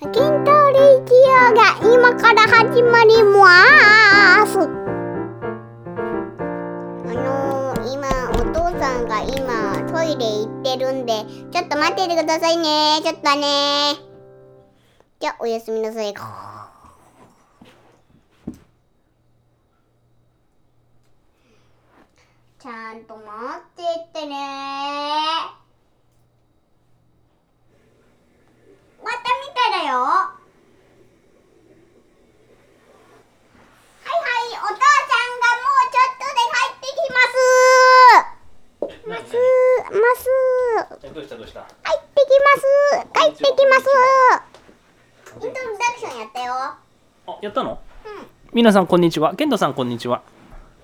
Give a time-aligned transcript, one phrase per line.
[0.00, 4.58] ケントレディオが今から始まります。
[4.58, 4.62] あ
[7.12, 11.12] のー、今お父さんが今トイレ行ってるんで
[11.50, 13.00] ちょっと待っててくださいね。
[13.02, 13.96] ちょっとね。
[15.18, 23.26] じゃあおやすみなさいちゃんと待
[23.58, 23.82] って
[24.20, 25.59] ってね。
[29.02, 29.96] またみたいだよ。
[29.96, 30.36] は
[34.06, 37.38] いはいお父さんがもうちょっとで帰ってきます。
[39.08, 39.32] ます
[39.92, 41.14] ます。
[41.14, 41.60] どうしたどうした？
[41.60, 42.64] 帰ってきます。
[43.12, 43.82] 帰ってきます。
[45.34, 46.52] イントロダクションやったよ。
[46.54, 46.78] あ
[47.40, 47.70] やったの？
[47.70, 48.26] うん。
[48.52, 49.34] 皆さんこんにちは。
[49.34, 50.22] ケントさんこんにちは。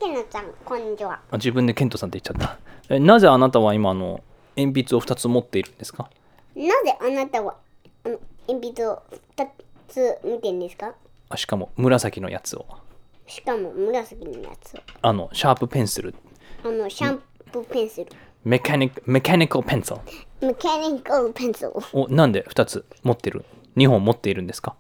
[0.01, 1.21] ケンちゃんこんにちは。
[1.31, 2.49] あ自分でケントさんって言っちゃっ
[2.89, 2.95] た。
[2.95, 4.23] えなぜあなたは今あの
[4.57, 6.09] 鉛筆を2つ持っているんですか？
[6.55, 7.57] なぜあなたは
[8.49, 9.03] 鉛筆を
[9.37, 9.47] 2
[9.89, 10.95] つ見てんですか？
[11.29, 12.67] あしかも紫のやつを。
[13.27, 14.81] しかも紫のやつを。
[15.03, 16.15] あのシャープペンシル。
[16.65, 18.11] あのシャンプーペンシル。
[18.45, 19.99] メカニメカニカルペンシル。
[20.47, 21.73] メカニカルペンシル。
[21.93, 23.45] をなんで2つ持ってる
[23.77, 24.77] ？2本持っているんですか？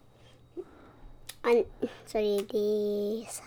[1.43, 1.49] あ
[2.07, 3.43] それでさ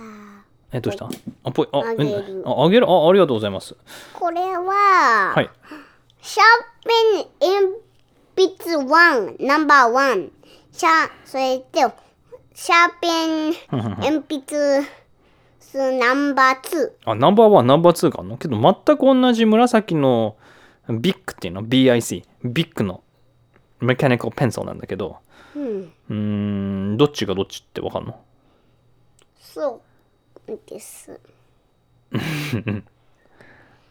[0.71, 1.09] えどうした？
[1.43, 2.09] あぽいああげる。
[2.09, 2.89] えああげる？
[2.89, 3.75] あありがとうございます。
[4.13, 5.49] これは、はい。
[6.21, 6.45] シャー
[6.85, 7.88] ペン鉛筆
[8.39, 8.85] 1
[9.45, 10.31] ナンバーワン
[10.71, 11.93] シャそれと
[12.53, 14.87] シャーペン鉛筆
[15.59, 20.37] スナンバーツあナンバーワンナンバーツーがあるのけど全く同じ紫の
[20.89, 23.03] ビッグっていうの？BIC ビッグの
[23.79, 25.17] メカニカルペンシルなんだけど。
[25.55, 25.93] ーうん。
[26.09, 26.13] うー
[26.93, 28.19] んどっちがどっちってわかんの？
[29.39, 29.81] そ
[30.47, 31.19] うです。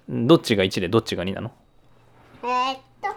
[0.08, 1.52] どっちが1でどっちが2なの？
[2.42, 3.08] えー、っと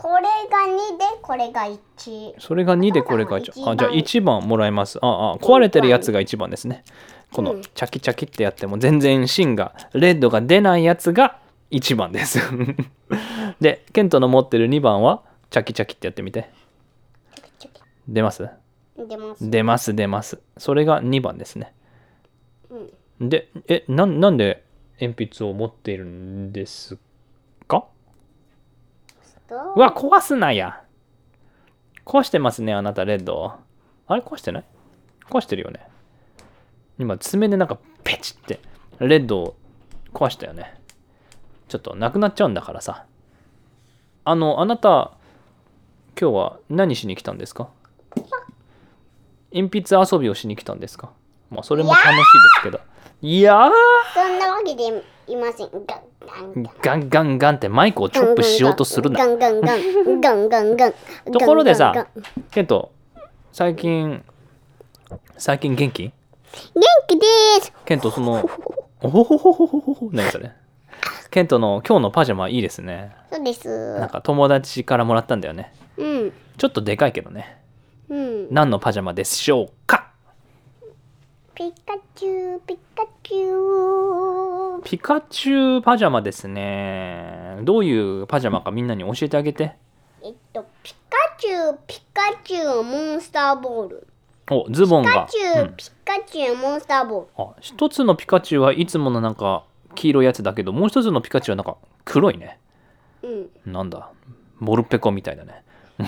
[0.00, 3.50] これが2でこれが1それが2でこれが一。
[3.50, 3.72] 1番。
[3.74, 4.98] あじゃあ1番もらえます。
[5.02, 6.84] ああ壊れてるやつが1番ですね。
[7.30, 11.38] このうんチャキチャキってやっても全然芯がレッドが出ないやつが
[11.70, 12.40] 1番です。
[13.60, 15.20] でケントの持ってる2番は
[15.50, 16.48] チャキチャキってやってみて。
[18.08, 18.48] 出ます？
[18.96, 19.50] 出ます。
[19.50, 20.40] 出ます出ます。
[20.56, 21.74] それが2番ですね。
[23.20, 23.28] うん。
[23.28, 24.64] でえななんで
[24.98, 27.09] 鉛筆を持っているんですかと
[29.56, 29.78] う？
[29.78, 30.82] わ壊すなや。
[32.04, 33.54] 壊してますねあなたレッド。
[34.06, 34.64] あれ壊してない？
[35.28, 35.86] 壊してるよね。
[36.98, 38.60] 今爪でなんかペチって
[38.98, 39.56] レッドを
[40.12, 40.74] 壊したよね。
[41.68, 43.06] ちょっとなくなっちゃうんだからさ。
[44.24, 45.12] あのあなた
[46.20, 47.70] 今日は何しに来たんですか？
[49.52, 51.10] 鉛筆遊びをしに来たんですか？
[51.50, 52.22] まあそれも楽しいで
[52.58, 52.80] すけど。
[53.22, 53.70] いやー！
[54.14, 55.70] そんなわけでいません
[56.82, 59.18] ガンガンガンってマイクをチョップしようとするな。
[59.18, 60.20] ガンガンガン。
[60.20, 60.92] ガンガンガン
[61.32, 62.08] ところでさ
[62.50, 62.92] ケント
[63.52, 64.22] 最近
[65.36, 66.02] 最近元気？
[66.04, 66.12] 元
[67.08, 67.26] 気で
[67.62, 67.72] す。
[67.84, 68.48] ケントその
[69.02, 70.52] おほほほほほほほ何それ
[71.30, 77.62] ケントの今日のパジャマいいですねそうですなんか友達からもらったんだよねうんちょっとでかいけどね
[78.08, 79.99] うん何のパジャマでしょうか
[81.60, 84.82] ピカチュウピカチュウ。
[84.82, 87.58] ピカチュウパジャマですね。
[87.64, 89.76] どういうパジャマかみんなに教えてあげて。
[90.22, 94.06] えっとピカチュウピカチュウモンスターボール。
[94.50, 95.10] おズボンが。
[95.10, 97.52] ピカチュウ、うんピカチュウモンスターボール。
[97.52, 102.58] あ一つのピカチュウはいつものなんか黄色いやつだけどもう一つのピカチュウはなんか黒いね。
[103.22, 103.50] うん。
[103.70, 104.08] なんだ？
[104.60, 105.62] モルペコみたいだね。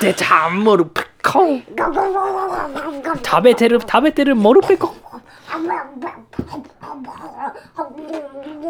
[0.00, 1.08] 出たモルペコ。
[1.08, 4.94] ガガガガガガガ食べてる食べてるモルペコ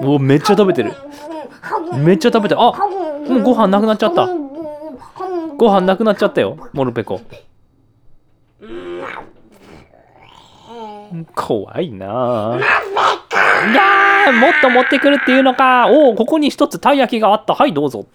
[0.02, 0.92] おめっちゃ食べてる
[1.98, 4.26] めっちゃ食べてるあもうご飯なくなっちゃった
[5.56, 7.20] ご飯なくなっちゃったよモルペコ
[11.34, 12.58] 怖いなあ
[14.32, 18.06] もっと持ってくるっていうのかおおここに一つたい焼きがあったはいどうぞ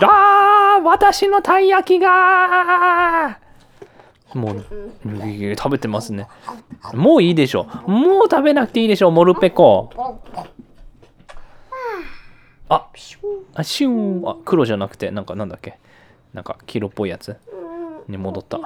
[0.00, 3.38] あー私のたい焼きが。
[4.34, 4.64] もう
[5.56, 6.28] 食べてますね。
[6.92, 9.90] もういいでしょもう食べなくていいでしょモルペコ。
[12.68, 14.28] ああシュン。
[14.28, 15.78] あ黒じゃなくてなんかなんだっけ？
[16.32, 17.36] なんか黄色っぽいやつ
[18.08, 18.58] に戻った。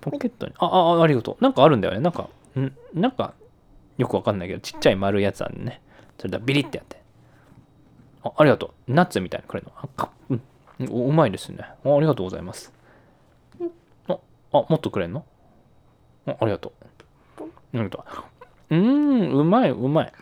[0.00, 0.52] ポケットに。
[0.58, 1.42] ああありがとう。
[1.42, 2.00] なんかあるんだよね。
[2.00, 3.34] なんかんなんか
[3.96, 5.80] よくわかんないけどちっちゃい丸いやつあるね。
[6.18, 6.97] それだビリってやって。
[8.24, 8.92] あありがとう。
[8.92, 9.72] ナッツみたいなこれの？
[9.76, 10.42] あかうん。
[10.90, 11.58] おうまいですね。
[11.60, 12.72] あありがとうございます。
[14.08, 14.18] あ
[14.52, 15.24] あもっとくれんの？
[16.26, 16.72] あありがと
[17.40, 17.44] う。
[17.44, 17.44] あ
[17.74, 18.04] りがと
[18.70, 18.76] う。
[18.76, 20.12] うーんうまいうまい。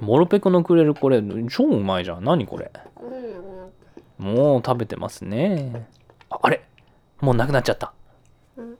[0.00, 2.24] モルペコのくれるこれ超うまいじゃん。
[2.24, 2.70] 何これ？
[4.18, 5.88] うんもう食べてますね。
[6.30, 6.64] ああれ？
[7.20, 7.92] もうなくなっちゃった。
[8.56, 8.76] うん。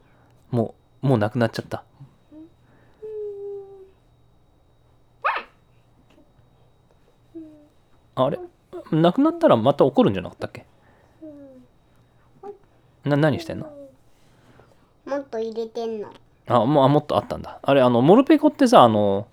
[0.51, 1.85] もうもうなくなっちゃった
[8.17, 8.39] あれ？
[8.93, 10.67] なくなったらまた怒るんじゃなかったっけ？
[13.05, 13.67] な何してんの？
[15.07, 16.13] もっと入れてんの。
[16.47, 17.59] あもうあもっとあったんだ。
[17.63, 19.27] あれあのモルペコってさあの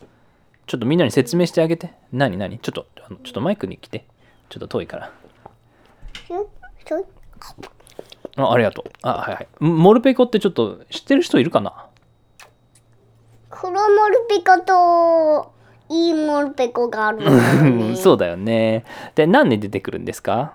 [0.68, 1.94] ちょっとみんなに説明してあげて。
[2.12, 2.60] 何何？
[2.60, 4.06] ちょっとあのちょっとマイクに来て。
[4.50, 5.12] ちょっと遠いから。
[8.38, 8.92] あありがとう。
[9.02, 9.48] あはいはい。
[9.60, 11.86] モルペコってちょっと知ってる人いるかな？
[13.50, 13.78] 黒モ
[14.10, 15.54] ルペコと
[15.92, 18.86] いいモルペコがあるね そうだよね。
[19.16, 20.54] で何で出てくるんですか？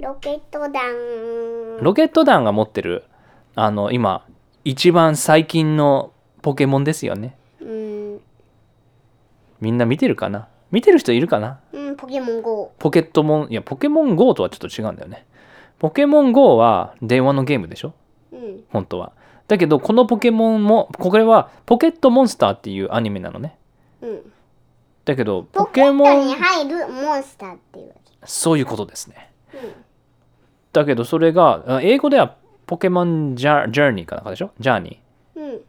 [0.00, 1.78] ロケット弾。
[1.80, 3.04] ロケット団が持ってる
[3.54, 4.26] あの今
[4.64, 6.10] 一番最近の
[6.42, 7.36] ポケモンですよね。
[7.60, 8.20] うん、
[9.60, 10.48] みんな見てるかな？
[10.72, 11.60] 見てる人いるかな？
[11.72, 15.24] うん、ポケモン GO ポケットモンいやポケモン GO とはちょっと違うんだよね。
[15.78, 17.94] ポケモン GO は電話のゲームでしょ？
[18.32, 18.64] うん。
[18.70, 19.12] 本当は。
[19.46, 23.56] だけどこのポケモンもこれはポケットモンスターっていうアニメなのね。
[24.02, 24.20] うん
[25.04, 29.30] だけどポポケモンに入るモンスターっていうわそういうことですね。
[29.52, 29.58] け、
[30.72, 32.36] だけどそれがあ英語では
[32.66, 34.50] ポケモンジャジャーニーかなんかでしょ？
[34.58, 35.40] ジャーニー。
[35.40, 35.60] うん。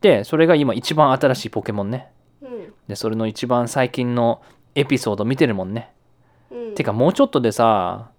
[0.00, 2.12] でそれが今一番新しいポケモンね。
[2.40, 2.72] うん。
[2.86, 4.40] でそれの一番最近の
[4.76, 5.90] エピソード見てるもんね、
[6.52, 6.74] うん。
[6.76, 8.10] てかもうちょっとでさ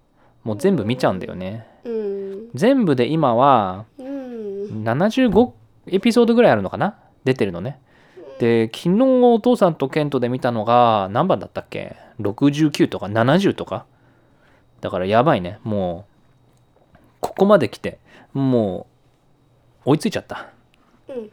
[0.44, 1.65] もう全部見ちゃうんだよね。
[1.86, 2.50] うん。
[2.56, 4.83] 全部で今はうん。
[4.83, 5.53] 75
[5.88, 7.00] エピソードぐらいあるのかな？
[7.24, 7.80] 出てるのね
[8.39, 13.86] で昨日お父さんとケントで見たのが何番だったっけ？69とか70とか？
[14.80, 15.59] だからやばいね。
[15.63, 16.06] も
[16.94, 18.00] うここまで来て
[18.33, 18.88] も
[19.86, 20.50] う追いついちゃった。
[21.09, 21.31] うん。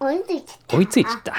[0.00, 0.76] 追いついちゃった。
[0.76, 1.34] 追いついちゃった。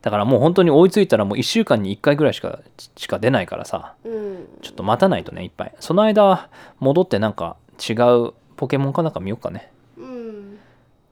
[0.00, 2.60] だからもう本当に追いついたらもう1週間に1回ぐらいしか
[2.96, 3.94] しか出ないからさ。
[4.04, 4.48] うん。
[4.62, 5.74] ちょっと待たないとねいっぱい。
[5.80, 6.48] その間
[6.78, 9.70] 戻ってなんか違うポケモンかなんか見ようかね。
[9.98, 10.58] うん。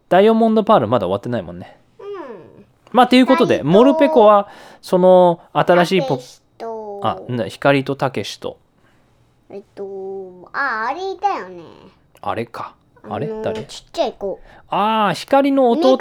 [0.09, 1.75] ダイヤモンドパールまだ終わってないもんね。
[1.75, 1.88] うん
[2.93, 4.49] まあということでモルペコは
[4.81, 7.01] その新しいポたけしと。
[7.03, 8.59] あな光とたけしと。
[9.51, 11.63] えっとああれいたよね。
[12.21, 12.75] あれか。
[13.09, 13.27] あれ？
[13.29, 13.63] の誰？
[13.65, 14.41] ちっちゃい子。
[14.69, 15.97] ああ光の弟。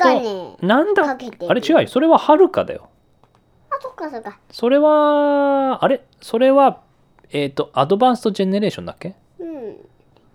[0.61, 1.17] なんだ？
[1.47, 1.87] あれ違うよ。
[1.87, 2.89] それははるかだよ。
[3.69, 4.39] あそっかそっか。
[4.49, 6.03] それはあれ？
[6.21, 6.81] それは
[7.29, 9.15] えっ、とアドバンストジェネレーションだっけ？
[9.39, 9.77] うん。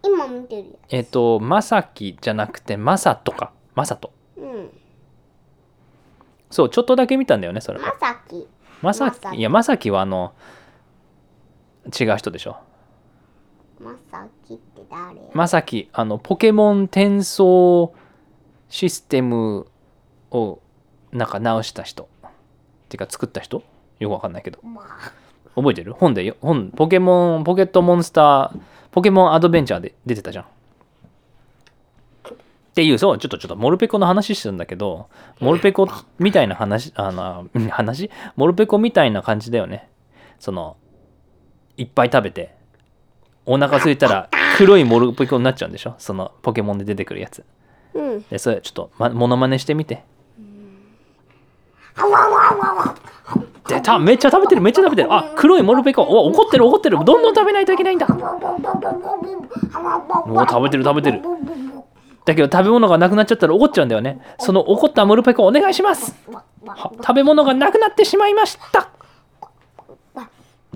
[0.04, 3.52] 今見てるよえっ、とまさきじゃなくてまさとか。
[3.74, 4.70] まさとうん
[6.52, 7.80] そうちょっとだけ見たんだよねそれ。
[7.80, 8.46] まさき。
[8.82, 9.18] まさき。
[9.18, 9.36] き。
[9.36, 10.34] いやまさきはあの
[11.98, 12.58] 違う人でしょ。
[13.80, 15.20] まさきって誰？
[15.32, 17.94] まさきあのポケモン転送
[18.68, 19.66] システム
[20.30, 20.60] を
[21.10, 22.04] なんか直した人。
[22.04, 22.06] っ
[22.88, 23.64] ていうか作った人？
[23.98, 24.60] よくわかんないけど。
[25.54, 25.94] 覚えてる？
[25.94, 28.60] 本でよ本ポケモンポケットモンスター
[28.90, 30.44] ポケモンアドベンチャーで出てたじゃん
[32.72, 35.08] っていうそうちょっとちょっとモルペコの話してるんだけど
[35.40, 35.86] モルペコ
[36.18, 38.10] みたいな話 あのうん話？
[38.34, 39.90] モルペコみたいな感じだよね。
[40.38, 40.76] その
[41.76, 42.54] いっぱい食べて
[43.44, 45.94] お腹空いたら黒いモルペコになっちゃうんでしょ？
[45.98, 47.44] そのポケモンで出てくるやつ。
[47.94, 48.22] うん。
[48.30, 50.02] でそれちょっと、ま、モノマネしてみて。
[53.68, 55.12] 出ためっちゃ食べてるめっちゃ食べてる。
[55.12, 56.02] あ黒いモルペコ。
[56.02, 56.96] お怒ってる怒ってる。
[57.04, 58.06] どんどん食べないといけないんだ。
[60.26, 61.20] お食べてる食べてる
[62.24, 64.20] だけど食べ物がなくなっちゃったら怒っちゃうんだよね。
[64.38, 66.14] その怒ったモルペコお願いします。
[66.28, 66.44] は
[66.96, 68.88] 食べ物がなくなってしまいました。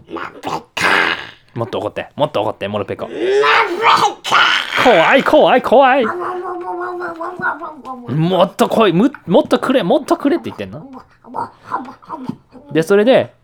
[0.09, 2.11] もっと怒って。
[2.17, 3.09] もっと怒ってモルペコ
[4.85, 6.07] 怖い怖い怖い。
[8.15, 8.93] もっと来い。
[8.93, 9.83] むもっとくれ。
[9.83, 10.91] もっとくれって言ってんの？
[12.73, 13.35] でそれで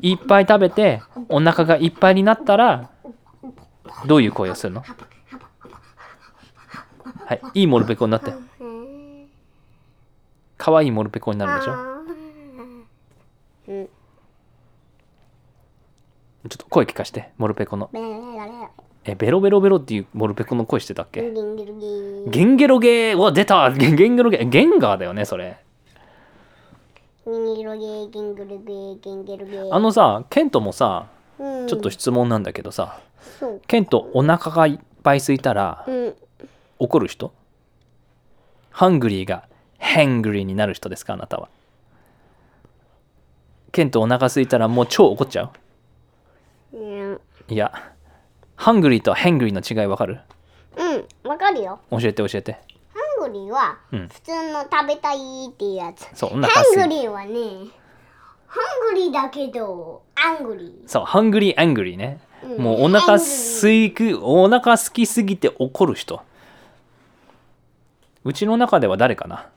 [0.00, 2.90] いっぱい食べてお腹がいっぱいになったら
[4.06, 4.82] どういう声をするの？
[7.40, 7.60] はい。
[7.60, 8.32] いいモルペコになって。
[10.58, 11.72] 可愛いモルペコになるでしょ？
[13.68, 13.88] うん。
[16.48, 17.90] ちょっと声聞かしてモルペコの。
[19.04, 21.22] えベロベロベロっていうモルペコの声してたっけ？
[21.22, 22.30] ベレギンギルギー。
[22.30, 23.70] ゲンゲロゲーうわ出た。
[23.70, 24.48] ゲンゲロゲー。
[24.48, 25.58] ゲンガーだよねそれ。
[27.24, 27.28] あ
[29.78, 31.06] のさケントもさ
[31.38, 31.68] うん。
[31.68, 33.00] ちょっと質問なんだけどさ、
[33.66, 36.14] ケントお腹がいっぱい空いたらうん
[36.82, 37.32] 怒る人？
[38.70, 39.48] hungry が
[39.78, 41.48] hangry になる人ですかあなたは？
[43.70, 45.50] ケントお腹空いたらもう超怒っちゃ
[46.72, 46.76] う？
[46.76, 47.72] うんいや。
[48.56, 50.20] ハングリーとヘングリーの違いわかる？
[50.76, 51.80] うんわかるよ。
[51.90, 52.52] 教えて教えて。
[52.52, 52.58] ハ
[53.26, 54.08] ングリーはうん。
[54.08, 55.16] 普通の食べたい
[55.50, 56.08] っていうやつ。
[56.14, 57.70] そうお腹ハ空いングリーはね
[58.48, 58.60] ハ
[58.90, 62.20] ングリーだけど、アングリそう、ハングリー、アングリーね。
[62.44, 62.60] ー。
[62.60, 66.20] もうお腹すいく、お腹空きすぎて怒る人。
[68.24, 69.48] うちの中では誰かな？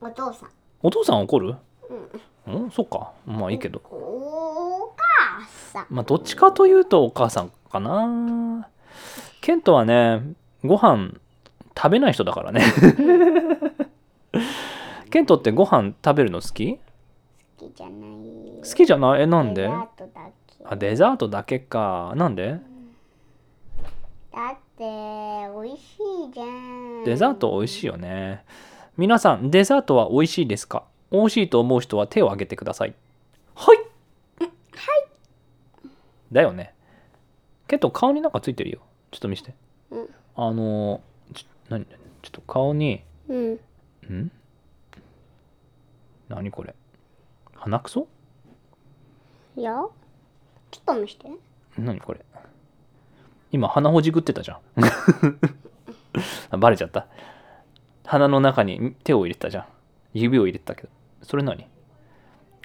[0.00, 0.48] お父さん。
[0.82, 1.54] お父さん怒る？
[2.46, 3.12] うん、そっか。
[3.26, 3.80] まあいいけど。
[3.90, 5.86] お母さん。
[5.88, 8.68] まあどっちかというとお母さんかな。
[9.40, 10.22] ケントはね、
[10.62, 11.12] ご飯
[11.76, 12.62] 食べない人だからね。
[15.10, 16.78] ケントってご飯食べるの好き？
[17.56, 17.98] 好きじゃない。
[18.62, 19.22] 好きじゃない？
[19.22, 19.62] え、なんで？
[19.62, 20.64] デザートだけ。
[20.64, 22.12] あ、デザートだけか。
[22.16, 22.58] なんで？
[24.32, 24.84] だって、
[25.64, 25.96] 美味し
[26.28, 27.04] いじゃん。
[27.04, 28.44] デザート美味しいよね。
[28.96, 30.84] 皆さん、デザートは美味しいですか？
[31.10, 32.94] 美味しいと思う人は手を挙げてください。
[33.54, 33.78] はい
[34.38, 34.50] はい
[36.32, 36.74] だよね。
[37.68, 38.80] けど顔になんかついてるよ。
[39.10, 39.54] ちょっと見せて。
[39.90, 41.94] うんあのー、ちょ何ちょ
[42.28, 43.52] っと顔に、うん。
[43.52, 43.60] ん？
[46.28, 46.74] 何これ？
[47.54, 48.08] 鼻くそ？
[49.56, 49.72] いや、
[50.70, 51.28] ちょっと見して。
[51.78, 52.20] 何これ？
[53.54, 54.58] 今鼻ほじくってたじゃん。
[56.50, 57.06] あ バレちゃった？
[58.04, 59.64] 鼻の中に手を入れてたじゃん。
[60.12, 60.88] 指を入れてたけど。
[61.22, 61.68] それ何？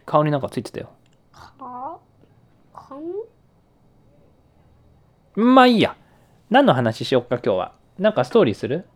[0.08, 0.89] 顔になんかついてたよ。
[1.31, 2.00] か、
[2.74, 2.96] か
[5.39, 5.96] んまあいいや。
[6.50, 7.74] 何の話しよっか今日は？
[8.00, 8.88] なんかストーリーする？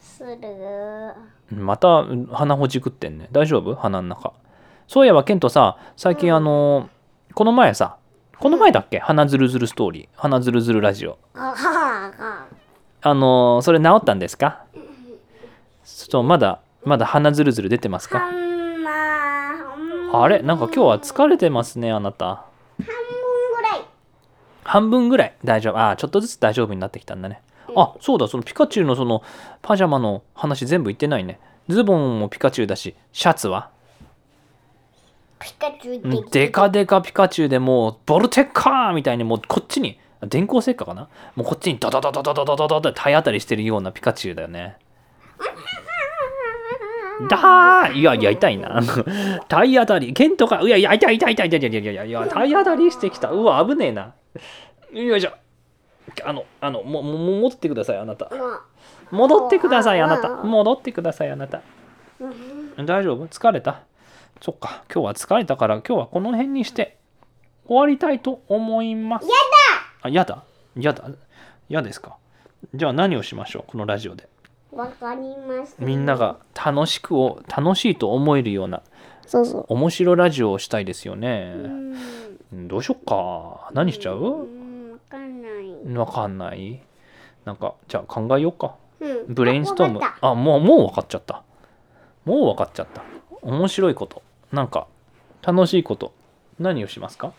[0.00, 1.14] する。
[1.52, 3.28] また鼻ほじくってんね。
[3.30, 3.76] 大丈夫？
[3.76, 4.32] 鼻の中。
[4.88, 6.90] そういえばケントさ最近あの
[7.32, 7.96] この前さ
[8.38, 8.98] この前だっけ？
[8.98, 10.08] 鼻ずるずるストーリー。
[10.16, 11.18] 鼻ずるずるラジオ。
[11.34, 14.64] あのそれ治ったんですか？
[15.84, 18.20] ちょっとまだまだ鼻ずるずる出てますは。
[18.20, 18.26] か？
[20.22, 20.42] あれ？
[20.42, 22.46] なんか今日は疲れてますねあなた。
[22.78, 23.80] 半分ぐらい。
[24.64, 25.34] 半分ぐらい？
[25.44, 25.78] 大丈夫。
[25.78, 27.40] あーちょっとずつ大丈夫になってきたんだね。
[27.76, 29.22] あそうだそのピカチュウのその
[29.62, 31.40] パジャマの話全部言ってないね。
[31.68, 33.70] ズボンもピカチュウだしシャツは？
[35.44, 41.08] ピカチュウうんでデカデカピカチュウでもうボルテッカーみたいにもうこっちに電光石火かな？
[41.36, 44.78] もうこっちにドドドドドドドドドって体当たりしてるようなピカチュウだよね。
[47.28, 48.80] だーいやいや痛いな。
[49.48, 54.14] 体当たりケントかいやいや痛い痛い痛い痛い痛い痛い痛い痛いいや体当たりしてきたうわ危ねえな
[54.92, 55.32] よいしょ
[56.24, 58.30] あのあのももも戻ってくださいあなた
[59.10, 61.60] 戻ってくださいあなた戻ってくださいあなた
[62.78, 63.82] 大丈夫疲れた
[64.40, 64.84] そっか。
[64.92, 66.98] 今日は疲れたから今日はこの辺にして
[67.66, 69.26] 終わりたいと思います。
[70.02, 70.44] あやだ？
[70.76, 71.10] やだ？
[71.68, 72.16] やですか？
[72.74, 73.70] じゃあ何をしましょう？
[73.70, 74.28] このラジオで。
[74.72, 75.84] あ、わかりました。
[75.84, 78.82] みんなが楽しくを楽しいと思えるような
[79.26, 79.66] そうそう。
[79.68, 82.68] 面白ラジオをしたいですようねん。
[82.68, 83.70] どうしよっか？
[83.72, 85.96] 何しちゃう、うんわかんない。
[85.96, 86.82] わかんない？
[87.46, 88.74] なんかじゃあ考えようか。
[89.00, 89.34] うん。
[89.34, 90.00] ブレインストーム。
[90.20, 91.42] あもうもう分かっちゃった。
[92.26, 93.02] もう分かっちゃった。
[93.42, 94.22] 面白いこと
[94.54, 94.86] なんか
[95.42, 96.14] 楽しいこと
[96.58, 97.32] 何をしますか？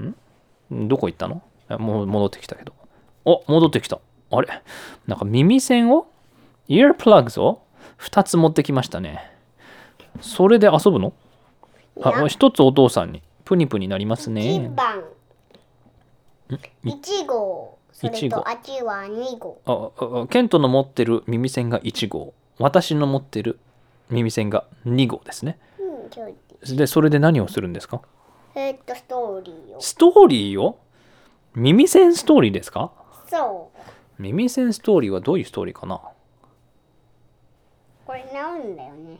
[0.00, 0.88] ん？
[0.88, 1.42] どこ行ったの？
[1.68, 2.72] えもう戻ってきたけど。
[3.24, 3.98] お戻ってきた。
[4.30, 4.62] あれ？
[5.06, 6.06] なんか耳栓を？
[6.68, 7.62] イヤープラグズを
[7.98, 9.30] ？2つ持ってきましたね。
[10.20, 11.12] それで遊ぶの？
[12.02, 15.04] あ一つお父さんにプニプニなります一ね番。
[16.84, 17.78] い一号。
[17.92, 19.60] それとあっちは二号。
[19.66, 22.32] あああケントの持ってる耳栓が1号。
[22.58, 23.58] 私の持ってる
[24.10, 25.58] 耳栓が2号ですね。
[26.62, 28.02] でそれで何をするんですか？
[28.54, 29.80] えーっと、ストーリーを。
[29.80, 30.78] ストーリーを？
[31.54, 32.92] 耳栓ストーリーですか？
[33.28, 33.70] そ
[34.18, 34.22] う。
[34.22, 36.00] 耳栓ストーリーはどういうストーリーかな？
[38.04, 39.18] これ治るんだよね。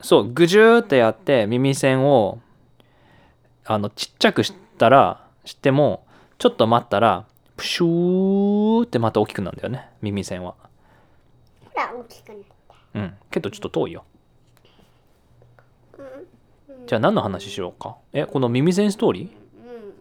[0.00, 2.38] そうぐじゅーってやって耳栓を
[3.64, 6.06] あのちっちゃくしたらしても
[6.38, 10.54] ちょっと待ったらプシューってまた大きくなるんだよね耳栓は。
[11.74, 12.38] ほら、大きくなっ
[12.96, 14.04] うんけどちょっと遠いよ。
[16.86, 17.96] じゃあ何の話しようか？
[18.12, 19.24] えこの耳栓ストーリー？
[19.24, 19.94] うん。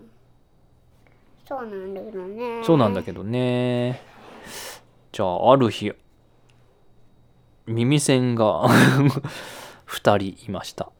[1.47, 2.63] そうなんだけどね。
[2.63, 4.01] そうなんだけどね。
[5.11, 5.93] じゃあ、ある日、
[7.67, 8.65] 耳栓が
[9.87, 10.91] 2人いました。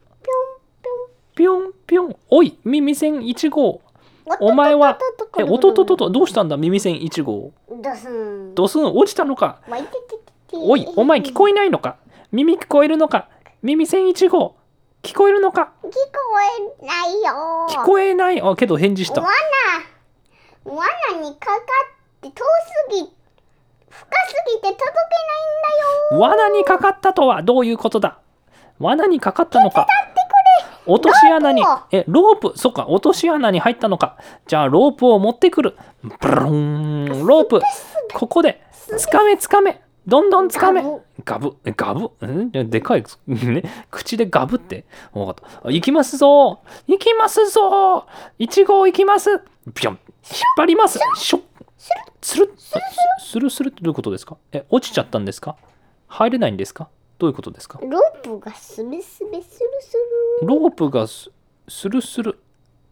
[1.36, 2.16] ぴょんぴょん。
[2.30, 3.82] おい、耳栓1号。
[4.40, 4.98] お前は、
[5.38, 7.52] え、おとととと、どうしたんだ、耳栓1号。
[7.70, 8.56] ドスン。
[8.56, 9.62] ドスン、落ちたのか。
[10.58, 11.98] おい、お前聞こえないのか？
[12.32, 13.30] 耳聞こえるのか？
[13.62, 14.56] 耳栓1号？
[15.04, 15.74] 聞こえるのか？
[15.84, 15.92] 聞こ
[16.82, 17.68] えないよ。
[17.70, 18.42] 聞こえない？
[18.42, 19.22] あ、けど返事した。
[19.22, 19.30] 罠
[20.64, 20.84] 罠
[21.22, 22.44] にかかって遠す
[22.92, 23.08] ぎ深
[24.28, 24.80] すぎて届けないん
[26.10, 27.44] だよ罠にかかったとは？
[27.44, 28.20] どういうことだ？
[28.80, 29.88] 罠にかかったのか？
[30.88, 31.62] 落とし穴に？
[31.62, 32.58] ロープをえロープ？
[32.58, 34.18] そっか落とし穴に入ったのか？
[34.48, 37.62] じゃあロープを持ってくるブルーンロープ
[38.14, 38.62] ここで
[38.98, 40.84] つかめつかめどんどんつかめ。
[40.84, 41.02] ガブ。
[41.26, 41.58] ガブ。
[41.66, 42.28] えガブ？
[42.28, 42.52] ん？
[42.52, 43.04] ででかい。
[43.28, 43.64] ね？
[43.90, 44.86] 口でガブって。
[45.14, 45.68] 分かった。
[45.68, 46.60] あ行きますぞ。
[46.88, 48.06] 行きますぞ。
[48.40, 49.30] 1号行きます。
[49.68, 49.94] ビョン。
[49.94, 50.00] 引っ
[50.58, 51.00] 張ります。
[51.16, 51.44] シュッ。
[52.22, 52.50] スルッ
[53.20, 54.38] スルスルってどういうことですか？
[54.52, 55.56] え落ちちゃったんですか？
[56.08, 56.88] 入れないんですか？
[57.20, 57.80] どういうことですか？
[57.82, 59.98] ロープがスベスベスルス
[60.42, 60.48] ル。
[60.48, 61.30] ロープがス
[61.68, 62.40] スルスル。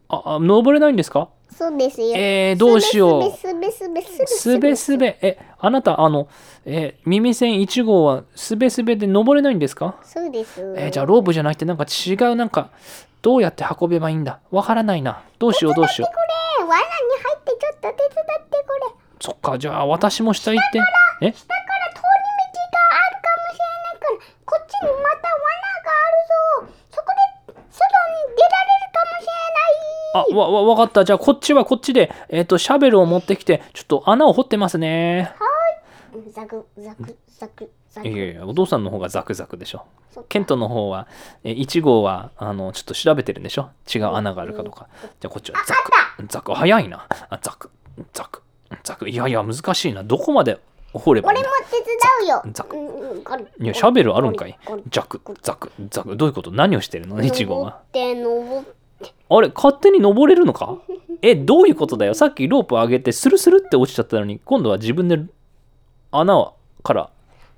[0.09, 1.29] ああ登れないんですか？
[1.53, 2.13] そうですよ。
[2.15, 3.31] えー、どうしよう。
[3.37, 5.17] スベスベスベスルすべすべ。
[5.21, 6.27] えあなたあの
[6.65, 9.95] え耳栓1号はすべすべで登れないんですか？
[10.03, 10.61] そうです。
[10.77, 12.69] えーじゃあロープじゃなくてなんか違うなんか
[13.21, 14.39] どうやって運べばいいんだ？
[14.51, 15.23] わからないな。
[15.39, 16.13] どうしようどうしよう。
[16.13, 16.21] こ
[16.61, 18.95] れ罠に入ってちょっと手伝ってこれ。
[19.21, 20.79] そっかじゃあ私も下行って。
[21.21, 21.31] え？
[21.31, 22.11] 下から通り
[22.43, 25.39] 道があるかもしれないからこっちにまた罠
[25.79, 26.75] があるぞ。
[26.91, 27.07] そこ
[27.47, 28.62] で外に出られ
[30.13, 31.03] あわわわかった。
[31.05, 35.33] じゃあこっちはこっちでえっ、とシャベルを持ってきてちょっと穴を掘ってますね。
[36.33, 38.07] ザクザクザクザク。
[38.07, 39.85] いやいやお父さんの方がザクザクでしょ。
[40.29, 41.07] ケントの方は
[41.43, 43.69] え1号はあのちょっと調べてるんでしょ。
[43.93, 44.87] 違う穴があるかとか。
[45.19, 46.27] じゃあこっちはザク。
[46.27, 46.53] ザク。
[46.53, 47.07] 早いな。
[47.29, 47.71] あザク。
[48.13, 48.43] ザク。
[48.83, 49.09] ザク。
[49.09, 50.03] いやいや難しいな。
[50.03, 50.59] どこまで
[50.93, 52.43] 掘れば俺も手伝うよ。
[52.53, 52.77] ザク。
[53.59, 54.55] いやシャベルあるんかい？
[54.91, 55.19] ザク。
[55.41, 55.71] ザク。
[55.89, 56.15] ザク。
[56.15, 56.51] どういうこと？
[56.51, 58.82] 何をしてるの？1号は登って登って
[59.29, 60.77] あれ勝手に登れるのか？
[61.21, 62.13] えどういうことだよ？
[62.13, 65.19] さっきロープ上げてスルスルって落ちちゃったのに今度は自分で
[66.11, 66.51] 穴
[66.83, 67.09] から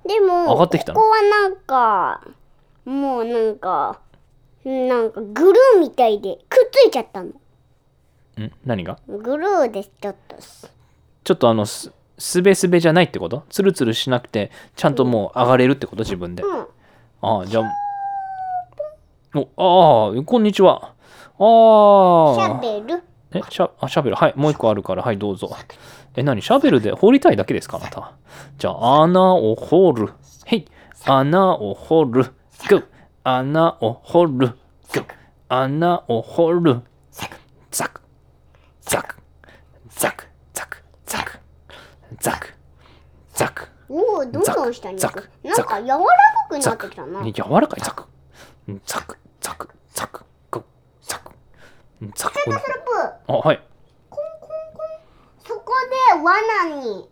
[0.07, 0.99] でも上がってきたの？
[0.99, 2.21] ここはなんか
[2.85, 3.99] もうなんか
[4.63, 7.29] なんかグルーみたいでくっついちゃったの。
[7.29, 7.33] ん？
[8.65, 8.99] 何が？
[9.07, 10.37] グルーでちょっと。
[11.23, 13.43] ちょっとあのすすべすべじゃないってこと？
[13.49, 16.03] ツルツルしなくてちゃんともう上がれるってこと？
[16.03, 16.43] 自分で。
[16.43, 16.67] うん。
[17.21, 17.63] ああじゃあ
[19.57, 20.93] おああこんにちは
[21.37, 22.45] ああ。
[22.45, 23.03] シャベル。
[23.33, 24.15] え、シャ、あ、シャベル。
[24.15, 25.55] はい、もう一個あるから、はい、どうぞ。
[26.15, 26.41] え、何？
[26.41, 28.13] シャベルで掘りたいだけですか、あなた。
[28.57, 30.13] じゃあ、穴を掘る。
[30.45, 30.65] へい。
[31.05, 32.33] 穴を掘る。
[32.69, 32.87] ぐ。
[33.23, 34.31] 穴を掘る。
[34.37, 34.55] ぐ。
[35.49, 36.81] 穴を掘る。
[37.11, 37.37] ザク。
[37.71, 38.01] ザク。
[38.81, 39.15] ザク。
[39.89, 40.27] ザク。
[40.51, 40.81] ザク。
[41.05, 42.53] ザク。
[43.33, 43.67] ザク。
[43.89, 46.05] おお、どうしたんですかなんか柔らか
[46.49, 47.31] くなってきたな。
[47.31, 47.81] 柔らかい。
[47.83, 48.05] ザク。
[48.85, 49.17] ザク。
[49.41, 49.69] ザク。
[49.93, 50.25] ザク。
[52.13, 52.59] ザクスープ。
[53.27, 53.61] あはい。
[55.47, 55.73] そこ
[56.13, 57.09] で罠に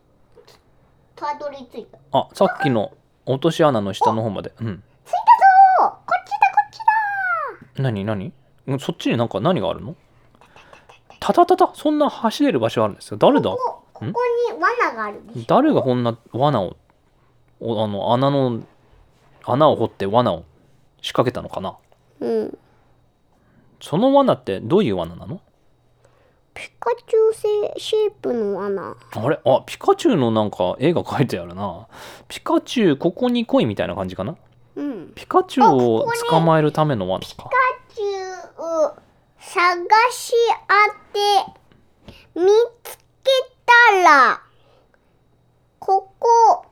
[1.16, 1.98] たどり着いた。
[2.12, 2.92] あさっきの
[3.26, 4.52] 落とし穴の下の方まで。
[4.60, 4.84] うん。
[5.06, 5.12] 着い
[5.80, 6.78] たぞーこっちだこっち
[7.78, 7.84] だ。
[7.84, 8.34] 何何？
[8.68, 9.96] うんそっちになんか何があるの？
[11.20, 13.18] たたたたそんな走れる場所あるんですよ。
[13.18, 13.50] 誰だ？
[13.52, 14.14] ここに
[14.60, 16.76] 罠がある誰がこんな罠を
[17.60, 18.64] おあの穴の
[19.46, 20.44] 穴を掘って罠を
[21.02, 21.78] 仕掛けたのかな？
[22.20, 22.58] うん
[23.84, 25.42] その罠ってどういう罠なの？
[26.54, 28.96] ピカチュウシェイプの罠。
[29.12, 29.42] あれ？
[29.44, 31.86] あピカチュウのなんか絵が描いてあるな。
[32.30, 34.38] ピカチュウここに来いみたいな感じかな？
[34.78, 35.12] うん。
[35.14, 37.28] ピカチュウを捕まえるための罠か。
[37.28, 37.50] ピカ
[37.94, 38.06] チュ
[38.58, 38.96] ウを
[39.38, 40.34] 探し
[42.34, 42.46] 当て見
[42.84, 43.04] つけ
[43.92, 44.42] たら
[45.80, 46.66] ここ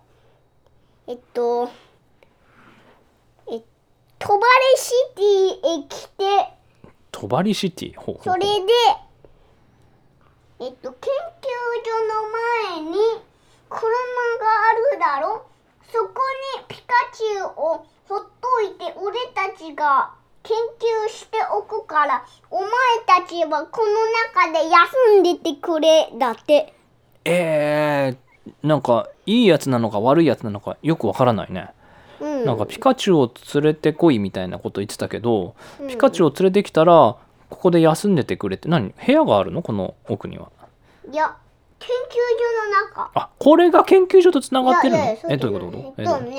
[1.07, 1.69] えっと
[3.51, 3.59] え
[4.17, 6.60] トバレシティへ来て
[7.11, 8.23] トバリシティほうほう。
[8.23, 8.47] それで
[10.59, 11.47] えっと研究
[11.83, 12.97] 所の前に
[13.69, 13.85] 車が
[14.69, 15.45] あるだろ？
[15.91, 16.09] そこ
[16.57, 22.69] にピカチュウをほっといて俺たちが研究しておくからお前
[23.05, 23.93] たちはこの
[24.33, 26.73] 中で休んでてくれだって。
[27.25, 31.69] えー、なんかいいやつなのか悪いやつなのかよくわからないね、
[32.21, 32.45] うん。
[32.45, 35.87] なんかピカチュウを連れてこいみたいなこと言ってたけど、うん。
[35.87, 37.17] ピカチュウを連れてきたらこ
[37.49, 39.61] こで休んでてくれって何部屋があるの？
[39.61, 40.49] この奥には。
[41.11, 41.35] いや
[41.79, 42.13] 研究
[42.93, 43.11] 所の中。
[43.19, 45.17] あこれが研究所とつながってるの？
[45.29, 45.95] えどういうこと？
[45.97, 46.17] ええっと？
[46.19, 46.37] とね。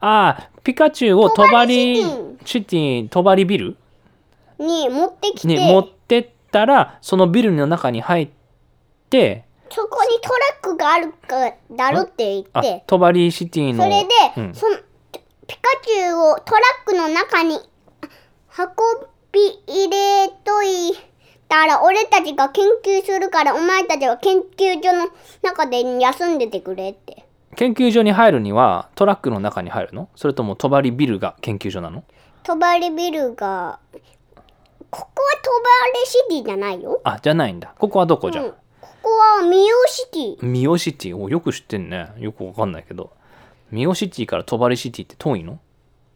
[0.00, 2.02] ああピカチュウをトバリ
[2.44, 3.76] シティトバリビル
[4.58, 8.28] に持ってきて、に持ってったらそのビルの中に入っ
[9.10, 14.76] てそこにトラックがあるかだろって言あってトバリシティのそれで、うんその
[15.50, 17.58] ピカチュウをトラックの中に運
[19.32, 20.92] び入れとい
[21.48, 25.10] たら俺たちが研究するからお前たちは研究所の
[25.42, 27.26] 中で休んでてくれって。
[27.56, 30.08] 研究所に入るにはトラックの中に入るの？
[30.14, 32.04] それともトバリビルが研究所なの？
[32.44, 33.80] トバリビルが
[34.88, 35.68] ここはトバ
[36.00, 37.74] リシティじゃないよ、あじゃないんだ。
[37.76, 39.10] ここはどこじゃ、うん、ここ
[39.40, 40.48] はミオシティ。
[40.48, 41.16] ミオシティ？
[41.16, 42.12] およく知ってんね。
[42.18, 43.12] よくわかんないけど
[43.70, 45.58] ミオシティからトバリシティって遠いの？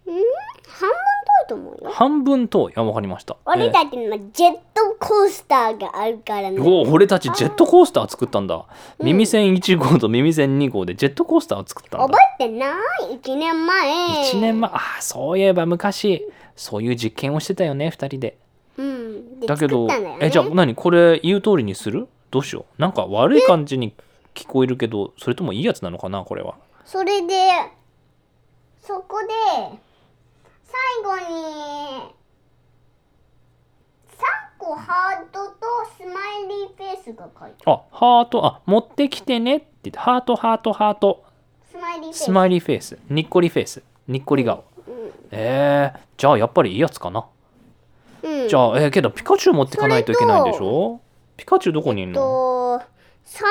[0.07, 1.91] 半分遠いと思うよ。
[1.91, 2.73] 半分遠い。
[2.77, 3.37] あわかりました。
[3.45, 6.59] 俺えーたちのジェットココースターがあるからね。
[6.61, 8.65] おお俺たちジェットコースター作ったんだ、
[9.03, 12.07] 耳栓1号と耳栓2号でジェットコースターを作ったんだ。
[12.07, 12.75] 覚えてな
[13.11, 13.15] い？
[13.17, 14.33] 一年前。
[14.33, 14.71] 1年前。
[14.71, 18.39] ああそういえば昔そういう実験をしてたよね2人で。
[18.79, 19.41] うん。
[19.41, 20.27] でだけど作ったんだよね。
[20.27, 20.75] えじゃあ何？
[20.75, 22.09] これ言う通りにする？
[22.31, 22.81] どうしよう？
[22.81, 23.95] なんか悪い感じに
[24.35, 26.55] 聞こえるけどそれともいいやつなのかなこれは？
[26.85, 27.35] それで、
[28.83, 29.27] そこで、
[30.65, 32.15] 最後に、
[34.09, 35.55] 3個ハートと
[35.99, 41.25] スマイリーフェイスが書いてあハートあ持ってきてねって言ってハートハートハート。
[41.71, 42.99] smiley face。smiley face。
[43.11, 43.83] にっこり face。
[44.09, 44.65] にっこり顔。
[45.31, 47.27] えー、じゃあやっぱりいいやつかな。
[48.23, 48.49] うん。
[48.49, 51.01] じゃあえー、けどピカチュウ持ってかないといけないんでしょ？
[51.37, 52.79] ピカチュウどこにいるの？
[52.81, 52.83] と、
[53.25, 53.45] 3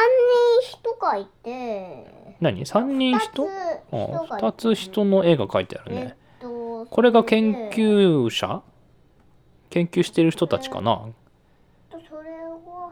[0.62, 3.50] 人人がいて、何 ?3 人2人つ人が
[4.38, 4.46] いて。
[4.46, 8.62] 2つ人の絵が描いてあるえっねと、これが研究者？
[9.70, 11.08] 研究してる人たちかな？
[11.90, 12.92] それは、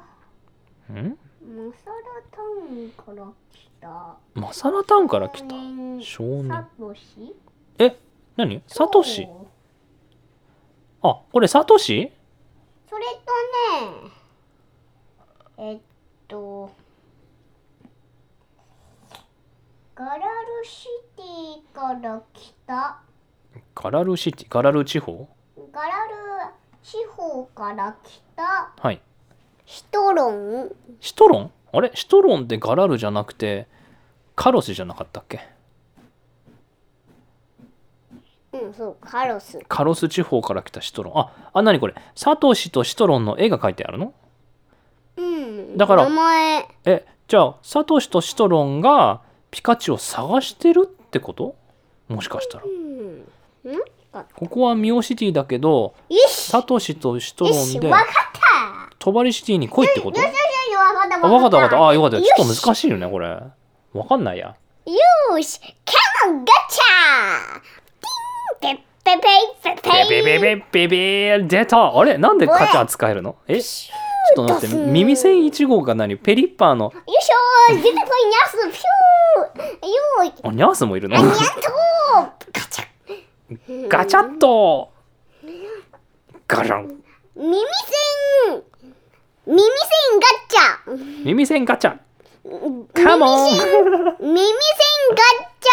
[0.92, 1.16] ん？
[1.44, 1.96] マサラ
[2.32, 4.18] タウンから来た。
[4.34, 5.50] マサラタウンから来た？
[6.02, 6.50] 少少年。
[6.50, 7.36] サ年トシ？
[7.78, 7.96] え？
[8.38, 8.64] 何？
[8.68, 9.28] サトシ？
[11.04, 12.12] あこれサトシ？
[12.90, 13.12] それと
[15.64, 15.80] ね、えっ
[16.32, 16.72] と、
[19.94, 20.22] ガラル
[20.64, 23.02] シティから来た、
[23.76, 25.28] ガラルシティガラル地方？
[25.74, 25.92] ガラル
[26.82, 28.72] 地方から来た。
[28.78, 29.02] はい。
[29.66, 30.72] シトロン。
[31.02, 31.52] シトロン？
[31.74, 31.92] あれ？
[31.94, 33.68] シトロンってガラルじゃなくて
[34.36, 35.42] カロスじゃなかったっけ？
[38.54, 39.60] うん、そう、カロス。
[39.68, 41.20] カロス地方から来たシトロン。
[41.20, 41.96] ああ何これ？
[42.16, 44.06] サトシとシトロンの絵が描いてあるの？
[44.06, 44.14] うん。
[45.76, 51.56] だから名前、えじゃあサトシとシトロンがピカチュウを探してるってこと？
[52.08, 52.64] もしかしたら。
[54.36, 55.94] ここはミオシティだけど
[56.28, 57.92] サトシとシトロンで
[59.00, 60.20] トバリシティに来いってこと？
[60.20, 60.40] よしよしよ
[60.72, 61.88] し、わかったあ分かった分かった。
[61.88, 62.22] あよかった。
[62.22, 63.40] ちょっと難しいよねこれ。
[63.94, 64.56] 分かんないや。
[64.86, 68.60] よーし、カモンガチャ。
[68.60, 68.78] ティン。
[69.04, 69.28] ペッペペ
[69.72, 70.24] イペペイ。
[70.24, 73.60] ベベベベベベ出たあれなんでカチャ使えるのえ
[74.36, 76.16] ちょっと待って耳栓1号が何？
[76.18, 76.86] ペリッパーの？
[76.86, 80.34] よいしょー出てこいニャスピューよーい。
[80.44, 81.18] あニャースもいるの？
[81.18, 82.86] あにゃんとーガチャ
[83.90, 84.92] ガチャッと。
[86.48, 87.04] ガラン。
[87.36, 87.58] 耳
[88.48, 88.64] 栓。
[89.48, 89.68] 耳栓
[90.20, 91.26] ガチャ。
[91.26, 91.98] 耳栓ガチャ。
[92.94, 93.50] カモン。
[93.50, 93.66] 耳栓
[94.20, 94.20] ガ
[95.60, 95.70] チ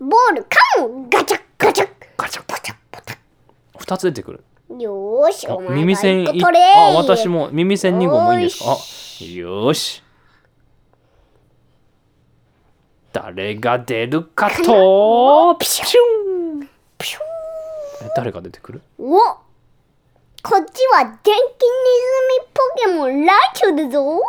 [0.00, 0.04] ャ。
[0.04, 1.10] ボールカモン。
[1.10, 3.14] ガチャガチャガチャポチャポチ
[3.78, 4.44] 2つ出てくる
[4.78, 8.70] よーしあお前が耳栓個取れあ私も耳栓2号もいいんですか？
[8.70, 10.02] あよーし。
[13.12, 15.84] 誰が出るかとピシュ
[16.60, 16.68] ン。
[16.96, 17.18] ピュ
[18.06, 18.82] え誰が出てくる？
[18.98, 19.18] お
[20.44, 21.36] こっちは電気ネズ
[22.40, 24.02] ミポケモンライチュウだぞ。
[24.02, 24.20] お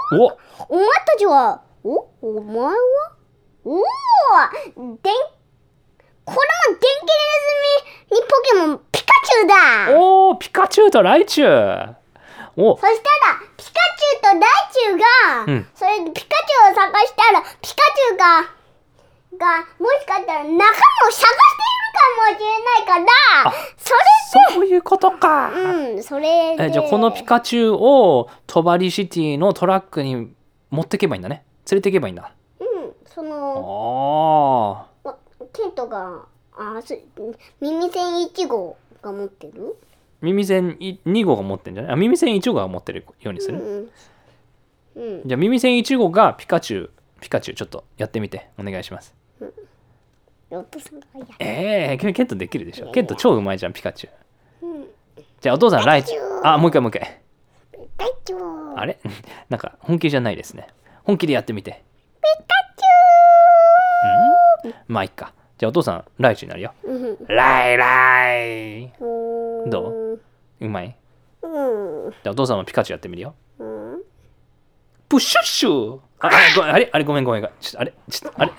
[0.69, 2.73] お前たちはおお前は？
[3.65, 3.81] おお
[5.01, 5.13] 電
[6.25, 9.99] これも電気ネズミにポケモンピカチュウだ。
[9.99, 11.95] おーピカチュウとライチュウ。
[12.55, 12.77] お。
[12.77, 15.67] そしたらピカチュウとライチュウが、うん。
[15.75, 18.63] それでピカチュウを探したらピカチュウが
[19.37, 20.61] がもしかしたら仲間を
[21.11, 23.11] 探しているかもしれないか
[23.45, 23.93] らそ
[24.55, 26.65] そういうことか、れうんそれで。
[26.65, 30.33] えじゃあこのピカチュウをトバリシティのトラックに
[30.69, 31.45] 持ってけばいいんだね。
[31.69, 32.31] 連れてけばいいんだ。
[32.59, 34.92] うんそのああ
[35.53, 36.25] ケントが
[36.57, 36.95] あそ
[37.61, 39.75] 耳栓1号が持ってる？
[40.21, 41.93] 耳栓2号が持ってんじゃない？
[41.93, 43.89] あ耳栓1号が持ってるようにする、
[44.95, 45.27] うんうん。
[45.27, 48.49] じゃあ耳栓1号がピカチュウピカチュウちょっとやってみて。
[48.57, 49.15] お願いします。
[50.51, 50.99] お父さん
[51.39, 52.91] ええー、ケントできるでしょ。
[52.91, 54.67] ケント超うまいじゃんピカチュウ。
[54.67, 54.87] うん。
[55.41, 56.13] じゃあお父さんライチ
[56.43, 57.19] あもう一回もう一回。
[57.71, 58.99] ピカチュウあれ？
[59.49, 60.67] なんか本気じゃないですね。
[61.03, 61.83] 本気でやってみて。
[62.21, 62.27] ピ
[64.63, 64.73] カうん？
[64.87, 66.73] まあいっかじゃあお父さんライチになるよ。
[67.27, 69.69] ライライうん。
[69.69, 70.19] どう？
[70.59, 70.95] うまい？
[71.43, 72.11] うん。
[72.11, 73.35] じゃあお父さんもピカチュウやってみるよ。
[73.59, 74.01] うん。
[75.07, 76.89] プッシュッシュああごあれ？
[76.91, 77.03] あれ？
[77.05, 77.41] ごめんごめん。
[77.41, 77.93] ごめんちょっとあれ？
[78.09, 78.51] ちょっとあれ？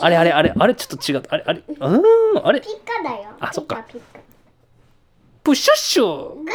[0.00, 0.30] あれあれ？
[0.32, 0.52] あれ？
[0.58, 0.74] あれ？
[0.74, 1.34] ちょっと違った。
[1.34, 1.44] あれ？
[1.46, 1.62] あれ？
[1.68, 2.46] うーん。
[2.46, 2.60] あれ？
[2.60, 3.30] ピカだよ。
[3.38, 3.84] あそっか。
[5.44, 6.34] プッシュッシュ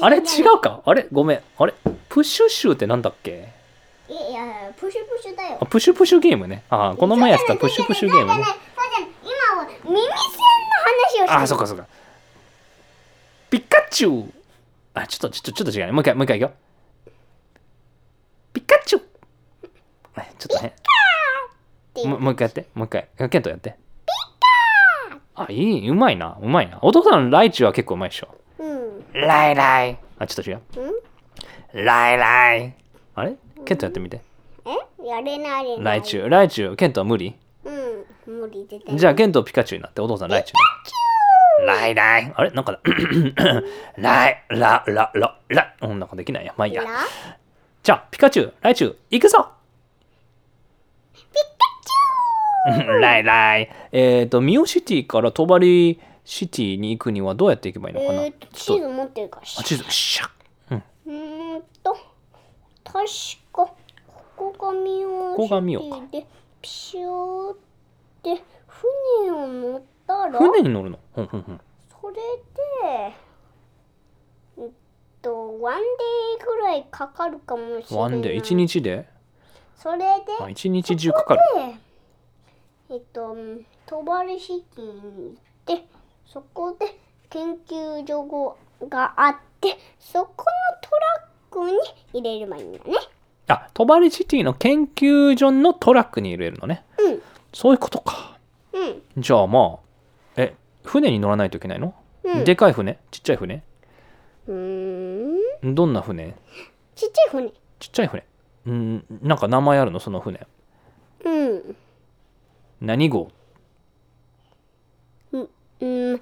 [0.00, 0.18] あれ？
[0.18, 0.20] 違
[0.54, 0.82] うか？
[0.86, 1.06] あれ？
[1.12, 1.40] ごめん。
[1.58, 1.74] あれ？
[2.08, 3.52] プッシュッシュってなんだっけ？
[4.08, 5.58] いいやいやプシュプシュだよ。
[5.60, 6.62] あプッシュプッシュゲームね。
[6.70, 8.32] あこの前やってたプッシュプッシュゲームね。
[8.32, 8.42] 今
[9.60, 10.10] は耳栓の
[10.84, 11.32] 話をしてる。
[11.32, 11.86] あそっかそっか。
[13.50, 14.32] ピカチュウ。
[14.94, 15.92] あちょっとちょっとちょっと違うね。
[15.92, 16.52] もう一回もう一回いくよ。
[18.52, 19.02] ピカチュウ。
[20.14, 20.74] あちょっとね。
[22.04, 22.20] もう。
[22.20, 22.66] もう一回やって。
[22.74, 23.08] もう一回。
[23.28, 23.70] ケントやって。
[23.70, 23.76] ピ
[25.34, 25.88] カあいい。
[25.88, 26.38] うまいな。
[26.40, 26.78] うまいな。
[26.82, 28.28] お父さんライチは結構うまいでしょ。
[28.58, 29.04] うん。
[29.12, 29.98] ライライ。
[30.18, 30.62] あちょっと違う。
[31.74, 31.84] うん？
[31.84, 32.74] ライライ。
[33.16, 33.36] あれ？
[33.64, 34.20] ケントやってみて。
[34.64, 35.04] え？
[35.06, 35.84] やれないやれない。
[35.84, 37.34] ライチュウライチュウケントは無理？
[37.64, 42.32] うん無理出てじゃあケントピカチュウになってお父さんライチュウライライ。
[42.34, 42.50] あれ？
[42.50, 42.78] なんか
[43.96, 45.74] ライララララ。
[45.82, 46.82] うんなんかできないやまあいいや。
[46.82, 46.90] ラ？
[47.82, 49.48] じゃあピカチュウライチュウ行くぞ。
[51.14, 51.38] ピカ
[52.74, 52.98] チュウ。
[53.00, 53.70] ライライ。
[53.92, 59.46] えっ、とミオシティからトバリシティに行くにはどうやって行けばいいのかな、えーとちょっ地図持ってるから。
[59.46, 59.84] とあ地図。
[59.88, 60.30] シャッ。
[60.72, 60.82] うん。
[61.06, 61.96] うーんと
[62.84, 63.02] 確か
[64.36, 66.00] ここがミオここがミオか。
[66.12, 66.26] で
[66.60, 67.56] ピシューっ
[68.22, 70.98] て船を乗ったら船に乗るの？
[71.16, 71.60] うんうんうん。
[72.00, 73.14] それで
[74.58, 74.70] えっ
[75.22, 77.84] と one day ぐらいかかるかもしれない。
[77.94, 79.08] one day？1日で？
[79.74, 80.04] それで
[80.40, 81.40] あ一日中かかる。
[82.88, 83.36] でえっと
[83.86, 84.92] トバルシティに
[85.66, 85.86] 行って
[86.26, 86.98] そこで
[87.30, 88.56] 研究所
[88.88, 90.44] があってそこの
[90.80, 92.84] トラックに入れればいいんだね
[93.48, 96.84] あトバリシティの研究所のトラックに入れるのね。
[96.98, 97.22] うん。
[97.52, 98.38] そういうことか。
[98.72, 99.22] うん。
[99.22, 99.78] じゃあまあ
[100.36, 100.54] え
[100.84, 102.44] 船に乗らないといけないの、うん。
[102.44, 102.98] でかい船？
[103.10, 103.62] ちっちゃい船？
[104.48, 105.74] うーん。
[105.74, 106.34] どんな船？
[106.94, 107.52] ちっちゃい船。
[107.78, 108.24] ちっちゃい船。
[108.66, 110.00] うんなんか名前あるの？
[110.00, 110.46] その船。
[111.24, 111.76] うん。
[112.80, 113.30] 何号？
[115.32, 115.48] うん。
[115.80, 116.20] 耳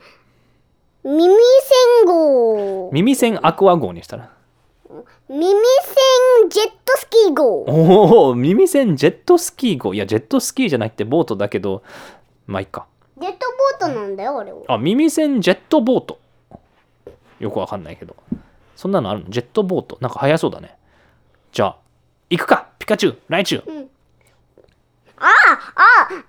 [1.07, 2.91] 栓号。
[2.93, 4.34] 耳栓アクア号にしたら？
[5.29, 7.63] 耳栓ジェットスキー号。
[7.63, 9.95] おお耳栓ジェットスキー号。
[9.95, 11.83] いやジェットスキーじゃなくてボートだけど
[12.47, 12.87] まあいいか。
[13.19, 13.39] ジェット
[13.81, 14.61] ボートなんだよあれは。
[14.69, 16.19] あ耳栓ジェットボート。
[17.41, 18.15] よくわかんないけど。
[18.77, 19.31] そんなのあるの？
[19.31, 19.99] ジェットボート。
[20.01, 20.77] なんか速そうだね。
[21.53, 21.77] じゃあ
[22.31, 22.69] 行くか！
[22.79, 23.89] ピカチュウライチュウ。
[25.17, 25.33] ああ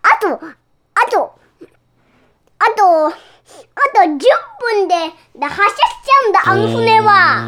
[0.03, 0.39] あとあ
[1.11, 1.39] と
[2.59, 3.13] あとあと
[4.01, 4.95] 10分で
[5.37, 7.47] で発射しちゃうんだあの船は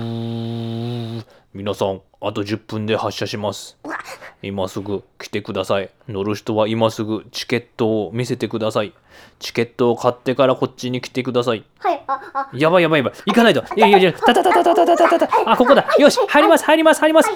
[1.58, 3.80] 皆さんあと10分で発車します。
[4.44, 5.90] 今すぐ来てください。
[6.08, 8.94] 乗る人は今すぐチケットを見せてください。
[9.40, 11.64] チケットを買ってからこっちに来てください。
[11.80, 12.50] はいああ。
[12.54, 13.14] やばいやばいやばい。
[13.26, 13.64] 行かないと。
[13.76, 15.28] いやいやいやたたたたたたたたた。
[15.28, 15.88] たあここだ。
[15.98, 17.30] よし入ります入ります入ります。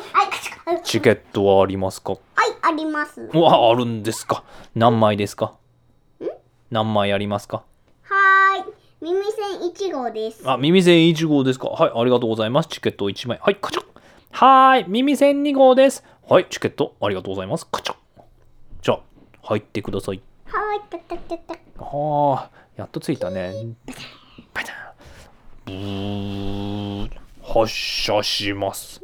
[0.84, 2.14] チケットはありますか？
[2.62, 3.28] あります。
[3.34, 4.44] うわあるんですか。
[4.76, 5.56] 何枚ですか？
[6.70, 7.64] 何枚ありますか？
[8.04, 8.74] はーい。
[9.02, 10.48] 耳栓1号です。
[10.48, 11.70] あ耳栓1号ですか。
[11.70, 12.70] はいありがとうございます。
[12.70, 13.40] チケット1枚。
[13.42, 13.91] はいカチャ
[14.32, 16.04] はーい耳栓2号です。
[16.28, 17.68] はいチケットありがとうございます。
[17.68, 17.96] カチャ。
[18.82, 19.02] じゃあ
[19.44, 20.22] 入ってください。
[20.46, 23.54] はーいたたたたはあやっと着いたね。
[24.54, 25.66] バタン。
[25.66, 27.10] ブー
[27.44, 29.02] 発射します。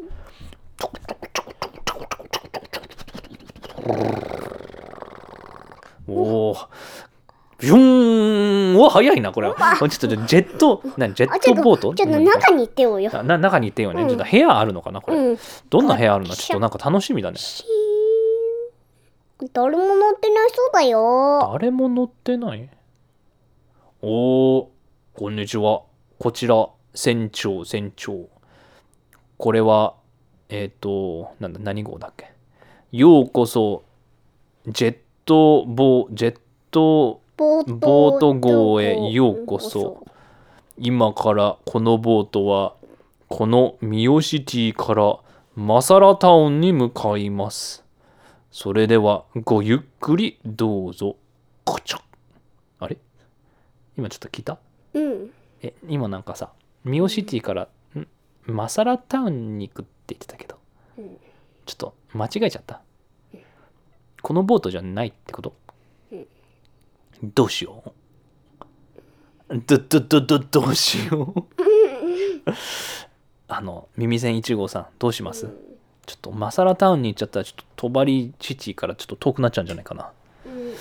[6.08, 6.58] おお
[7.60, 9.56] ビューンお早いなこれは。
[9.78, 11.96] ちょっとジェット何ジェットボート？
[11.96, 13.12] ちょっと中に行ってよよ。
[13.12, 14.08] なな中に行ってよね、うん。
[14.10, 15.38] ちょっと部屋あるのかなこれ、うん。
[15.70, 16.36] どんな部屋あるの？
[16.36, 17.38] ちょっとなんか楽しみだね。
[19.54, 21.50] 誰も乗ってないそうだよ。
[21.54, 22.70] 誰も乗ってない？
[24.02, 24.68] おー
[25.16, 25.82] こんにちは。
[26.20, 28.30] こちら船長船長。
[29.38, 29.96] これは
[30.50, 32.32] えっ、となんだ何号だっけ？
[32.92, 33.84] ようこそ
[34.68, 36.40] ジェットボジェッ
[36.70, 40.06] トボート号へようこそ
[40.78, 42.76] 今からこのボートは
[43.28, 45.20] このミオシティから
[45.56, 47.84] マサラタウンに向かいます
[48.52, 51.18] それではごゆっくりどうぞ
[51.64, 52.00] こちょ
[52.80, 52.98] あれ
[53.98, 54.58] 今ちょっと聞いた
[54.94, 55.30] うん
[55.62, 56.52] え今なんかさ
[56.84, 57.68] ミオシティから
[58.46, 60.58] マサラタウンに行くって言ってたけど、
[60.98, 61.18] うん
[61.68, 62.82] ちょっと間違えちゃった、
[64.22, 65.54] このボートじゃないってこと、
[67.24, 67.84] どうしよ
[69.50, 69.58] う？
[69.66, 71.44] どどどどどうしよう？
[73.48, 75.48] あの耳栓1号さんどうします、
[76.06, 80.12] ちょっとマサラタウンに行っちゃったらちょっとトバリシティからちょっと遠くなっちゃうんじゃないかな。
[80.46, 80.74] うん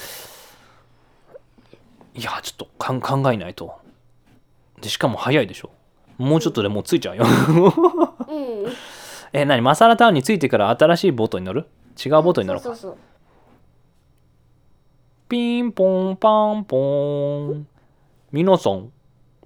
[2.19, 3.75] いやちょっとかん考えないと。
[4.81, 5.71] でしかも早いでしょ？
[6.17, 7.25] もうちょっとでもう着いちゃうよ。
[7.27, 8.73] うん。
[9.35, 9.61] え何？
[9.61, 11.67] マサラタウンに着いてから新しいボートに乗る？
[12.03, 12.71] 違うボートに乗ろうか。
[12.71, 12.99] そうそうそう
[15.29, 17.67] ピンポンパンポン。
[18.31, 18.93] 皆さん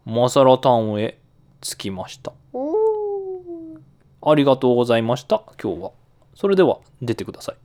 [0.04, 1.18] マサラタウンへ
[1.62, 2.34] 着きました。
[2.52, 3.80] おー
[4.20, 5.92] ありがとうございました今日は。
[6.34, 7.56] それでは出てください。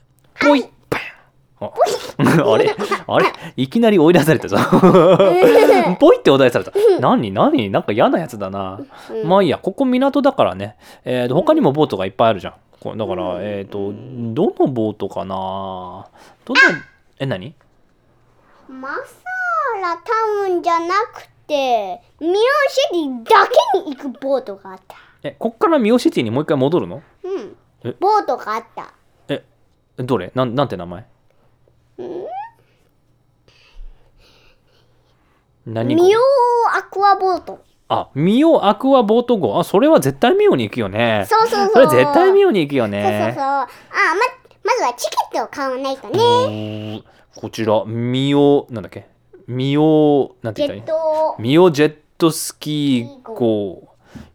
[0.41, 0.61] ポイ。
[0.61, 1.01] ッパン
[1.67, 2.73] ああれ？
[3.05, 3.25] あれ？
[3.57, 4.55] いきなり追い出されたぞ。
[5.99, 6.71] ポイって追い出された。
[7.01, 7.33] 何？
[7.33, 7.69] 何？
[7.69, 8.79] なんか嫌なやつだな。
[9.11, 9.27] うん。
[9.27, 12.97] まあいいやここ港だからね、えーと他にもボートがいっぱいあるじゃん。
[12.97, 16.07] だから、えっ、とどのボートかな？
[16.45, 16.59] どの
[17.19, 17.53] え何？
[18.67, 20.11] マサーラタ
[20.47, 22.33] ウンじゃなくってミオ
[22.69, 24.95] シティだけに行くボートがあった。
[25.23, 27.01] えこっからミオシティにもう一回戻るの？
[27.23, 27.55] うん。
[27.83, 27.95] え？
[27.99, 28.93] ボートがあった。
[29.27, 29.43] え
[29.97, 30.31] どれ？
[30.35, 31.05] なんなんて名前？
[35.65, 36.19] 何号ミオ
[36.75, 37.63] アクアボート。
[37.87, 39.59] あミオアクアボート号。
[39.59, 41.25] あそれは絶対ミオに行くよね。
[41.27, 41.85] そうそうそう。
[41.87, 43.45] それ絶対ミオに行くよそうそうねそう。
[43.45, 43.67] あま
[44.63, 47.03] まずはチケットを買わないとね
[47.35, 49.07] こちらミオなんだっけ？
[49.47, 51.01] ミオなんてジ言ったらい
[51.39, 51.41] い？
[51.41, 53.89] ミオジェットスキー号。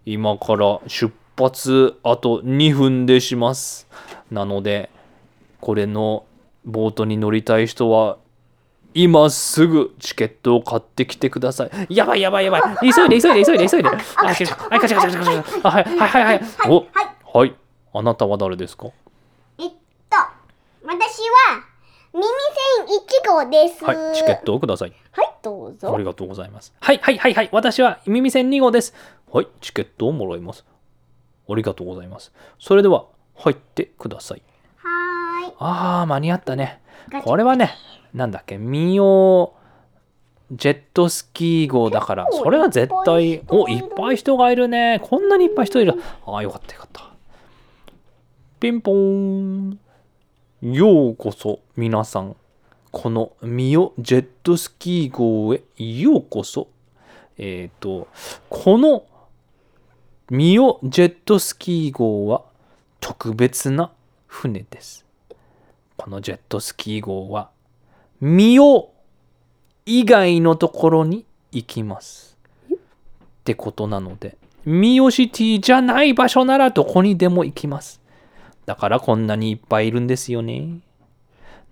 [0.05, 3.87] 今から出発あと2分でします。
[4.31, 4.91] なので
[5.61, 6.25] これの
[6.65, 8.19] ボートに乗りたい人は
[8.93, 11.95] 今すぐチケットを買ってきてください。
[11.95, 12.93] やばいやばいやばい。
[12.93, 13.89] 急いで急いで急いで急いで。
[13.89, 16.87] あカチカチカチカチカチカチカチあはいはいはいはいお
[17.39, 17.55] はい
[17.95, 18.89] あなたは誰ですか
[19.59, 19.77] えっと
[20.85, 21.65] 私は
[22.13, 26.75] 耳栓1号ですはいチケットをくださいはいどうぞありがとうございます。
[26.81, 27.49] はいはいはいはい。
[27.53, 28.95] 私は耳栓2号です。
[29.33, 30.65] はい、チケットをもらいます。
[31.49, 32.33] ありがとうございます。
[32.59, 34.43] それでは入ってください。
[34.77, 36.81] はーいあー、間に合ったね
[37.25, 37.75] これはね、
[38.13, 39.55] なんだっけ、ミオ
[40.53, 45.01] ジェットスキー号だから、それは絶対お、がいっぱい人がいるね。
[45.03, 45.95] こんなにいっぱい人いる。
[46.27, 47.11] あー、よかったよかった。
[48.61, 49.81] ピンポーン。
[50.63, 52.37] ようこそ皆さん
[52.91, 56.69] このミオジェットスキー号へようこそ。
[57.39, 58.09] えっ、と
[58.51, 59.05] この
[60.29, 62.43] ミオジェットスキー号は
[63.01, 63.91] 特別な
[64.27, 65.07] 船です。
[65.97, 67.49] このジェットスキー号は
[68.21, 68.93] ミオ
[69.87, 72.37] 以外のところに行きます。
[72.71, 72.77] っ
[73.45, 78.00] てことなのでミオシティじゃない場所ならどこにでも行きます。
[78.71, 80.79] だからこんなにいっぱいいるんですよね。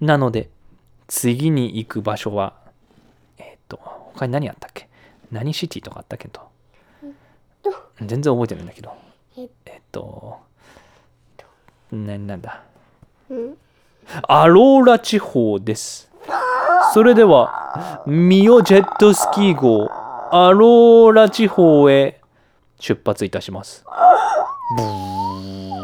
[0.00, 0.50] なので、
[1.06, 2.54] 次に行く場所は、
[3.38, 4.88] えっ、と、他に何あったっけ？
[5.30, 6.40] 何シティとかあったけど。
[8.04, 8.90] 全然覚えてないんだけど。
[9.36, 10.38] ええっ、と、
[11.92, 12.64] ななんだ？
[13.30, 13.56] うん
[14.26, 16.10] アローラ地方です。
[16.94, 19.88] それでは、ミオジェットスキー号、
[20.32, 22.20] アローラ地方へ
[22.80, 23.84] 出発いたします。
[24.76, 25.77] ブー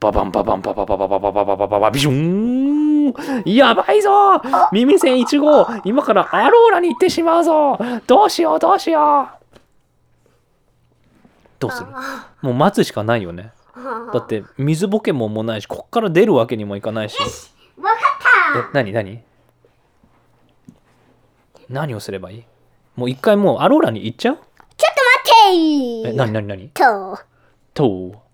[0.00, 4.10] ババンババンバババババババババババビシューンやばいぞ
[4.72, 9.56] 耳栓1号今からアローラに行ってしまうぞどうしようどうしよう
[11.60, 11.86] どうする
[12.42, 13.52] もう待つしかないよね
[14.12, 17.16] だって水ポケモンもないしこっから出るわけにもいかないし
[17.78, 17.96] わか
[18.56, 19.22] えった何何
[21.68, 22.44] 何をすればいい
[22.96, 24.44] もう一回もうアローラに行っちゃうちょっ
[24.76, 27.18] と待ってえ何何何とちょっ
[27.74, 28.25] とと待って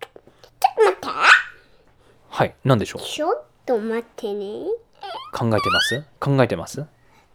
[2.33, 2.55] はい。
[2.63, 3.01] 何でしょう？
[3.03, 4.65] ちょっと待ってね。
[5.31, 6.03] 考えてます？
[6.19, 6.83] 考えてます？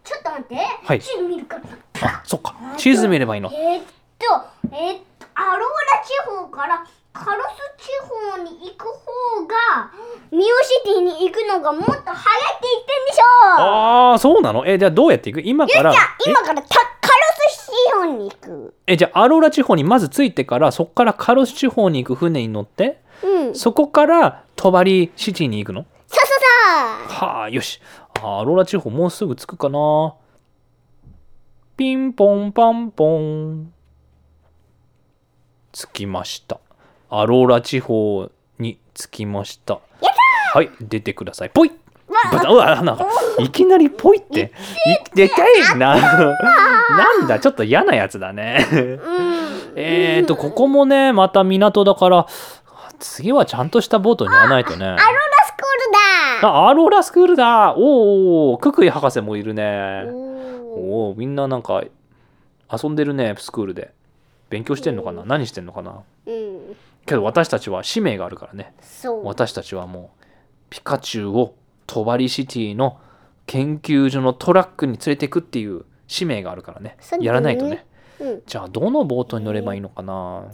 [0.03, 0.55] ちょっと待って。
[0.83, 0.99] はい。
[0.99, 1.61] 地図見るから
[2.01, 2.53] あそっか。
[2.75, 3.49] 地図見ればいいの。
[3.53, 3.83] えーっ
[4.19, 4.25] と
[4.75, 5.65] えーっとアローラ
[6.05, 7.43] 地方からカロ
[7.77, 7.87] ス地
[8.35, 9.91] 方に行く方が
[10.31, 13.23] ミオシティに行くのがもっと早いって言ってんでしょ
[13.61, 14.67] ああそうなの？
[14.67, 15.47] えじゃあどうやって行く？
[15.47, 15.93] 今から？
[15.93, 16.83] じゃあ今からたカロ
[17.49, 18.73] ス地方に行く。
[18.85, 23.01] ええじゃあアローラ地方にまず着いてからそこからカロス地方に行く船に乗って？
[23.23, 23.43] うん。
[23.47, 25.85] そうそこからトバリシティに行くの？
[26.07, 27.81] そうそうはあよし。
[28.21, 30.13] あアローラ地方もうすぐ着くかな。
[31.77, 33.71] ピンポンパンポン。
[35.71, 36.59] 着きました。
[37.09, 39.79] アローラ地方に着きました。
[40.53, 41.51] はい出てください。
[41.51, 41.69] ぽか
[43.39, 44.51] いきなりぽいって
[45.13, 48.67] いでかいななんだちょっと嫌なやつだね。
[48.71, 49.73] うん。
[49.75, 52.27] えーとここもねまた港だから
[52.99, 54.85] 次はちゃんとしたボートに乗らないとね。
[54.85, 55.03] アローラ
[55.45, 56.49] スクールだ。
[56.49, 57.73] あアローラスクールだ。
[57.75, 60.03] おおククイ博士もいるね。
[60.05, 60.13] おー。
[60.69, 61.83] おおみんななんか
[62.71, 63.93] 遊んでるねスクールで。
[64.49, 65.23] 勉強してんのかな？
[65.25, 66.01] 何してんのかな？
[66.25, 66.75] うん。
[67.05, 68.73] けど私たちは使命があるからね。
[68.81, 69.25] そう。
[69.25, 70.25] 私たちはもう
[70.71, 72.99] ピカチュウをトバリシティの
[73.45, 76.97] 研究所のトラックに連れてくっていう使命があるからね。
[77.11, 77.25] ね。
[77.25, 77.85] やらないとね。
[78.19, 78.41] うん。
[78.47, 80.45] じゃあどのボートに乗ればいいのかな？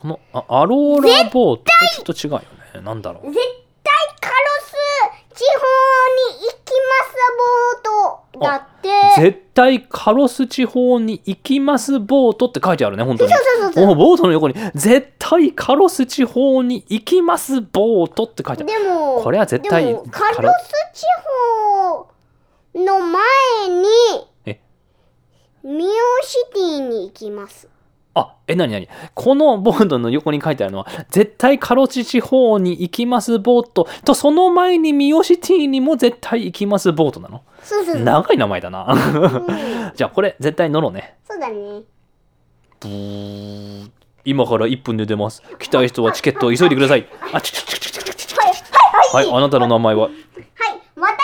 [0.00, 2.38] このあアローラボートちょっと違うよ
[2.74, 2.80] ね。
[2.82, 3.26] なんだろう。
[3.26, 3.36] 絶
[3.84, 4.72] 対カロス
[5.34, 5.66] 地方
[6.32, 7.14] に行きます
[8.32, 8.88] ボートだって。
[9.20, 13.32] 絶対カロス地方に行きますボートって書いてあるね本当に。
[13.32, 14.54] そうそうそうおボートの横に。
[14.74, 18.72] 絶対カロス地方に行きますボートって書いてある。
[18.72, 21.04] でもこれは絶対カロス地
[22.72, 23.22] 方の前
[23.68, 23.86] に
[24.46, 24.60] え？
[25.62, 25.88] ミオ
[26.24, 27.68] シティに行きます
[28.14, 37.42] あえ何何このボードの横に書いてあるのは絶対カロチ地方に行きますボートとその前にミオシティにも絶対行きますボートなの？
[37.62, 38.00] そうそう。
[38.02, 41.82] 長い名前だなうん じゃあこれ絶対乗ろうねそうだね。
[44.24, 49.26] 今から1分で出ます来たい人はチケットを急いでくださいあちちちちちちちはい、はい、はい。
[49.26, 50.16] はいあなたの名前ははい、私
[50.96, 51.20] の名前は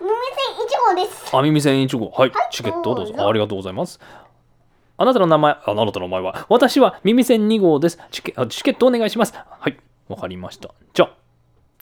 [0.00, 1.36] 耳栓一号です。
[1.36, 3.98] あみみせん1号はいはいチケットをどうぞありがとうございます
[4.98, 6.46] あなたの名前ああなたの名前は？
[6.48, 7.98] 私は耳栓2号です。
[8.10, 9.34] チケあチケットお願いします。
[9.34, 9.76] はい
[10.08, 10.70] わかりました。
[10.92, 11.14] じゃあ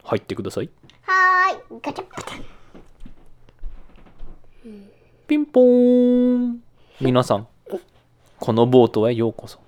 [0.05, 0.71] 入ってください。
[1.03, 2.05] はーい、ガチャ。
[2.09, 2.43] ガチャ。
[5.27, 6.63] ピンポーン。
[7.01, 7.47] 皆さん
[8.39, 9.59] このボートへようこそ。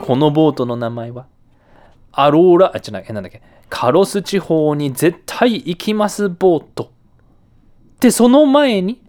[0.00, 1.26] このボートの名前は？
[2.12, 3.42] アローラあ違うなんだっけ？
[3.68, 6.90] カロス地方に絶対行きますボート。
[8.00, 9.00] でその前に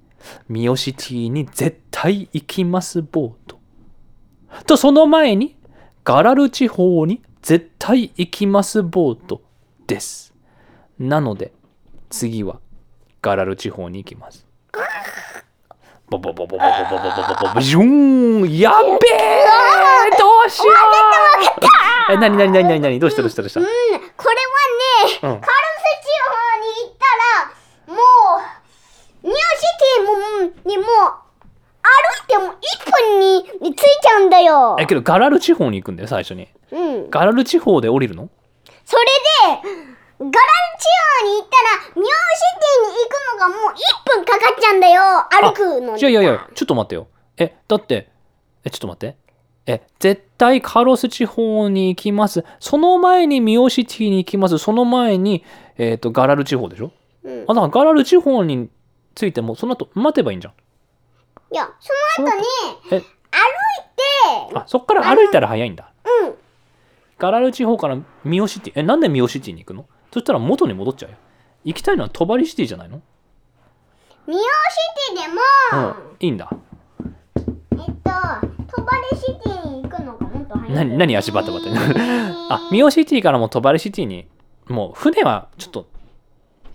[0.47, 3.59] ミオシティに絶対行きますボート。
[4.65, 5.57] とその前に
[6.03, 9.41] ガラル地方に絶対行きますボート
[9.87, 10.33] です。
[10.99, 11.53] なので
[12.09, 12.59] 次は
[13.21, 14.45] ガラル地方に行きます。
[16.09, 17.09] ボボボボボボボボ
[17.43, 25.51] ボボボジューンやっべえどうしようえ、なになになになになにどうしたどうしたどうしたうん、これはね、うんカルス
[25.99, 27.03] 地方に行った
[27.91, 27.99] ら、も
[29.23, 29.37] う、ニュー
[29.97, 30.83] シティも、にも、
[31.83, 31.89] 歩
[32.23, 32.51] いても1
[33.13, 34.75] 分に着いちゃうんだよ。
[34.79, 37.09] え、けどガラル地方に行くんだよ最初にうん。
[37.09, 38.29] ガラル地方で降りるの？
[38.85, 39.69] それで、
[40.19, 40.31] ガラル地
[41.21, 42.05] 方に行ったら、ニューシ
[42.55, 45.01] ティに行くのがもう1分かかっちゃうんだよ。
[45.31, 46.01] 歩くのに。
[46.01, 48.09] いやいやいやちょっと待ってよえだって
[48.65, 49.17] えちょっと待って
[49.67, 55.43] え絶対カロス地方に行きますその前にミオシティに行きますその前に
[55.77, 56.91] えっ、とガラル地方でしょ？
[57.23, 58.69] うんあだからガラル地方に
[59.17, 60.53] 着いてもその後待てばいいんじゃん。
[61.51, 62.43] いや、その後に、
[62.91, 62.99] え？
[62.99, 65.91] 歩いて、あそっから歩いたら早いんだ。
[66.23, 66.33] うん。
[67.17, 69.87] ガラル地方からミオシティえなんでミオシティに行くの？
[70.13, 71.17] そしたら元に戻っちゃうよ。
[71.63, 73.01] 行きたいのはトバリシティじゃないの？
[74.27, 74.43] ミオシ
[75.15, 75.41] ティでも、
[75.87, 76.15] うん。
[76.19, 76.49] いいんだ。
[77.71, 80.75] えっと、トバリシティに行くのがもっと早い。
[80.75, 81.65] 何何足バタバタ
[82.49, 84.27] あミオシティからもトバリシティに
[84.67, 85.89] もう船はちょっと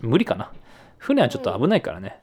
[0.01, 0.51] 無理かな。
[0.99, 2.22] 船はちょっと危ないからね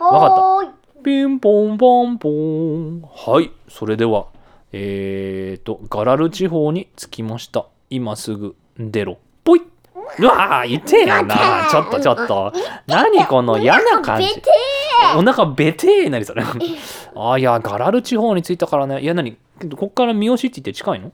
[0.00, 0.34] わかった。
[0.34, 0.70] はーい。
[1.04, 3.02] ピンポンポンポン。
[3.02, 3.50] はい。
[3.68, 4.26] それでは
[4.72, 7.66] えーとガラル地方に着きました。
[7.90, 9.18] 今すぐ出ろ。
[9.44, 9.62] ぽい。
[10.18, 11.68] うわー痛えよな。
[11.70, 12.52] ちょっとちょっと。
[12.86, 14.28] 何この嫌な感じ。
[15.16, 19.00] お腹ベテーなりそれ あーいやガラル地方に着いたからね。
[19.00, 19.36] いや何？
[19.76, 21.12] こっからミオシティって近いの？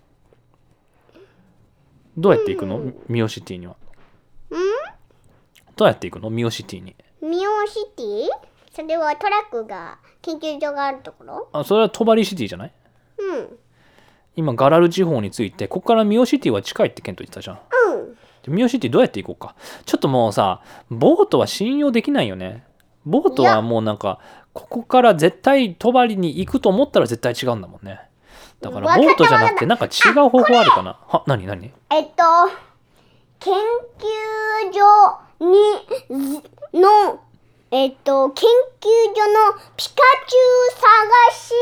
[2.16, 3.76] どうやって行くの、ミオシティには。
[5.76, 6.30] どうやって行くの？
[6.30, 6.94] ミオシティに。
[7.22, 8.28] ーミオシティ？
[8.74, 11.48] それはトラックが研究所があるところ？
[11.52, 12.72] あそれはトバリシティじゃない？
[13.18, 13.48] うん。
[14.34, 17.58] 今ガラル地方に着いてここからミオシティは近いってケント言ってたじゃん。
[17.90, 18.14] うん。
[18.14, 18.16] で
[18.48, 19.54] ミオシティどうやって行こうか？
[19.84, 22.64] ちょっともうさボートは信用できないよね。
[23.04, 24.20] ボートはもうなんか
[24.54, 28.00] ここから絶対トバリに行くと思ったら絶対違うんだもんね。
[28.60, 30.98] だからボートじゃなくてなんか違う方法あるかな？
[31.08, 31.72] は何何？
[31.90, 32.22] えっと、
[33.40, 33.52] 研
[33.98, 35.56] 究所に、
[36.72, 37.20] ずの、
[37.74, 38.46] えっと、研
[38.82, 39.94] 究所のピカ
[40.26, 41.54] チュウ探し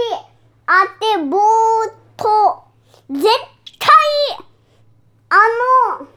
[0.67, 2.65] 当てボート、
[3.09, 3.23] 絶
[3.79, 3.89] 対、
[5.29, 5.37] あ
[5.99, 6.09] の、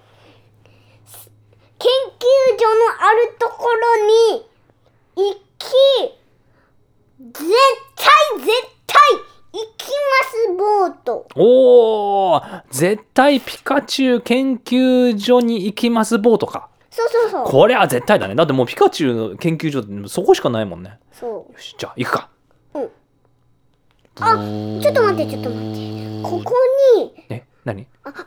[1.77, 2.25] 研究
[2.59, 4.47] 所のあるところに
[5.15, 5.69] 行き、
[7.19, 7.43] 絶
[7.95, 8.49] 対、絶
[8.87, 8.99] 対、
[9.53, 11.27] 行きます、ボート。
[11.35, 17.45] おー絶対ピカチュウ研究所に行きますボートかそうそうそう。
[17.47, 18.35] これは絶対だね。
[18.35, 20.99] だってもうピカチュウの研究所ってそこしかないもんね。
[21.11, 21.53] そう。
[21.53, 22.29] よしじゃあ行くか。
[22.75, 22.89] うん。
[24.19, 24.35] あ、
[24.81, 26.21] ちょっと待って、ちょっと待って。
[26.23, 26.53] ここ
[26.97, 27.87] に、え何？
[28.03, 28.23] あ、あ、あ、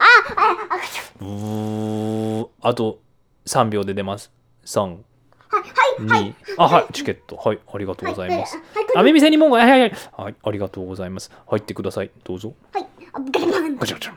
[0.71, 2.99] あ、うあと
[3.47, 4.33] 3秒で出ます。
[4.65, 6.35] 3はい、はい、はい。
[6.35, 7.37] 2あはいチケット。
[7.37, 8.65] はいありがとうございます、はい、
[8.97, 9.93] あ、はい、耳栓にもはいはいはい。
[10.17, 11.31] はいありがとうございます。
[11.47, 12.11] 入ってください。
[12.25, 12.53] どうぞ。
[12.73, 13.79] はい、あ、ガチャ。
[13.79, 13.97] ガチャ。
[13.97, 14.13] ガチャ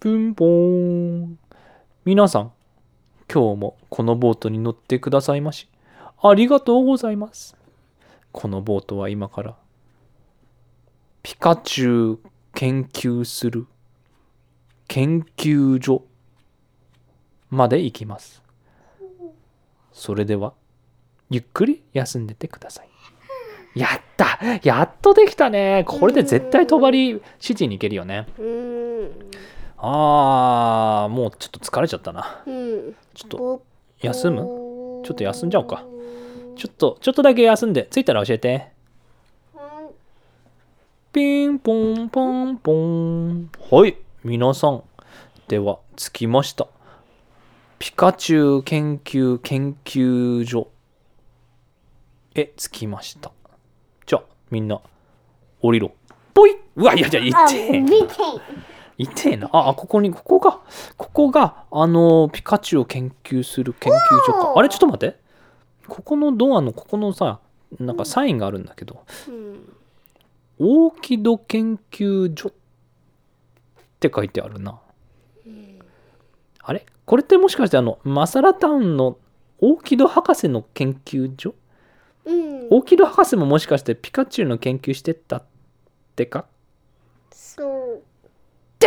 [0.00, 1.38] プンポーン。
[2.06, 2.52] 皆さん
[3.32, 5.68] 今日もこのボートに乗ってくださいまし。
[6.22, 7.56] ありがとうございます。
[8.32, 9.56] このボートは今から
[11.22, 12.18] ピカチュウ
[12.54, 13.66] 研究する
[14.88, 16.04] 研究所
[17.50, 18.42] まで行きます。
[19.92, 20.54] それでは
[21.30, 22.88] ゆっくり休んでてください。
[23.78, 24.38] やった！
[24.62, 25.84] やっとできたね！
[25.86, 26.78] これで絶対帳
[27.40, 28.26] シティに行けるよね。
[29.76, 32.96] あーもうちょっと疲れちゃったなうん。
[33.14, 33.62] ちょっとぼ
[34.00, 34.42] 休む？
[35.04, 35.84] ちょっと休んじゃおうか
[36.56, 38.72] ちょっとちょっとだけ休んで着いたら教えて
[39.54, 39.94] はい
[41.12, 43.50] ピンポンポンポン。
[43.70, 44.82] はい、皆さん。
[45.46, 46.66] では、着きました。
[47.78, 50.68] ピカチュウ研究研究所
[52.34, 53.30] へ着きました。
[54.06, 54.80] じゃあ、みんな、
[55.60, 55.92] 降りろ。
[56.32, 57.80] ぽいうわ、いやいや、行あ、ってえ。
[57.80, 58.14] 見て。
[58.98, 59.48] 痛えな。
[59.52, 60.60] あ、あここに、ここが、
[60.96, 64.52] ここが、あの、ピカチュウを研究する研究所か。
[64.56, 65.18] あれ、ちょっと待って。
[65.88, 67.40] ここのドアの、ここのさ、
[67.80, 69.74] なんかサインがあるんだけど、うん。
[70.60, 72.52] オーキド研究所っ
[73.98, 74.78] て書いてあるな。
[76.62, 76.86] あれ？
[77.04, 79.18] これってもしかしてあの、マサラタウンの
[79.60, 81.54] オーキド博士の研究所？
[82.24, 82.68] うん。
[82.70, 85.42] オーキド博士ももしかしてピカチュウの研究してたっ
[86.14, 86.46] てか？
[87.32, 88.02] そう。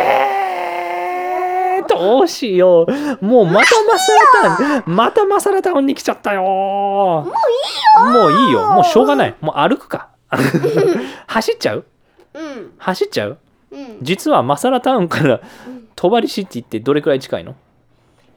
[0.02, 2.86] でーどうしよ
[3.22, 4.20] うもうまたマサラ
[4.58, 7.32] タウンまたマサラタウンに来ちゃったよもういい
[8.04, 10.10] よもういいよもうしょうがないもう歩くか
[11.28, 11.86] 走っちゃう？
[12.34, 12.74] うん。
[12.78, 13.38] 走っちゃう？
[13.72, 13.98] うん。
[14.02, 15.40] 実はマサラタウンから
[15.96, 17.56] トバリシティってどれくらい近いの？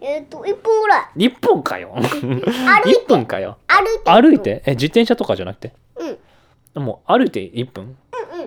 [0.00, 1.28] えっと、一分ぐらい。
[1.28, 3.04] 1分かよ歩い1て。
[3.08, 4.10] 分かよ歩いて。
[4.10, 4.62] 歩いて？
[4.64, 5.72] え自転車とかじゃなくて？
[6.74, 6.82] うん。
[6.84, 7.96] もう歩いて1分？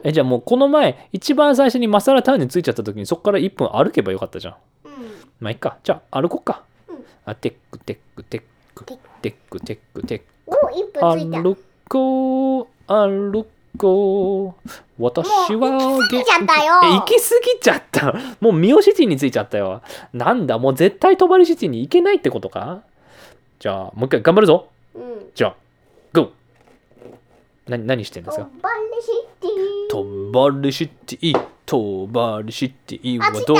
[0.03, 4.55] えじゃあもうこの前一番最初にマサラタウンに着いちゃった時にそこから1分歩けばよかったじゃん。
[4.85, 4.91] うん。
[5.39, 5.77] まあいいか。
[5.83, 7.05] じゃあ歩こっか、うん。
[7.25, 8.41] あテックテックテッ
[8.75, 8.85] ク。
[8.85, 10.25] テッテックテックテック。
[10.47, 11.41] お、一分ついた。
[11.41, 13.45] 歩こう歩
[13.77, 14.69] こう。
[14.99, 16.73] 私はもう行き過ぎちゃったよ。
[16.83, 18.13] え行き過ぎちゃった。
[18.41, 19.81] もうミオシティに着いちゃったよ。
[20.13, 22.81] なんだもう絶対トバリシティに行けないってことか？
[23.59, 24.67] じゃあもう一回頑張るぞ。
[24.95, 25.31] うん。
[25.33, 25.55] じゃあ
[27.67, 28.49] 何何してんですか？
[28.61, 29.07] バレシ
[29.39, 29.51] ティ。
[29.89, 31.47] トバリシティ。
[31.65, 33.59] トバリシティはどこ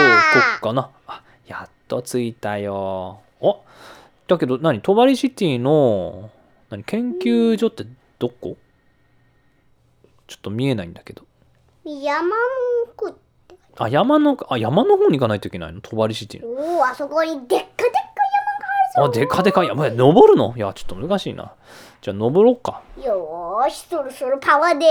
[0.62, 0.90] かな？
[1.08, 3.22] あやっと着いたよ。
[3.40, 3.62] お
[4.28, 6.30] だけど何トバリシティの
[6.70, 7.86] 何研究所って
[8.20, 8.58] どこ？
[10.28, 11.24] ちょっと見えないんだけど。
[11.86, 12.34] 山の
[12.88, 13.14] 奥っ
[13.48, 13.56] て。
[13.78, 15.80] あ山のあ山の方に行かないといけないの？
[15.82, 16.48] トバリシティの。
[16.50, 17.70] おお、あそこにでっかでっか
[18.96, 19.68] あでかでかい。
[19.68, 20.54] 山登るの？
[20.56, 21.54] いやちょっと難しいな。
[22.02, 22.82] じゃあ登ろうか。
[23.04, 24.86] よーし、そろそろパワーで、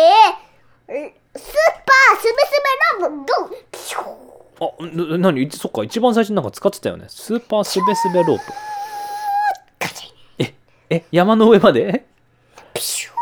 [0.88, 2.62] えスーパーすべす
[3.00, 3.26] べラブ、ゴー
[3.70, 4.04] ピシュー
[4.60, 5.84] あな何そっか。
[5.84, 7.06] 一番最初になんか使ってたよね。
[7.08, 8.44] スーパーすべすべロープ。
[10.38, 10.54] え
[10.90, 12.04] え山の上まで？
[12.74, 13.12] ピシュー。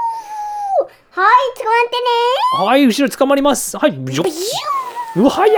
[1.20, 1.28] はい、
[1.58, 2.66] 捕まってね。
[2.66, 3.76] はい、後ろ捕まります。
[3.76, 4.30] はい、ビョッ
[5.16, 5.50] うわ、早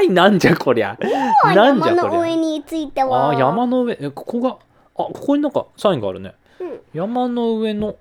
[0.00, 0.98] いなんじゃこりゃ？
[1.44, 2.20] なんじゃこりゃ？
[2.20, 3.30] 上についたわ。
[3.30, 4.56] あー、山の上、え、ここが、あ、
[4.94, 6.34] ここになんかサインがあるね。
[6.60, 7.96] うん山の上の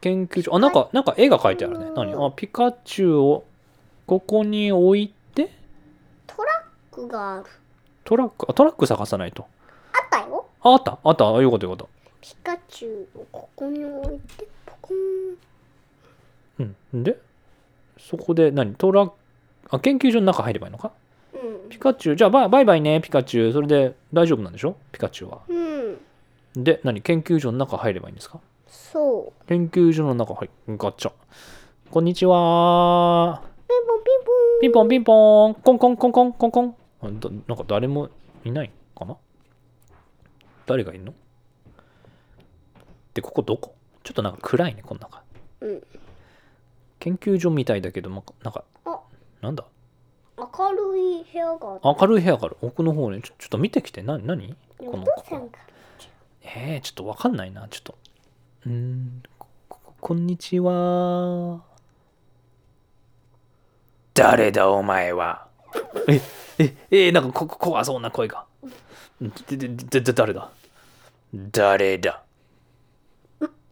[0.00, 0.54] 研究所。
[0.56, 1.90] あ、なんか、なんか絵が描いてあるね。
[1.94, 2.14] 何？
[2.14, 3.44] あ、ピカチュウを
[4.06, 5.50] ここに置いて、
[6.26, 7.44] トラックがある。
[8.04, 9.44] トラック、あ、トラック探さないと。
[9.92, 10.46] あったよ。
[10.62, 11.88] あ、あった、あった、あよかったよかっ
[12.22, 15.36] ピカチュウをここに置いて、ポコン。
[16.58, 16.64] た。
[16.94, 17.02] うん。
[17.04, 17.18] で、
[17.98, 18.74] そこで何？
[18.74, 19.14] トラック、
[19.68, 20.88] あ、研究所の中入ればいいのか？
[20.88, 20.94] うん
[21.70, 23.52] ピカチュウ、じゃあバイバイバイね、ピカチュウ。
[23.52, 24.76] それで大丈夫なんでしょ？
[24.92, 25.40] ピカチュウは。
[25.48, 25.54] う
[26.58, 26.62] ん。
[26.62, 27.00] で、何？
[27.00, 28.40] 研究所の中入ればいいんですか？
[28.66, 31.12] そ研究所の中、はい、ガチャ。
[31.90, 33.40] こんにちは。
[33.44, 33.48] う。
[33.68, 34.60] ピンポンピンポン。
[34.60, 35.54] ピンポンピンポン。
[35.54, 36.76] コンコンコンコンコンコン。
[37.02, 38.08] あだなんか誰も
[38.44, 39.16] いないかな？
[40.66, 41.14] 誰がいるの？
[43.14, 43.74] で、ここどこ？
[44.02, 45.22] ちょっとなんか暗いね、この中。
[45.60, 45.82] うん。
[46.98, 49.00] 研究所みたいだけど、なんか、なんかあ、
[49.40, 49.64] なんだ？
[50.58, 51.80] 明るい部屋がある。
[51.84, 52.56] 明るい部屋がある。
[52.62, 53.20] 奥の方ね。
[53.22, 54.02] ちょちょっと見てきて。
[54.02, 54.54] な、何？
[54.78, 55.58] こおの、父さんが。
[56.42, 57.68] えー、ちょっとわかんないな。
[57.68, 57.98] ちょっと。
[58.66, 61.60] うーん、こここんにちは。
[64.14, 65.46] 誰だお前は？
[66.08, 66.20] え、
[66.58, 66.74] え、
[67.08, 68.44] え、なんかこ怖そうな声が。
[69.48, 70.50] で、で、で、で誰だ？
[71.32, 72.22] 誰だ？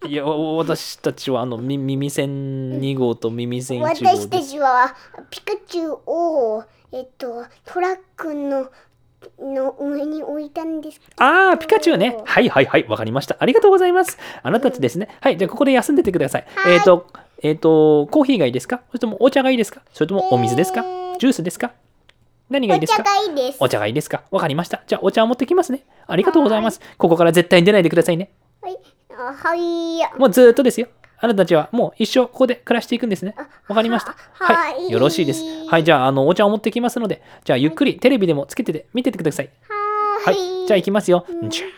[0.07, 2.29] いや、わ私たちはあの、み耳栓
[2.81, 4.41] 2号と耳栓1号私た。
[4.41, 4.95] ちは
[5.31, 8.71] ピカチュウを、えっと、トラックの
[9.41, 11.01] の上に置いたんです。
[11.17, 12.17] ああ、ピカチュウね。
[12.25, 13.37] はいはいはい、わかりました。
[13.41, 14.17] ありがとうございます。
[14.45, 15.09] あなたたちですね。
[15.21, 16.47] はい、じゃあここで休んでてください。
[16.55, 17.07] はいえっ、と、
[17.43, 18.83] えっ、と、コーヒーがいいですか？
[18.89, 19.83] それともお茶がいいですか？
[19.93, 21.73] それともお水ですか、えージュースですか？
[22.49, 23.03] 何がいいですか？
[23.03, 23.59] がいいです。
[23.61, 24.23] お茶がいいですか？
[24.31, 24.83] わかりました。
[24.87, 25.83] じゃあお茶を持ってきますね。
[26.07, 26.81] ありがとうございます。
[26.97, 28.31] ここから絶対に出ないでくださいね。
[28.63, 28.79] はい。
[29.21, 30.19] あはい。
[30.19, 30.87] もうずーっとですよ。
[31.21, 33.35] あなたたちはもう一生ここで暮らしていくんですね。
[33.67, 34.13] わかりました。
[34.35, 34.75] ははい。
[34.75, 35.43] はいよろしいです。
[35.67, 35.85] はい。
[35.85, 39.51] じゃあ、あの、お茶を持ってきますので、じゃあ、ゆっくりテレビでもつけてて見ててください。
[39.69, 40.31] は。
[40.31, 40.67] はいい。
[40.69, 41.27] じゃあ行きますよ。
[41.49, 41.71] じゃあ、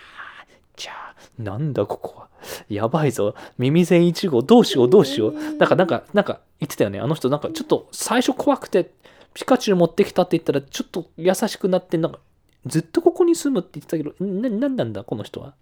[0.77, 2.29] じゃあ、なんだここは。
[2.69, 3.35] やばいぞ。
[3.57, 5.33] 耳栓1号、どうしようどうしよう。
[5.57, 7.01] なんか、なんか、なんか言ってたよね。
[7.01, 8.91] あの人、なんかちょっと最初怖くて、
[9.33, 12.19] ピカチュウ持ってきたって言ったら、ちょっと優しくなって、なんか、
[12.67, 15.55] ずっとここに住むって言ってたけど、んな、なんなんだ、この人は。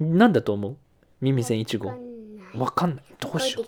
[0.00, 0.18] うん。
[0.18, 0.76] なんだと思う？
[1.20, 1.88] 耳栓1号。
[1.88, 1.96] わか。
[1.96, 2.12] んな
[2.54, 2.58] い。
[2.58, 3.04] わかんない。
[3.20, 3.66] どうしよう。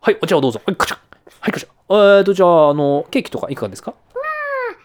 [0.00, 0.60] はいお茶をどうぞ。
[0.64, 0.98] はいカチャ
[1.40, 3.94] はいカチャえーとじゃああのケーキとかいかがですか？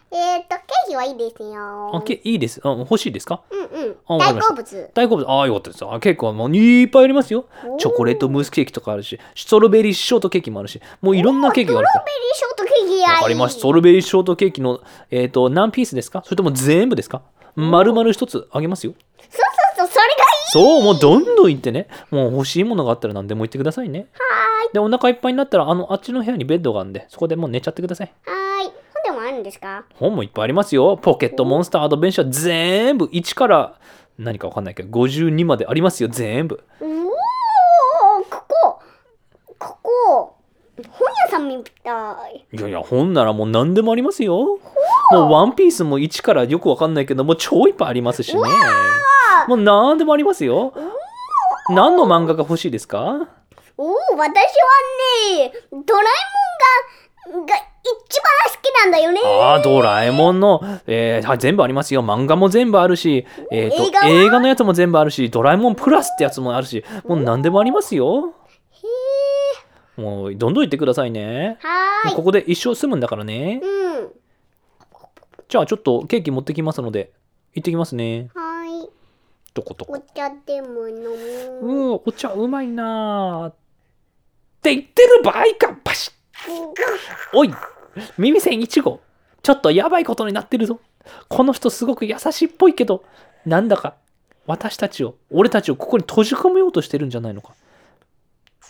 [0.09, 1.95] えっ、と、ケーキはいいですよ。
[1.95, 2.61] あけいいです。
[2.63, 3.41] あ欲しいですか？
[3.51, 4.19] うんうん。
[4.19, 4.91] 大好物。
[4.93, 5.29] 大好物。
[5.29, 5.85] ああよかったです。
[5.85, 7.45] あケーキはもういっぱいありますよ。
[7.79, 11.87] チョコレートムースケーキとかあるしストロベリーショートケーキもあるしもういろんなケーキがある。
[11.87, 13.59] ストロベリーショートケーキやわかりました。
[13.59, 16.21] ストロベリーショートケーキのえっ、と何ピースですか？
[16.25, 17.21] それとも全部ですか？
[17.55, 18.93] 丸々一つあげますよ
[19.29, 19.41] そう
[19.77, 20.15] そうそう、それがいい。
[20.49, 28.33] そうもうどんどん言ってねもう欲しいものがあったら何でも言ってくださいねはでお腹いっぱいになったらあのあっちの部屋にベッドがあるんでそこでもう寝ちゃってくださいーい。
[28.33, 28.71] はーい。
[28.93, 29.83] 本でもあるんですか？
[29.95, 33.75] 本もいっぱいありますよポケットモンスターアドベンチャー全部1から
[34.17, 36.87] 何かわかんないけど52までありますよ全部おー、
[38.29, 38.79] ここ。
[39.59, 40.33] ここ。
[40.77, 42.45] 本屋さんみたい。
[42.55, 44.59] いやいや本ならもう何でもありますよ
[45.11, 48.41] もうワンピースも1からよくわかんないけどもう超いっぱいありますしね
[49.47, 50.73] もう何でもありますよ
[51.69, 53.27] 何の漫画が欲しいですか？
[53.77, 54.27] おー、私は
[55.37, 56.01] ね、ドラ
[57.29, 59.21] えもんが、が一番好きなんだよね。
[59.23, 62.01] ああ、ドラえもんの、えーはい、全部ありますよ。
[62.01, 64.07] 漫画も全部あるし、えーと映画は？
[64.07, 68.33] 映画のやつも全部あるし、ドラえもんプラスってやつもあるし、もう何でもありますよ。
[69.97, 71.59] へもうどんどん言ってくださいね。
[71.61, 71.67] ー。
[71.67, 72.15] はーい。
[72.15, 73.61] ここで一生住むんだからね。
[73.61, 73.67] う
[74.05, 74.11] ん。
[75.49, 77.11] じゃあちょっとケーキ持ってきますので、
[77.53, 78.29] 行ってきますね。
[78.33, 78.46] はーい。
[79.57, 79.93] どことこ。
[79.93, 81.09] お茶でも飲む。
[81.61, 81.95] う。
[81.95, 83.55] ー、お茶うまいなーっ
[84.61, 86.13] て言ってる場合か、パシッ。
[87.33, 87.53] おい
[88.17, 89.01] 耳栓1号。
[89.41, 90.79] ちょっとやばいことになってるぞ。
[91.27, 93.05] この人すごく優しいっぽいけど
[93.45, 93.95] なんだか
[94.45, 97.53] 私たちを俺たちをここに閉じ込めようとしてるんじゃないのか。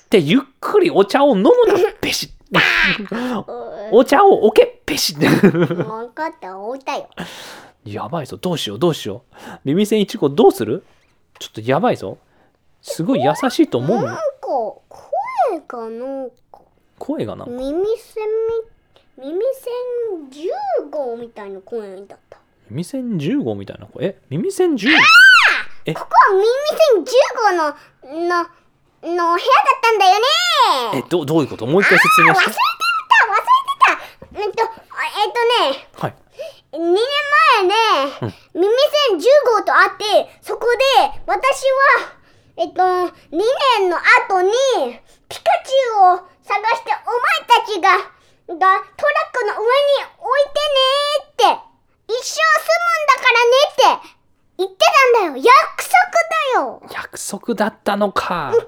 [0.06, 2.38] ってゆっくりお茶を飲むなペシッ。
[3.92, 5.20] お茶を置けペシッ。
[5.20, 7.10] 分かった、置いたよ。
[7.92, 8.38] やばいぞ。
[8.38, 9.36] どうしようどうしよう。
[9.64, 10.84] 耳栓1号どうする？
[11.40, 12.18] ちょっとやばいぞ。
[12.82, 14.04] すごい優しいと思うの？
[14.08, 14.22] なんか、
[14.90, 16.36] 声がなんか、
[17.00, 17.54] 声がなんか？
[17.54, 18.26] 耳栓
[19.18, 20.44] み、耳栓
[20.86, 22.38] 10号みたいな声だった。
[22.70, 24.06] 耳栓10号みたいな声？
[24.06, 24.18] え？
[24.30, 24.98] 耳栓10号？
[25.86, 25.94] え？
[25.94, 26.46] ここは耳
[27.06, 27.16] 栓
[28.04, 28.48] 10号の、の、の
[29.02, 30.12] 部屋だったんだよ
[30.94, 31.06] ね！
[31.06, 31.66] えどどういうこと？
[31.66, 34.42] もう一回説明忘れてしてた忘れてた。
[34.42, 35.32] えっと、あえっ
[35.72, 36.16] とね、はい
[36.74, 38.68] 2年前ね、耳
[39.10, 39.24] 栓10
[39.58, 40.68] 号と会って、そこ
[41.02, 41.64] で私
[41.98, 42.14] は、
[42.58, 43.12] えっと、2
[43.80, 44.52] 年の後に、
[45.30, 48.80] ピカチュウを探して、お前たちが、が、トラッ
[49.34, 49.68] クの上に
[50.18, 51.68] 置いてねーって、
[52.08, 54.18] 一生住むんだからねって
[54.60, 54.78] 言って
[55.14, 55.44] たんだよ。
[55.44, 55.94] 約束
[56.32, 56.82] だよ。
[56.94, 58.68] 約束だったのか声が、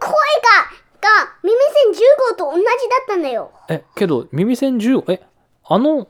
[1.02, 1.56] が、耳
[1.94, 2.76] 栓10号と同じだっ
[3.08, 3.52] たんだよ。
[3.70, 5.22] えけど耳栓10号え
[5.66, 6.08] あの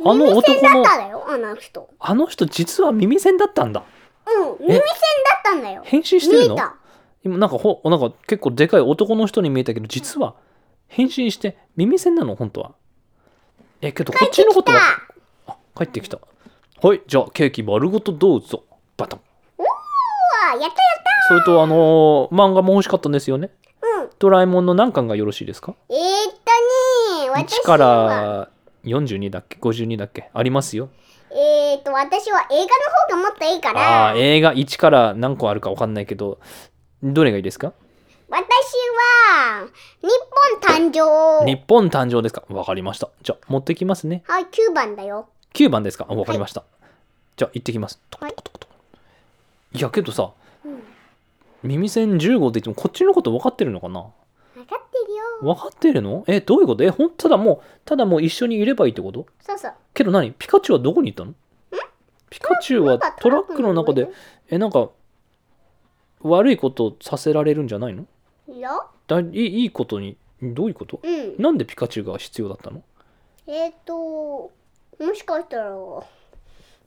[0.00, 0.84] あの耳男の
[1.28, 1.88] あの人。
[1.98, 3.84] あの人実は耳栓だったんだ。
[4.26, 5.82] うん、耳栓だったんだよ。
[5.84, 6.56] 変身してるの？
[7.24, 10.34] 今なんかほなんか結構でかい男の人に見えたけど実は
[10.88, 12.72] 変身して耳栓なの本当は。
[13.80, 14.78] えけどこっちのことは？
[15.46, 16.18] あ帰ってきた。
[16.82, 18.64] はいじゃあケーキ丸ごとどうぞ。
[18.96, 19.20] バタン。
[19.58, 19.68] うわ
[20.52, 20.72] やったやっ
[21.28, 23.50] それとあのー漫画も欲しかったんですよね。
[23.80, 24.10] たうん。
[24.18, 25.74] ドラえもんの何巻がよろしいですか？
[25.88, 26.00] えー、っ
[26.32, 28.48] とね私1かは、ら
[28.84, 30.30] 42だっけ？52だっけ？
[30.32, 30.88] ありますよ。
[31.30, 36.38] えー、っと、私は映画の方がもっといいかあら、あー映画1から何個あるか分かんないけど
[37.02, 37.72] どれがいいですか？
[38.28, 39.66] 私は、
[40.00, 40.08] 日
[40.60, 41.46] 本誕生。
[41.46, 42.42] 日本誕生ですか？
[42.48, 43.08] 分かりました。
[43.22, 44.22] じゃあ持ってきますね。
[44.26, 45.28] はい、9番だよ。
[45.54, 46.06] 9番ですか？
[46.08, 46.64] あ分かりました、
[47.36, 48.00] じゃあ行ってきます。
[48.20, 48.34] はい。
[49.74, 50.30] いやけどさ
[50.66, 50.82] うん。
[51.62, 54.06] 耳栓15って言ってもこっちのこと分かってるのかな？
[55.42, 56.24] 分かってるの？
[56.28, 56.84] えどういうこと？
[56.84, 59.26] えほんただもうただもう一緒にいればいいってこと？
[59.40, 59.74] そうそう。
[59.92, 60.32] けど何？
[60.32, 61.34] ピカチュウはどこに行ったの？
[62.30, 64.08] ピカチュウはトラックの中で？
[64.48, 64.88] えなんか
[66.20, 68.06] 悪いことさせられるんじゃないの？
[68.48, 68.70] いや。
[69.08, 70.16] だいいいいことに？
[70.42, 71.00] どういうこと？
[71.02, 71.34] うん。
[71.42, 72.82] なんでピカチュウが必要だったの？
[73.46, 74.52] えー、っと、も
[75.14, 75.74] しかしたら、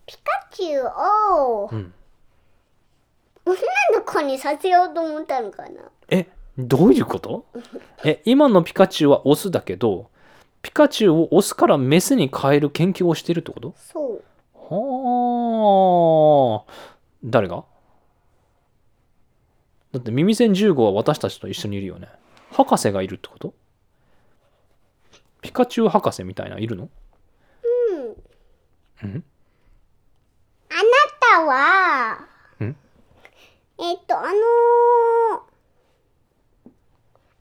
[0.06, 0.92] ピカチュウ
[1.66, 1.94] をうん。
[3.46, 3.56] 女
[3.96, 5.82] の子にさせようと思ったのかな？
[6.10, 6.28] え
[6.58, 7.46] どういうこと？
[8.04, 10.10] え今のピカチュウはオスだけど
[10.62, 13.74] ピカチュウをオスからメスに変える研究をしてるってこと？
[13.78, 14.24] そう。
[14.56, 16.72] はあ。
[17.24, 17.66] 誰が？
[19.92, 22.08] だって耳栓15は私たちと一緒にいるよね。
[22.52, 23.54] 博士がいるってこと？
[25.42, 26.90] ピカチュウ博士みたいないるの？
[27.92, 28.00] うん。
[29.10, 29.24] うん？
[30.70, 30.82] あな
[31.20, 32.28] たは、
[32.66, 32.76] ん？
[33.78, 34.32] えっと、あのー、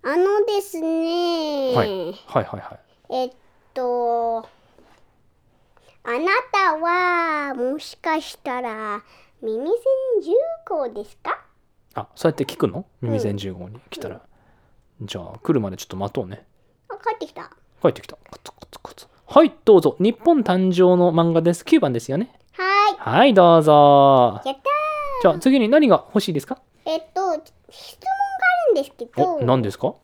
[0.07, 2.13] あのですね、はい。
[2.27, 2.79] はいはいは
[3.11, 3.15] い。
[3.15, 3.33] えっ
[3.73, 9.03] と、あなたは、もしかしたら、
[9.41, 9.73] 耳栓
[10.23, 11.41] 10号ですか？
[11.95, 12.85] あそうやって聞くの？
[13.01, 14.21] 耳栓15に来たら、
[15.01, 16.45] じゃあ来るまでちょっと待とうね。
[16.91, 17.51] 帰ってきた。
[17.81, 18.17] 帰ってきた。
[18.31, 19.07] コツコツコツ。
[19.27, 19.97] はいどうぞ。
[19.99, 21.65] 日本誕生の漫画です。
[21.65, 22.31] 9番ですよね。
[22.53, 24.43] ははいどうぞ。
[24.45, 24.63] やった
[25.23, 26.59] じゃあ次に何が欲しいですか？
[26.85, 26.91] ー。
[26.91, 27.99] えっと、質
[28.75, 29.95] ですけど、お何ですか？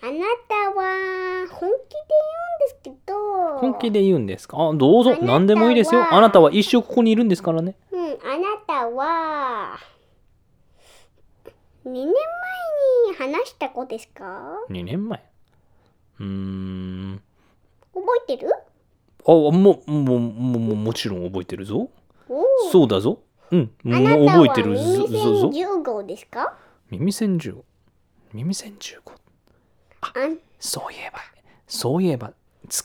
[0.00, 0.12] あな
[0.48, 2.20] たは本気で言
[2.52, 4.56] うんですけど、本気で言うんですか？
[4.58, 5.16] あどうぞ。
[5.22, 6.06] 何でもいいですよ。
[6.12, 7.76] あなたは一生ここにいるんですからね。
[7.90, 8.16] うん、あな
[8.66, 9.78] たは、
[11.86, 12.14] 2年前に
[13.18, 15.24] 話した子ですか？2年前？
[16.20, 17.22] うーん。
[17.94, 18.52] 覚えてる？
[19.26, 21.88] あももももももちろん覚えてるぞ。
[22.70, 23.20] そうだぞ。
[23.50, 23.70] うん。
[23.82, 26.54] もう覚えてるぞ耳栓10号ですか？
[26.90, 27.56] 耳栓銃
[28.32, 28.98] 耳栓銃
[30.00, 30.12] あ
[30.60, 31.18] そういえば
[31.66, 32.32] そういえば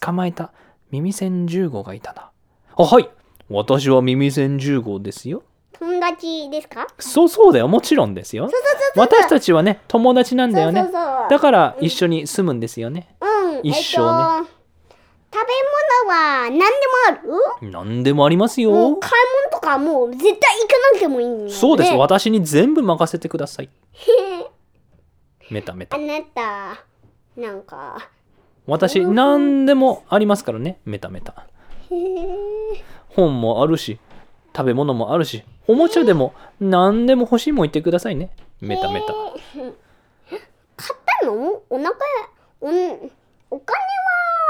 [0.02, 0.52] 捕まえた
[0.92, 2.30] 耳栓10号がいたな。
[2.76, 3.10] あはい。
[3.50, 5.44] 私は耳栓10号ですよ。
[5.74, 6.88] 友達ですか？
[7.00, 7.68] そうそうだよ。
[7.68, 8.50] もちろんですよ。
[8.96, 10.82] 私たちはね友達なんだよね。
[10.82, 11.30] そうそうそう。
[11.30, 13.16] だから一緒に住むんですよね。
[13.22, 13.74] うん、一生ね。
[13.74, 14.54] えっと、
[15.34, 15.54] 食べ
[16.08, 16.70] 物は何でも
[17.08, 17.72] ある？
[17.72, 18.92] 何でもありますもよ。
[18.92, 19.14] う買い
[19.52, 20.40] 物とかもう絶対行か
[20.94, 21.52] なくてもいいのね。
[21.52, 21.94] そうです。
[21.94, 23.70] 私に全部任せてください。
[23.94, 24.52] へ
[25.50, 25.98] メタメタ。
[25.98, 26.86] あなた、
[27.40, 28.10] なんか、
[28.66, 31.48] 私何でもありますからねメタメタ。
[31.92, 32.84] へえ。
[33.10, 34.00] 本もあるし
[34.56, 38.32] 食べ物もあるしおもちゃでも何でも欲しいもん言ってくださいね
[38.62, 39.14] メタメタ。
[40.78, 41.62] 買ったの？
[41.70, 41.92] お腹
[42.62, 43.12] おん
[43.52, 43.78] お金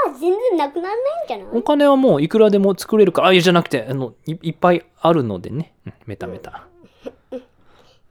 [0.06, 1.48] は全然なくならないんじゃない？
[1.58, 5.74] お金はもういくらでも作れるからあいやじゃなくてあのいいっぱいあるのでね。
[5.88, 6.68] うんメタメタ。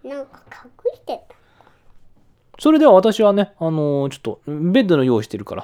[0.02, 1.34] なんか隠してた。
[2.62, 5.56] それでは私はねあのーちょっとベッドの用意してるか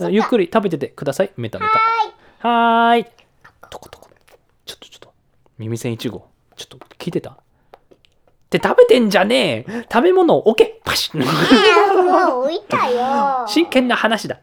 [0.00, 1.32] らゆっくり食べててください。
[1.36, 1.66] メタメ
[2.40, 2.48] タ。
[2.48, 3.04] はーい。
[3.68, 4.08] トコトコ
[4.64, 5.12] ちょっとちょっと
[5.58, 6.26] 耳栓1号。
[6.56, 7.32] ちょっと聞いてた？
[7.32, 7.36] っ
[8.48, 9.86] て食べてんじゃねえ。
[9.92, 11.22] 食べ物を置けパシッ。
[11.22, 13.46] あもう置いたよ。
[13.46, 14.40] 真剣な話だ。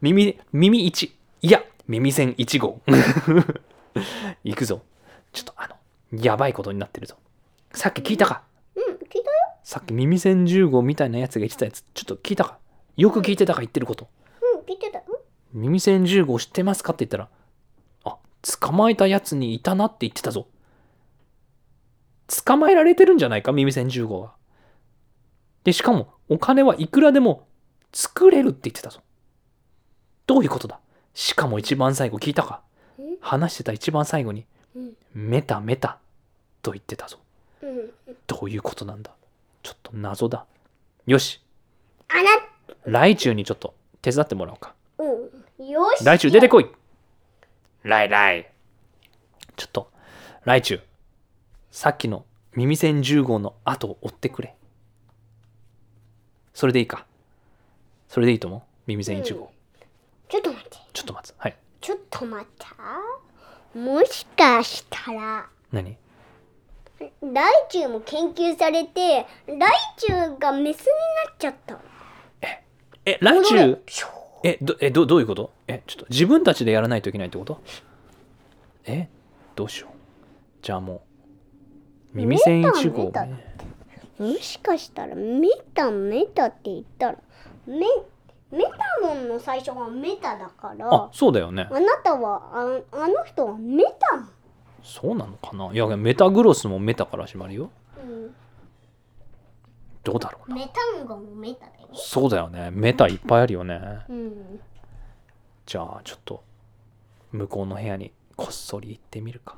[0.00, 1.10] 耳耳1
[1.42, 2.80] いや耳栓1号。
[4.42, 4.80] 行くぞ。
[5.32, 5.76] ちょっとあの
[6.20, 7.14] やばいことになってるぞ。
[7.74, 8.42] さっき聞いたか？
[8.74, 9.24] うん、聞いたよ。
[9.68, 12.56] さっき耳栓10号みたいなやつが言ってたやつちょっと聞いたか？
[12.96, 14.08] よく聞いてたか言ってること。
[14.54, 15.00] うん、聞いてた。
[15.00, 15.60] うん。
[15.60, 17.28] 耳栓10号知ってますかって言ったら
[18.04, 18.16] あ
[18.58, 20.46] 捕まえたやつにいたなって言ってたぞ。
[22.46, 23.52] 捕まえられてるんじゃないか？
[23.52, 24.32] 耳栓10号は。
[25.64, 27.46] でしかもお金はいくらでも
[27.92, 29.02] 作れるって言ってたぞ。
[30.26, 30.80] どういうことだ？
[31.12, 32.62] しかも一番最後聞いたか？
[32.98, 34.92] ん話してた一番最後にうん。
[35.12, 35.98] メタメタ
[36.62, 37.18] と言ってたぞ。
[37.60, 37.90] うん。
[38.26, 39.10] どういうことなんだ？
[39.62, 40.46] ちょっと謎だ。
[41.06, 41.42] よし。
[42.08, 42.30] あな、
[42.84, 44.74] 来中にちょっと手伝ってもらおうか。
[44.98, 45.68] うん。
[45.68, 46.04] よし。
[46.04, 46.66] 来中出てこい。
[47.82, 48.50] 来来
[49.56, 49.90] ちょっと
[50.44, 50.80] 来中。
[51.70, 54.56] さっきの耳栓10号の後を追ってくれ。
[56.54, 57.06] それでいいか。
[58.08, 58.62] それでいいと思う？
[58.86, 59.52] 耳栓1号、
[60.28, 60.76] ちょっと待って。
[60.92, 61.34] ちょっと待つ。
[61.38, 61.56] はい。
[61.80, 63.78] ちょっと待った。
[63.78, 65.96] もしかしたら、何？
[67.22, 70.86] ライチュウも研究されて、ライチュウがメスに
[71.26, 71.78] なっちゃった。
[73.04, 74.06] え来戻れ中
[74.44, 75.52] えどえどどういうこと？
[75.66, 77.60] えちょっと自分たちでやらないといけないってこと？
[78.84, 79.08] え
[79.54, 79.92] どうしよう。
[80.62, 81.02] じゃあも
[82.14, 83.12] う耳栓1号
[84.18, 87.18] もしかしたらメタメタって言ったら
[87.66, 87.86] メ
[88.50, 91.68] メタモンの最初はメタだからあそうだよね。
[91.70, 94.28] あなたはああの人はメタモン
[94.82, 95.70] そうなのかな？
[95.72, 97.70] いやメタグロスもメタから始まるよ。
[100.04, 100.56] どうだろうな。
[100.56, 101.88] メタンゴもメタだよ。
[101.92, 102.70] そうだよね。
[102.70, 103.80] メタいっぱいあるよね。
[104.08, 104.60] うん。
[105.66, 106.42] じゃあちょっと
[107.32, 109.56] 向こうの部屋にこっそり行ってみるか。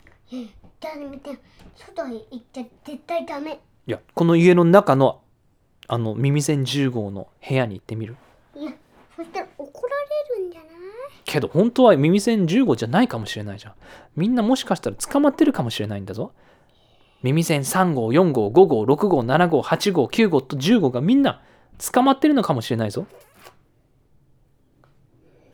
[0.80, 1.38] ダメて
[1.76, 3.60] 外へ行っちゃ絶対ダメ。
[3.86, 5.20] いやこの家の中の
[5.86, 8.16] あの耳栓10号の部屋に行ってみる。
[8.56, 8.72] いや、
[9.16, 9.96] そしたら怒ら
[10.36, 10.70] れるんじゃない？
[11.24, 13.74] けど本当は耳栓10号じゃないかもしれないじゃん
[14.16, 16.32] みんなもしかしたら捕まってるかもしれないんだぞ
[17.22, 21.42] 耳栓3号4号5号6号7号8号9号と10号がみんな
[21.92, 23.06] 捕まってるのかもしれないぞ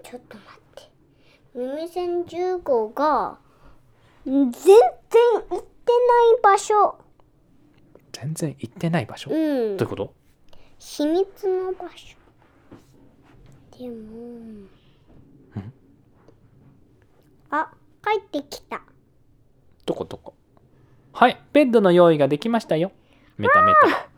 [0.03, 0.91] ちょっと待って。
[1.55, 3.39] 耳栓10号が
[4.25, 4.55] 全然行っ
[5.09, 5.19] て
[5.51, 6.99] ない場所。
[8.12, 9.35] 全然行ってない場所、う。
[9.35, 10.14] どうんいうこと？
[10.79, 12.17] 秘密の場所。
[13.77, 14.69] でも。
[17.51, 17.71] あ、
[18.05, 18.83] 帰ってきた。
[19.85, 20.35] どこどこ？
[21.13, 22.93] はいベッドの用意ができましたよ。
[23.39, 23.79] メタメタ。
[23.89, 24.09] あ、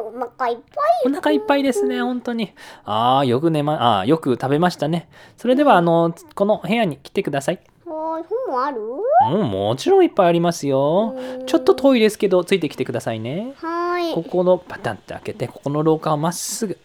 [0.00, 0.62] お腹いっぱ
[1.04, 2.54] お腹いっぱいですね本当に。
[2.84, 5.08] ああよく寝まあーよく食べましたね。
[5.36, 7.56] それではあのこの部屋に来てください。
[7.56, 7.58] い。
[7.88, 8.80] はーい、本ある？
[9.32, 11.14] うんもちろんいっぱいありますよ。
[11.16, 11.46] うん。
[11.46, 13.54] ちょっと遠いですけどついてきてくださいね。
[13.56, 14.14] はーい。
[14.14, 16.78] ここのパタンって開けてここの廊下をまっすぐ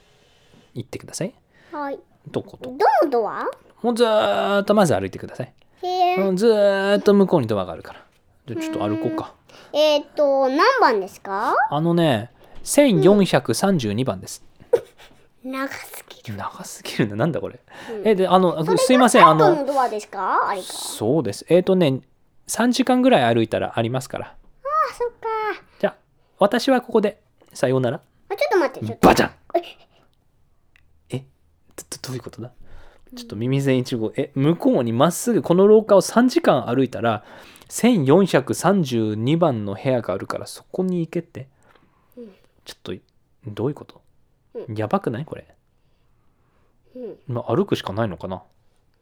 [0.74, 1.34] 行ってください。
[1.72, 2.00] はい。
[2.30, 2.72] どこと？
[2.72, 3.46] どのドア？
[3.88, 5.54] もうずーっとまず歩いてください。
[6.20, 8.04] うんずーっと向こうにドアがあるから。
[8.46, 9.34] じゃあちょっと歩こうか。
[9.72, 11.56] えっ、と、何番ですか？
[11.72, 12.30] あのね、
[12.66, 14.44] 1432番です。
[15.42, 16.38] 長すぎる。
[16.38, 17.16] 長すぎるな。
[17.16, 17.60] なんだこれ。
[18.04, 19.26] え、で、あの、すいません。
[19.26, 20.50] あどの、のドアですか？
[20.50, 20.68] あれか。
[20.68, 21.46] そうです。
[21.48, 22.02] えっ、とね、
[22.50, 24.28] 3時間ぐらい歩いたらありますから。
[24.28, 25.28] あ、そっか。
[25.80, 25.96] じゃあ、
[26.40, 27.22] 私はここで、
[27.54, 28.02] さようなら。
[28.28, 29.08] あ、ちょっと待って、ちょっと。
[29.08, 29.32] バチャン
[31.12, 31.20] え？
[31.20, 31.26] ど
[31.90, 32.52] どどういうことだ？
[33.16, 34.12] ちょっと耳栓1号。
[34.16, 37.24] え向こうにまっすぐこの廊下を3時間歩いたら
[37.70, 41.48] 1432番の部屋があるからそこに行けって、
[42.66, 42.94] ちょっと
[43.46, 44.02] どういうこと、
[44.74, 45.26] やばくない？
[45.26, 45.48] これ、
[47.28, 48.44] まあ、歩くしかないのかな？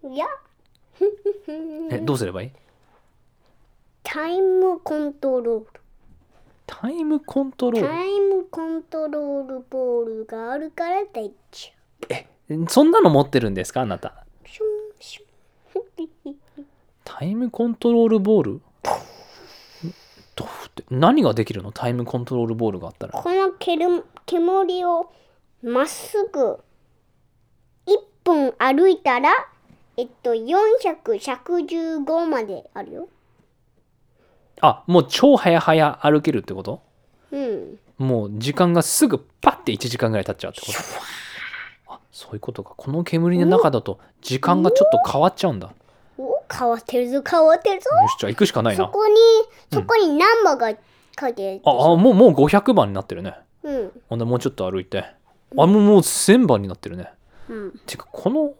[0.03, 0.25] いや、
[1.89, 2.51] えどうすればいい？
[4.03, 5.67] タイムコントロール。
[6.67, 7.87] タイムコントロール？
[7.87, 11.71] タイムコントロールボールがあるから大丈
[12.09, 12.27] え
[12.67, 14.25] そんなの持ってるんですかあなた？
[17.03, 18.61] タイムコントロールボール？
[20.35, 21.71] どうって何ができるの？
[21.71, 23.13] タイムコントロールボールがあったら。
[23.13, 23.53] この
[24.25, 25.11] 煙を
[25.63, 26.59] まっすぐ
[27.87, 27.93] 1
[28.23, 29.31] 分歩いたら、
[29.97, 30.55] えっと、400、
[31.03, 33.07] 115まであるよ。
[34.61, 36.81] あもう超早々歩けるってこと？
[37.31, 37.79] うん。
[37.97, 40.77] もう時間がすぐパッて1時間ぐらい経っちゃうってこと？
[40.79, 40.81] あ
[42.15, 42.73] そういうことか。
[42.77, 45.67] この煙の中だと時間がちょっと変わっちゃうんだ。
[45.67, 45.73] よ
[46.17, 47.89] お変わってるぞ、変わってるぞ。
[48.07, 48.85] しじゃあ行くしかないな。
[48.85, 49.15] そこに、
[49.69, 50.69] そこにナンバーが
[51.19, 51.61] 書いてある。
[51.65, 53.35] ああもうもう500番になってるね。
[53.63, 53.91] うん。
[54.07, 55.03] ほほんでもうちょっと歩いて。
[55.57, 57.09] あもうもう1000番になってるね。
[57.49, 57.77] うん。
[57.85, 58.53] てかこの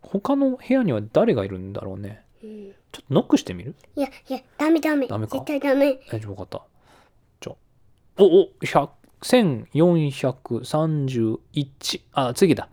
[0.00, 2.22] 他の部屋には誰がいるんだろうね。
[2.42, 2.72] うん。
[2.90, 3.74] ちょっとノックしてみる？
[3.96, 5.08] いや、いや、ダメダメ。
[5.08, 5.34] ダメか？
[5.34, 6.00] 絶対ダメ。
[6.10, 6.62] 大丈夫かった。
[7.42, 7.56] じゃあ
[8.22, 8.88] おお100
[9.20, 12.68] 1431あ次だ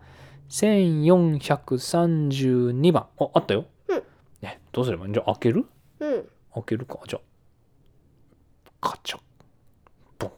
[0.52, 3.08] 1432番。
[3.20, 4.04] ああったよ、うん。
[4.42, 5.12] ね、どうすればいい？
[5.12, 5.66] んじゃあ開ける？
[6.00, 6.30] うん。
[6.54, 7.00] 開けるか。
[7.08, 7.22] じゃあ
[8.82, 9.20] カチャ
[10.20, 10.32] ボン。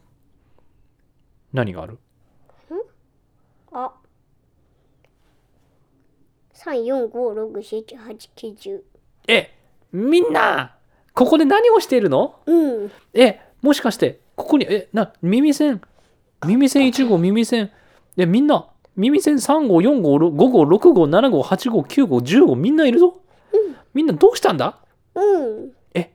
[1.52, 1.98] 何がある？
[3.72, 3.92] あ。
[6.54, 8.84] 3、4、5、6、7、8、9、10。
[9.28, 9.58] え
[9.92, 10.76] みんな
[11.14, 12.40] ここで何をしているの？
[12.46, 12.92] うん。
[13.16, 15.82] えもしかしてここにえな耳栓。
[16.46, 17.72] 耳栓1号耳栓。
[18.16, 23.22] えみんな耳栓3号4号5号6号7号8号9号10号みんないるぞ、
[23.94, 24.80] みんなどうしたんだ？
[25.16, 25.72] うん。
[25.94, 26.10] えっ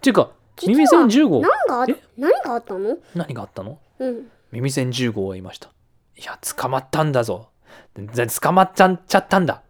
[0.00, 0.30] ていうか
[0.66, 1.40] 耳栓10号。
[1.40, 2.98] 何が何があったの？
[3.14, 3.78] 何があったの？
[3.98, 4.30] うん。
[4.52, 5.70] 耳栓10号はいました。
[6.16, 7.48] いや捕まったんだぞ。
[7.94, 9.62] で捕まっちゃっちゃったんだ。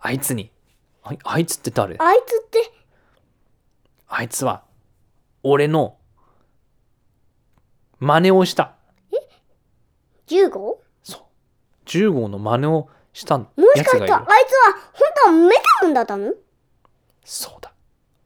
[0.00, 0.50] あいつに。
[1.02, 1.96] あいあいつって誰？
[1.98, 2.72] あいつって、
[4.08, 4.64] あいつは
[5.42, 5.96] 俺の
[8.00, 8.74] 真似をした。
[10.26, 10.58] 15?
[10.58, 10.87] もそう。
[11.88, 13.42] 10号の真似をしたし
[13.82, 14.78] かしたらあいつは。
[14.92, 16.32] 本当はメタモンだったの？
[17.24, 17.72] そうだ。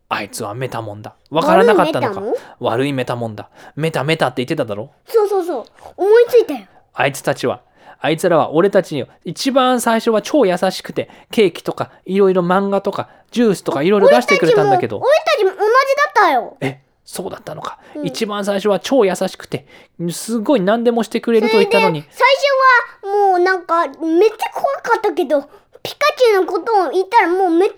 [0.09, 1.15] あいつはメタモンだ。
[1.31, 2.21] わからなかったのか
[2.59, 3.31] 悪いメタモン？
[3.33, 3.73] 悪いメタモンだ。
[3.77, 4.93] メタメタって言ってただろ？
[5.07, 5.65] そうそうそう。
[5.97, 6.67] 思いついたよ。
[6.93, 7.63] あいつたちは、
[8.01, 16.57] あいつらは俺たちに一番最初は超優しくて、ケーキとかいろいろ漫画とかジュースとかいろいろ出してくれたんだけど、俺たちも俺たちも同じだったよ。
[16.61, 17.79] え、そうだったのか。
[17.95, 19.67] うん一番最初は超優しくて、
[20.11, 22.11] すごい何でもしてくれると言ったのに、最
[23.03, 25.43] 初はもうなんかめっちゃ怖かったけど、
[25.83, 27.75] ピカチュウのことを言ったらもうめっちゃ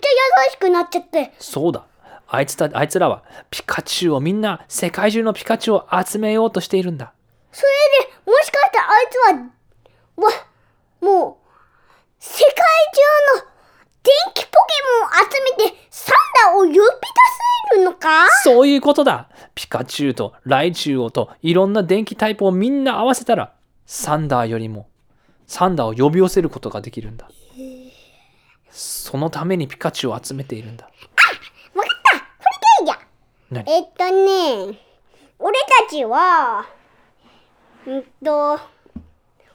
[0.47, 1.33] 優しくなっちゃって。
[1.39, 1.85] そうだ。
[2.27, 7.13] あいつたあいつらはピカチュウをみんな世界中のピカチュウを集めようとしているんだ。
[7.51, 7.69] それ
[8.07, 10.31] で、もしかしたらあいつは、わ、
[11.01, 11.45] もう、
[12.19, 12.53] 世界
[13.35, 13.54] 中の電
[14.33, 14.55] 気ポケ
[15.01, 16.15] モンを集めてサン
[16.51, 16.81] ダーを呼び出
[17.71, 18.27] せるのか？
[18.43, 19.29] そういうことだ。
[19.55, 23.53] ピカチュウとライチュウをといろんな電気タイプをみんな合わせたら
[23.85, 24.87] サンダーよりも
[25.47, 27.29] サンダーを呼び寄せることができるんだ。
[28.69, 30.85] そのためにピカチュウを集めているんだ。
[30.85, 32.25] わかったこ
[32.81, 32.99] れでいいや
[33.51, 33.71] 何？
[33.71, 34.79] えっとね、
[35.39, 36.65] 俺たちは、
[37.87, 38.59] うんと、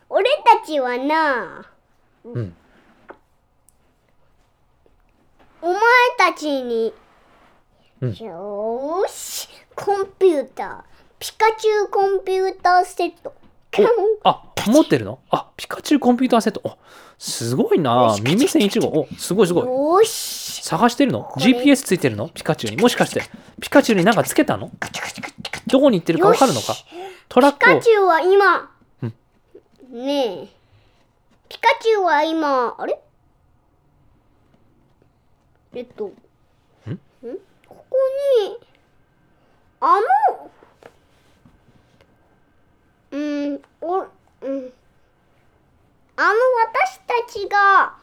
[0.08, 1.66] 俺たちはな、
[2.24, 2.56] うん。
[5.62, 5.76] お前
[6.32, 6.92] たちに、
[8.00, 10.82] うんよーし、コンピューター、
[11.18, 13.34] ピカチュウコンピューターセット。
[14.24, 15.20] あ持ってるの？
[15.30, 16.60] あピカチュウコンピューターセット。
[16.64, 16.76] お
[17.18, 18.16] すごいな。
[18.22, 19.00] 耳栓1号。
[19.00, 19.64] おすごいすごい。
[19.64, 20.62] よーし。
[20.62, 21.32] 探してるの？
[21.36, 22.28] れ ?GPS ついてるの？
[22.28, 22.80] ピカチュウに。
[22.80, 23.22] もしかして、
[23.60, 24.70] ピカチュウになんかつけたの？
[25.66, 26.74] どこに行ってるかわかるのか？
[27.28, 27.74] トラックを。
[27.74, 28.70] ピカチュウは今、
[29.02, 29.14] うん
[30.06, 30.48] ねえ、
[31.48, 32.98] ピカチュウは今、あれ？
[35.72, 36.10] えっと、ん？
[37.68, 37.96] ここ
[38.40, 38.56] に、
[39.80, 40.00] あ
[40.32, 40.50] の、
[43.12, 44.06] うん、お、うん、
[46.16, 46.34] あの
[46.66, 47.94] 私たちが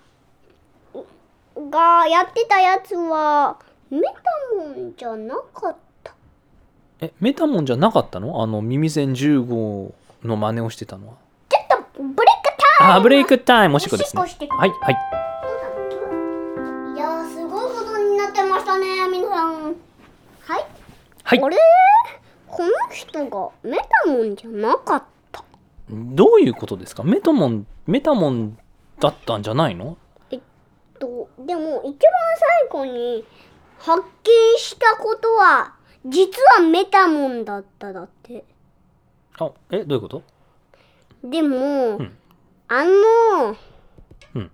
[1.69, 3.57] がやってたやつは
[3.89, 4.07] メタ
[4.55, 6.13] モンじゃなかった。
[7.01, 8.41] えメタモンじゃなかったの？
[8.41, 9.93] あの耳栓10号
[10.23, 11.15] の真似をしてたのは？
[11.49, 12.17] ちょっとブレイク
[12.79, 12.93] タイム。
[12.93, 13.75] あブレイクタイム。
[13.75, 15.16] おしっこですねはいはい
[21.27, 21.41] はい。
[21.43, 21.57] あれ？
[22.47, 25.03] この人がメタモンじゃなかっ
[25.33, 25.43] た。
[25.89, 27.03] どういうことですか？
[27.03, 28.57] メタモンメタモン
[29.01, 29.97] だったんじゃないの？
[30.97, 31.99] とでも一番
[32.63, 33.25] 最後に
[33.77, 35.75] 発見したことは
[36.05, 38.45] 実はメタモンだっただって。
[39.37, 40.23] あえどういうこと？
[41.25, 42.17] でも、ん。
[42.69, 43.57] あの、
[44.35, 44.51] うん。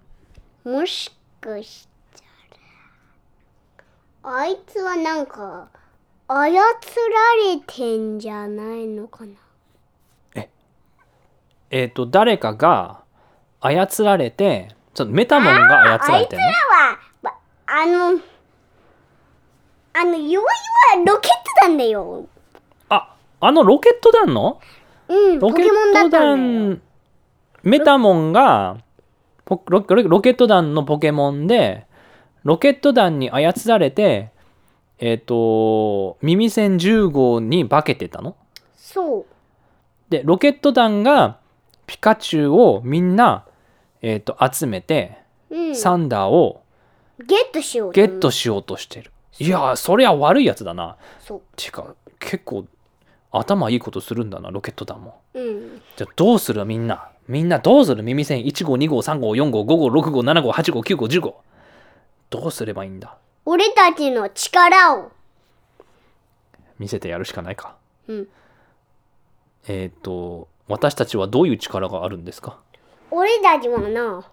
[0.63, 1.88] もしかし
[4.24, 5.69] たらあいつはなんか
[6.36, 9.31] 操られてんじゃないのかな？
[11.69, 13.03] えっ、と誰かが
[13.61, 16.47] 操られてちょっとメタモンが操られてるの？
[16.47, 17.34] あいつらはば
[17.65, 18.19] あの
[19.93, 20.45] あの弱い
[20.97, 22.27] はロケット団だよ。
[22.89, 24.59] ああのロケット団の？
[25.07, 26.81] うんロケッポケモンだトったんだよ団
[27.63, 28.77] メタモンが
[29.45, 29.93] ポロケ
[30.31, 31.86] ット団のポケモンで
[32.43, 34.32] ロケット団に操られて
[35.06, 38.38] えっ、と耳栓10号に化けてたの？
[38.74, 39.26] そう。
[40.10, 41.39] でロケット団が
[41.88, 43.43] ピカチュウをみんな、
[44.01, 45.18] えー、と集めて、
[45.49, 45.76] うん。
[45.76, 46.64] サンダーを
[47.20, 47.95] ゲットしようと。
[47.99, 49.12] ゲ思うットしようとしてる。
[49.39, 50.95] いやーそりゃ悪いやつだな。
[51.20, 51.41] そう。
[51.58, 52.66] てか結構
[53.30, 55.20] 頭いいことするんだなロケット団も。
[55.34, 55.82] うん。
[55.97, 57.10] じゃあどうするみんな？
[57.28, 58.04] みんなどうする？
[58.04, 61.41] 耳栓1号2号3号4号5号6号7号8号9号10号。
[62.30, 63.18] どうすればいいんだ？
[63.46, 65.12] 俺たちの力を。
[66.80, 67.76] 見せてやるしかないか。
[68.08, 68.28] うん。
[69.68, 72.58] えっ、と私たちはどういう力があるんですか？
[73.12, 74.26] 俺たちはな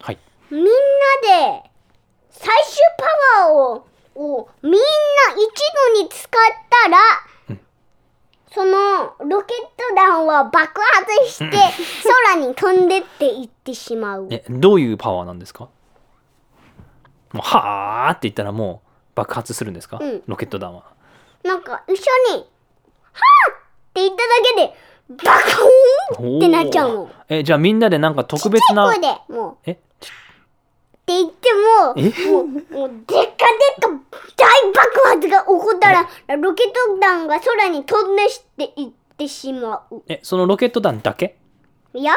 [0.00, 0.18] はい。
[0.50, 0.70] みんな
[1.60, 1.70] で
[2.30, 2.82] 最終
[3.36, 4.78] パワーををみんな
[5.36, 6.30] 一度に使っ
[6.84, 6.98] たら、
[8.52, 11.56] そのロケット弾は爆発して
[12.34, 14.28] 空に飛んでっていってしまう。
[14.30, 15.68] えどういうパワーなんですか？
[17.32, 20.22] もうはーって言ったらもう爆発するんですか、うん。
[20.26, 20.84] ロケット弾は。
[21.44, 22.42] なんか一緒に
[23.12, 23.54] 「はあ!」っ
[23.94, 25.32] て言っただけでバ
[26.18, 27.00] コーンってなっちゃうの。
[27.02, 27.12] おー。
[27.28, 29.56] えじゃあみんなでなんか特別な声でもう。
[29.66, 29.72] え？
[29.72, 29.76] っ
[31.06, 32.30] て言ってもえ？
[32.30, 33.88] もうもうでっかでっか
[34.36, 40.02] 大爆発が起こったらロケット弾が空に飛んでしていってしまう。
[40.06, 41.36] えそのロケット弾だけ？
[41.94, 42.12] いや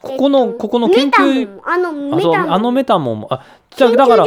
[0.00, 2.52] ここの、えっとここの研究あのあメタモン。
[2.52, 4.24] あのメタモンもあじゃあ研だから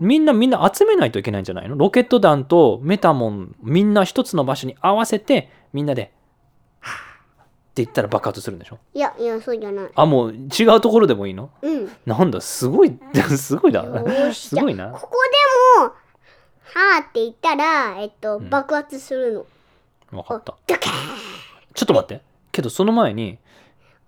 [0.00, 1.76] みんなみんな集めないといけないんじゃないの？
[1.76, 6.06] ロケット弾とメタモンみんな一つの場所に合わせてみんなでっ
[7.78, 8.78] て言ったら爆発するんでしょ？
[8.92, 9.88] いやいやそうじゃない。
[9.94, 11.50] あもう違うところでもいいの？
[11.62, 11.90] うん。
[12.06, 12.98] なんだすごい
[13.36, 13.84] すごいだ
[14.32, 14.88] すごいな。
[14.98, 15.16] ここ
[15.78, 15.94] でもは
[16.98, 18.50] あって言ったらえっとん。
[18.50, 19.46] 爆発するの。
[20.22, 20.56] 分かった。
[20.66, 22.20] ちょっと待って。
[22.50, 23.38] けどその前に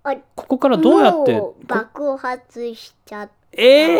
[0.02, 3.96] あここからどうやってもう爆発しちゃっえ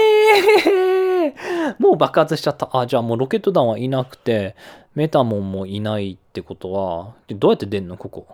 [1.26, 1.34] え
[1.78, 2.68] もう爆発しちゃった。
[2.72, 4.54] あじゃあもうロケット弾はいなくて
[4.94, 7.96] メタモンもいないってことはでどうやって出んの？
[7.96, 8.26] ここ。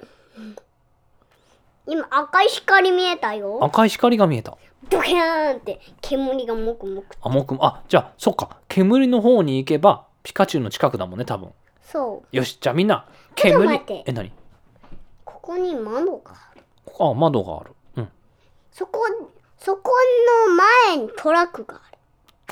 [1.87, 3.59] 今赤い光見えたよ。
[3.62, 4.57] 赤い光が見えた。
[4.91, 7.17] ドキャーンって煙がもくもく。
[7.23, 7.57] あもうく。
[7.61, 8.59] あじゃあそっか。
[8.69, 11.51] 煙の方に行けばピカチュウの近くだもんね多分。
[11.83, 12.37] そう。
[12.37, 14.33] よしじゃあみんな煙え何？
[15.25, 16.33] ここに窓が
[16.99, 17.72] あ窓がある。
[17.97, 18.09] うん。
[18.70, 19.01] そこ
[19.59, 19.92] そこ
[20.49, 20.55] の
[20.94, 21.99] 前にトラックがある。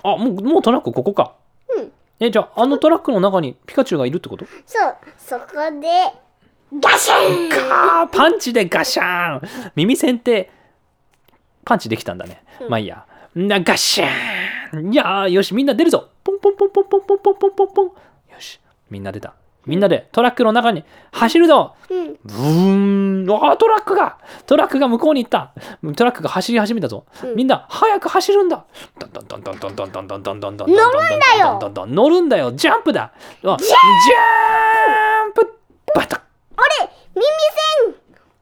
[0.03, 1.34] あもうもうトラックここか。
[1.76, 1.92] うん。
[2.20, 4.47] えじゃああのトラックの中にピカチュウがいるってこと？
[4.66, 4.97] そう。
[5.18, 5.47] そこ
[5.80, 6.12] で
[6.80, 7.72] ガシャン！
[7.72, 9.72] あーパンチでガシャーン！
[9.76, 10.51] 耳栓って
[11.64, 13.07] パンチできたんだね、まあいいや。
[13.34, 14.92] なガシャーン！
[14.92, 16.09] いやーよしみんな出るぞ！
[16.24, 17.86] ポンポンポンポンポンポンポンポンポン。
[17.86, 17.92] よ
[18.38, 19.34] しみんな出た
[19.67, 23.27] みんなでトラックの中に走るぞ、うん、ブーン。
[23.51, 24.19] あトラックが。
[24.47, 25.53] トラックが向こうに行った。
[25.97, 28.65] トラックが走り始めたぞ、うん、みんな早く走るんだ。
[29.01, 29.29] 乗るん
[31.21, 31.59] だよ。
[31.87, 32.53] 乗るんだよ。
[32.53, 33.12] ジャンプだ。
[33.43, 33.57] ジャン
[35.33, 35.59] プ。
[35.95, 36.21] バタ
[36.57, 37.25] あれ耳
[37.87, 37.95] 栓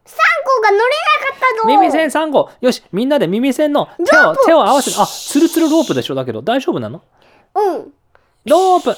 [0.05, 0.89] 三号が乗れなか
[1.35, 1.67] ったぞ。
[1.67, 2.49] 耳栓三号。
[2.61, 4.97] よしみんなで耳栓の手を手を合わせて。
[4.99, 6.15] あツルツルロープでしょ。
[6.15, 7.03] だけど大丈夫なの？
[7.55, 7.93] うん。
[8.45, 8.95] ロープ。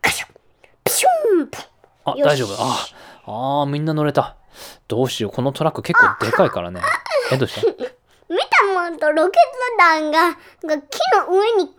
[0.00, 1.58] カシャュンプ
[2.04, 2.54] あ大丈夫。
[2.58, 2.86] あ
[3.24, 4.36] あーみんな乗れた。
[4.88, 5.32] どうしよう。
[5.32, 6.80] このトラック結構でかいからね。
[7.32, 9.42] えどうし たメタモンとロケッ
[9.76, 10.36] ト弾がが
[10.78, 11.70] 木の上に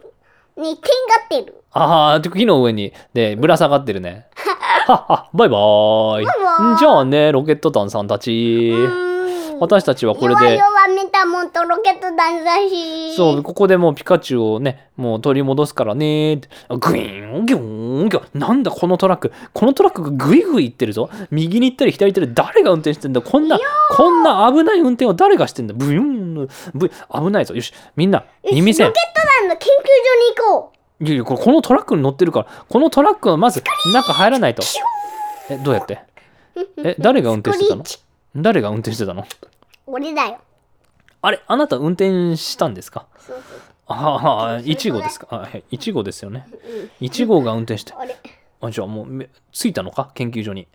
[0.56, 1.64] にテンがってる。
[1.72, 2.94] ああ木の上に。
[3.14, 4.28] でぶら下がってるね。
[4.88, 6.26] はっはバイバーイ。
[6.26, 6.78] バイバイ。
[6.78, 8.74] じゃあねロケット団さんたち。
[9.60, 10.42] 私たちはこれで。
[10.42, 13.16] メメタモンとロケット団だし。
[13.16, 17.73] そう、ここでもうピカチュウをね、もう取り戻すからねグイーン、ギョーン、
[18.10, 18.40] ギョーン。
[18.40, 19.32] なんだこのトラック。
[19.54, 21.10] このトラックがグイグイ行ってるぞ。
[21.32, 23.60] 右に行ったり左に行ったり誰が運転してんだこんな、
[23.92, 27.54] こんな危ない運転を誰がしてんだブユーン、ブイ危ないぞ。
[27.54, 29.00] よし、みんな、耳栓ロケ。
[29.00, 29.86] ット団の研究
[30.42, 31.04] 所に行こう。
[31.04, 33.64] いやいや、これこのトラックに乗ってるから、このトラックはまず
[33.94, 34.64] 中入らないと。
[35.50, 36.00] え、どうやって？
[36.78, 37.84] え、誰が運転してたの？
[38.36, 39.26] 誰が運転してたの？
[39.86, 40.38] 俺だよ。
[41.22, 43.06] あれ、あなた運転したんですか？
[43.20, 43.60] そうそう
[43.94, 45.28] ああ、1号ですか？
[45.30, 46.48] あはい、1号ですよね。
[47.02, 47.94] 1号が運転して。
[47.94, 48.16] あれ
[48.62, 50.12] あ、じゃあもうめ、着いたのか？
[50.14, 50.68] 研究所に。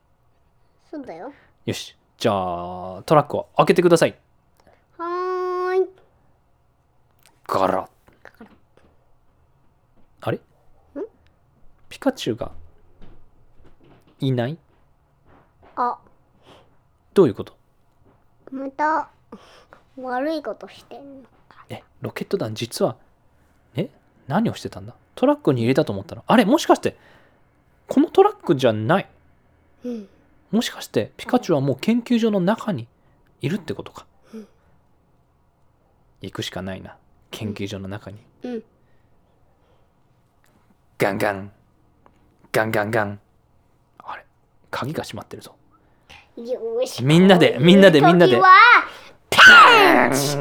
[0.90, 1.32] そうだよ。
[1.66, 1.96] よし。
[2.16, 4.18] じゃあ、トラックを開けてください。
[4.96, 5.88] はーい。
[7.46, 7.88] ガラ
[10.20, 10.40] あれ？
[11.88, 12.52] ピカチュウが
[14.20, 14.58] いない？
[15.76, 15.98] あ、
[17.14, 17.56] どういうこと？
[18.50, 19.08] また
[19.96, 21.28] 悪いことしてんの。
[21.68, 22.96] え、ロケット団実は、
[23.76, 23.88] え？
[24.26, 24.94] 何をしてたんだ？
[25.14, 26.44] トラックに入れたと思ったら、あれ？
[26.44, 26.96] もしかして、
[27.88, 29.08] このトラックじゃない？
[29.84, 30.08] うん。
[30.50, 32.86] もしかしてピカチュウはもう研究所の中に
[33.40, 34.06] いるってことか、
[36.22, 36.96] 行くしかないな。
[37.30, 38.62] 研究所の中に、うん。
[40.96, 41.52] ガンガン。
[42.50, 43.20] ガンガンガン。
[43.98, 44.24] あれ？
[44.70, 45.54] 鍵が閉まってるぞ。
[46.36, 47.04] よーし。
[47.04, 48.36] みんなでみんなでみんなで。
[48.36, 48.48] 時は。
[49.30, 49.40] う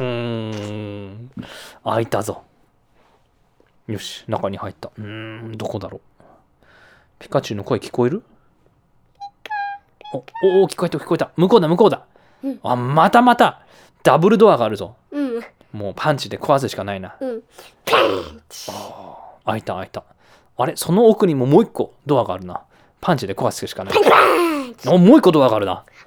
[1.10, 1.30] ん
[1.84, 2.42] 開いたぞ
[3.88, 4.90] よし中に入った。
[4.96, 6.00] うーんどこだろう。
[7.18, 8.22] ピカチュウの声聞こえる？
[10.12, 11.30] おおお聞こえた聞こえた。
[11.36, 12.04] 向こうだ向こうだ、
[12.62, 13.62] あまたまた
[14.02, 14.94] ダブルドアがあるぞ。
[15.10, 15.40] うん。
[15.72, 17.16] もうパンチで壊すしかないな。
[17.20, 17.42] うん。
[19.44, 20.04] 開いた開いた。
[20.56, 20.76] あれ？
[20.76, 22.62] その奥にももう一個ドアがあるな。
[23.00, 23.94] パンチで壊すしかない。
[24.86, 25.84] おもう一個ドアがあるな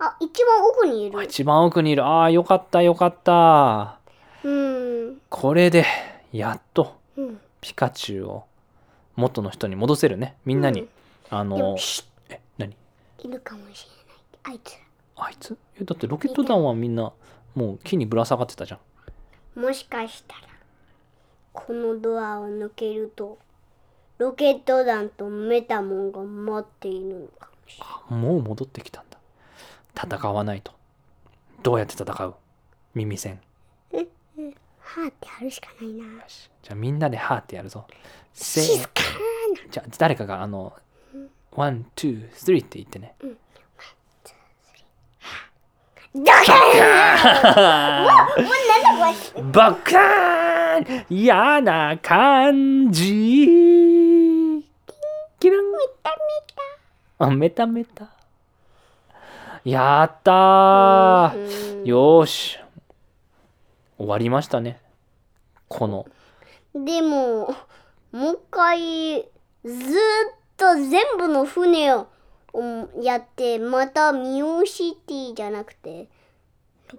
[0.00, 1.24] あ、一番奥にいうる。
[1.24, 3.98] 一番奥にいるあーよかったよかった
[4.42, 5.20] うん。
[5.28, 5.84] これで
[6.32, 7.40] やっとうん。
[7.60, 8.44] ピカチュウを
[9.16, 10.88] 元の人に戻せるねみんなに、うん
[11.32, 11.76] あの
[12.28, 12.74] え何？
[13.18, 13.86] ッいるかもし
[14.44, 14.56] れない。
[14.56, 14.74] あいつ
[15.14, 15.56] あいつ？
[15.80, 17.12] えだってロケット団はみんな
[17.54, 18.80] もう木にぶら下がってたじゃん
[19.56, 19.62] ら。
[19.62, 20.40] もしかしたら、
[21.52, 23.38] このドアを抜けると、
[24.18, 27.94] ロケット団とメタモンが待っているのかもしれない。
[28.10, 29.09] あもう戻ってきたんだ
[30.02, 30.72] 戦わないと。
[31.62, 32.34] どうやって戦う？
[32.94, 33.40] 耳栓。
[33.92, 36.04] はーってやるしかないな。
[36.04, 36.50] よし。
[36.62, 37.86] じゃあみんなでハーってやるぞ。
[38.32, 39.02] せ静か
[39.70, 40.72] じゃあ誰かがあの
[41.52, 43.14] one, two, three って言ってね。
[46.14, 46.24] な。
[46.24, 46.52] だか
[47.54, 49.42] らもうなんだこれ。
[49.52, 51.06] バカーン。
[51.08, 53.46] 嫌な感じ。
[55.38, 55.60] キラン。
[57.18, 58.10] あ、メタメタ。
[59.64, 62.58] やったーよーし。
[63.98, 64.80] 終わりましたね。
[65.68, 66.06] この。
[66.74, 67.54] でも、
[68.12, 69.94] もう一回、ずーっ
[70.56, 72.06] と全部の船を
[72.54, 76.08] うんやって、またミオシティじゃなくて、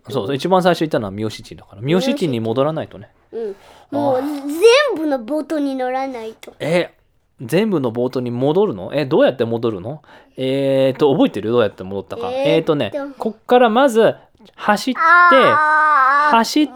[0.10, 1.82] そうそう、一番最初言ったのはミオシティだから。
[1.82, 3.12] ミオシティに戻らないとね。
[3.32, 3.56] うん、
[3.92, 4.62] もう全
[4.96, 6.54] 部のボートに乗らないと。
[6.60, 6.94] え、
[7.42, 8.92] 全部の冒頭に戻るの？
[8.94, 10.04] え、どうやって戻るの？
[10.38, 11.52] えーと、覚えてる？
[11.52, 12.30] どうやって戻ったか。
[12.32, 12.50] えーっと。
[12.50, 14.16] えーとね、こっからまず
[14.56, 16.72] 走って、走って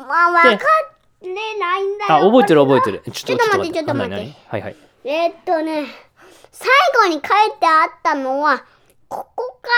[2.07, 3.03] まあ、覚えてる覚えてる。
[3.11, 3.79] ちちょっと待って。
[3.79, 4.15] ちょっと待って
[4.47, 4.75] はいはい。
[5.03, 5.85] えーっとね、
[6.51, 6.69] 最
[7.03, 7.21] 後に書い
[7.59, 8.63] てあったのは、
[9.07, 9.69] ここか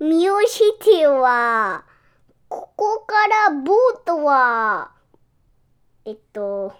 [0.00, 1.84] らミオシティは、
[2.48, 3.14] ここか
[3.48, 4.90] らボートは、
[6.04, 6.72] えっと、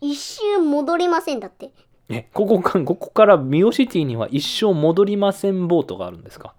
[0.00, 1.70] 一周戻りませんだって。
[2.08, 6.54] え、ここか、ここからミオシティには一生戻りませんボートがあるんですか？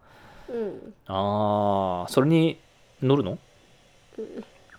[0.49, 0.93] うん。
[1.07, 2.57] あー、それに
[3.01, 3.37] 乗るの？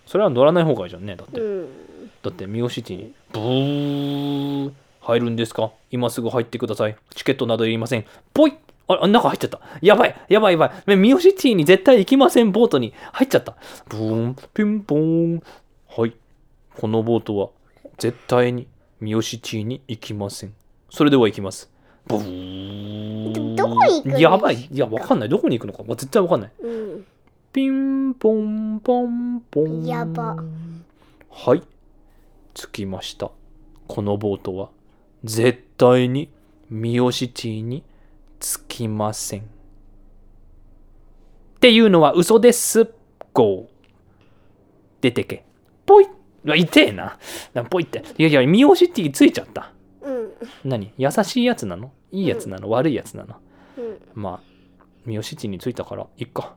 [0.05, 1.15] それは乗らない方がいいじゃんね。
[1.15, 1.39] だって。
[1.39, 1.67] うん。
[2.21, 5.71] だってミオシティにブー入るんですか？
[5.91, 6.97] 今すぐ入ってください。
[7.15, 8.05] チケットなどいりません。
[8.33, 8.55] ポイッ！
[8.89, 9.61] ああ中入っちゃった。
[9.81, 10.71] やばいやばいやばい。
[10.87, 13.55] ねミオシティに絶対行きませんボートに入っちゃった。
[13.87, 15.43] ブーンピンポーン。
[15.89, 16.13] はい。
[16.77, 17.49] このボートは
[17.97, 18.67] 絶対に
[18.99, 20.53] ミオシティに行きません。
[20.89, 21.69] それでは行きます。
[22.07, 24.55] ブーンどどこに行くやばい。
[24.71, 25.29] いやわかんない。
[25.29, 25.83] どこに行くのか。
[25.83, 26.51] もう絶対わかんない。
[26.59, 27.05] うん。
[27.51, 29.85] ピンポンポンポン。
[29.85, 30.37] やば。
[31.29, 31.61] はい。
[32.53, 33.29] 着きました。
[33.87, 34.69] このボートは
[35.23, 36.29] 絶対に
[36.69, 37.83] ミオシティに
[38.39, 39.41] 着きません。
[39.41, 39.43] っ
[41.59, 42.91] ていうのは嘘です。
[43.33, 43.67] ゴー。
[45.01, 45.43] 出てけ。
[45.85, 46.07] ぽい
[46.55, 47.17] 痛えな。
[47.53, 48.03] なぽいって。
[48.17, 49.71] いやいやミオシティ着いちゃった。
[50.01, 50.33] うん。
[50.63, 50.93] 何？
[50.97, 51.91] 優しいやつなの？
[52.11, 53.35] いいやつなの、悪いやつなの？
[53.77, 53.99] うん。
[54.13, 54.47] まあ
[55.05, 56.55] ミオシティに着いたからいっか。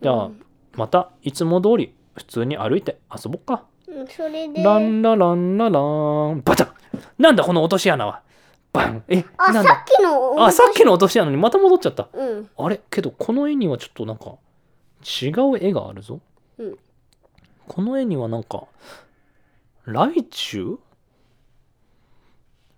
[0.00, 0.30] じゃあ、
[0.74, 3.64] またいつも通り普通に歩いて遊ぼっか。
[3.88, 4.62] うんそれで。
[4.62, 6.42] ランラランララン。
[6.44, 6.72] バタン。
[7.18, 8.22] なんだこの落とし穴は。
[8.72, 9.04] バン。
[9.08, 9.70] えあなんだ？
[9.70, 12.08] さっきのあさっきの落とし穴にまた戻っちゃった。
[12.12, 12.50] うん。
[12.56, 12.80] あれ？
[12.90, 14.36] けどこの絵にはちょっとなんか
[15.02, 16.20] 違う絵があるぞ、
[16.58, 16.76] うん。
[17.68, 18.64] この絵にはなんか
[19.84, 20.78] ライチュウ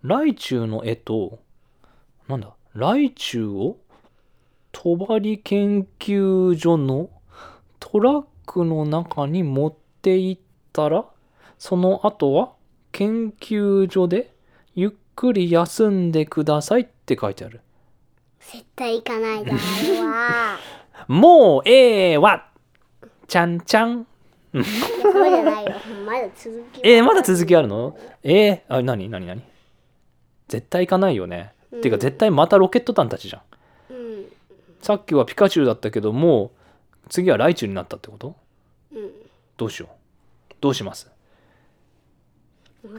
[0.03, 1.39] ライチュウの絵と
[2.29, 3.77] なんだライチュウを
[4.73, 7.11] 帳研究所の
[7.79, 11.05] トラックの中に持って行ったら
[11.59, 12.53] その後は
[12.93, 14.35] 研究所で
[14.75, 17.61] ゆっくり休んでくださいって書いてある。
[18.41, 20.59] 絶対行かないだあれは
[21.09, 22.49] もうええわ。
[23.27, 24.07] ちゃんちゃん。
[24.55, 24.65] いや
[25.03, 25.73] そうじゃないよ
[26.07, 27.99] まだ続きえー、まだ続きあるの？
[28.23, 29.43] えー、あ、なになになに
[30.49, 31.53] 絶対行かないよね。
[31.73, 31.81] うん。
[31.81, 33.43] てか絶対またロケット団たちじゃん。
[33.95, 34.25] うん。
[34.81, 36.53] さっきはピカチュウだったけども
[37.05, 38.37] う次はライチュウになったってこと？
[38.93, 39.11] うん。
[39.57, 40.55] どうしよう。
[40.61, 41.11] どうします？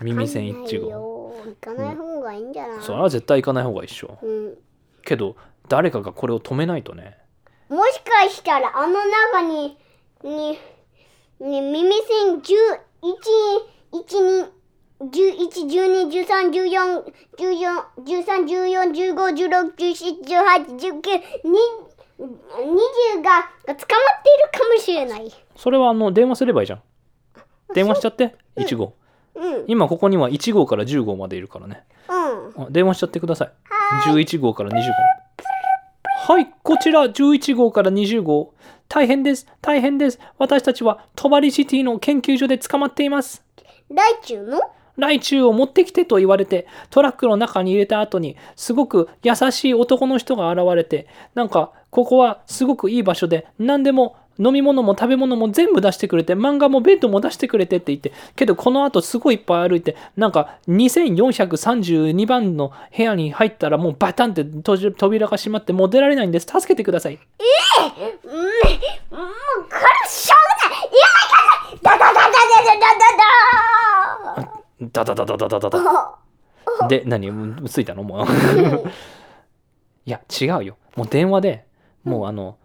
[0.01, 0.89] 耳栓一号。
[0.89, 4.17] 号行かない方がいいんじゃない、それは絶対行かない方がいいっしょ。
[4.21, 4.57] うん、
[5.03, 5.35] けど
[5.69, 7.17] 誰かがこれを止めないとね。
[7.69, 9.77] もしかしたらあの中に
[10.23, 10.57] に
[11.39, 14.05] に耳栓11 1
[14.41, 14.55] 2
[15.01, 17.03] 11、12、13、14、
[17.37, 21.21] 14、13、14、15、16、17、18、19、
[22.17, 25.31] 20がが捕まっているかもしれない。
[25.57, 26.81] それはあの電話すればいいじゃん。
[27.73, 28.93] 電話しちゃって1号。
[29.35, 31.83] うん、今ここには1号から10号までいるからね。
[32.07, 32.63] うん。
[32.63, 33.51] あ電話しちゃってください。
[34.07, 36.33] 11号から20号。
[36.33, 38.53] はい、こちら11号から20号。
[38.87, 40.19] 大変です、大変です。
[40.37, 43.43] 私たちはトバリシティの研究所で捕まっています。
[43.89, 44.61] ライチュウの？
[44.97, 64.43] ライチュウを持ってきてと言われてトラックの中に入れた後にすごく優しい男の人が現れてなんかここはすごくいい場所で何でも飲み物も食べ物も全部出してくれて漫画もベッドも出してくれてって言ってけどこの後すごいいっぱい歩いてなんか2432番の部屋に入ったらもうバタンって
[64.91, 67.19] 扉が閉まってもう出られないんです助けてください
[69.11, 69.29] うん、もう
[69.63, 70.89] これしょうがない。
[70.89, 71.07] いや、
[71.81, 72.89] ダダダダダダ
[74.93, 76.87] ダダダダダダダダダダダ。
[76.87, 77.31] で何
[77.69, 78.27] ついたのもう
[80.05, 81.65] いや違うよもう電話で
[82.03, 82.57] もうあの、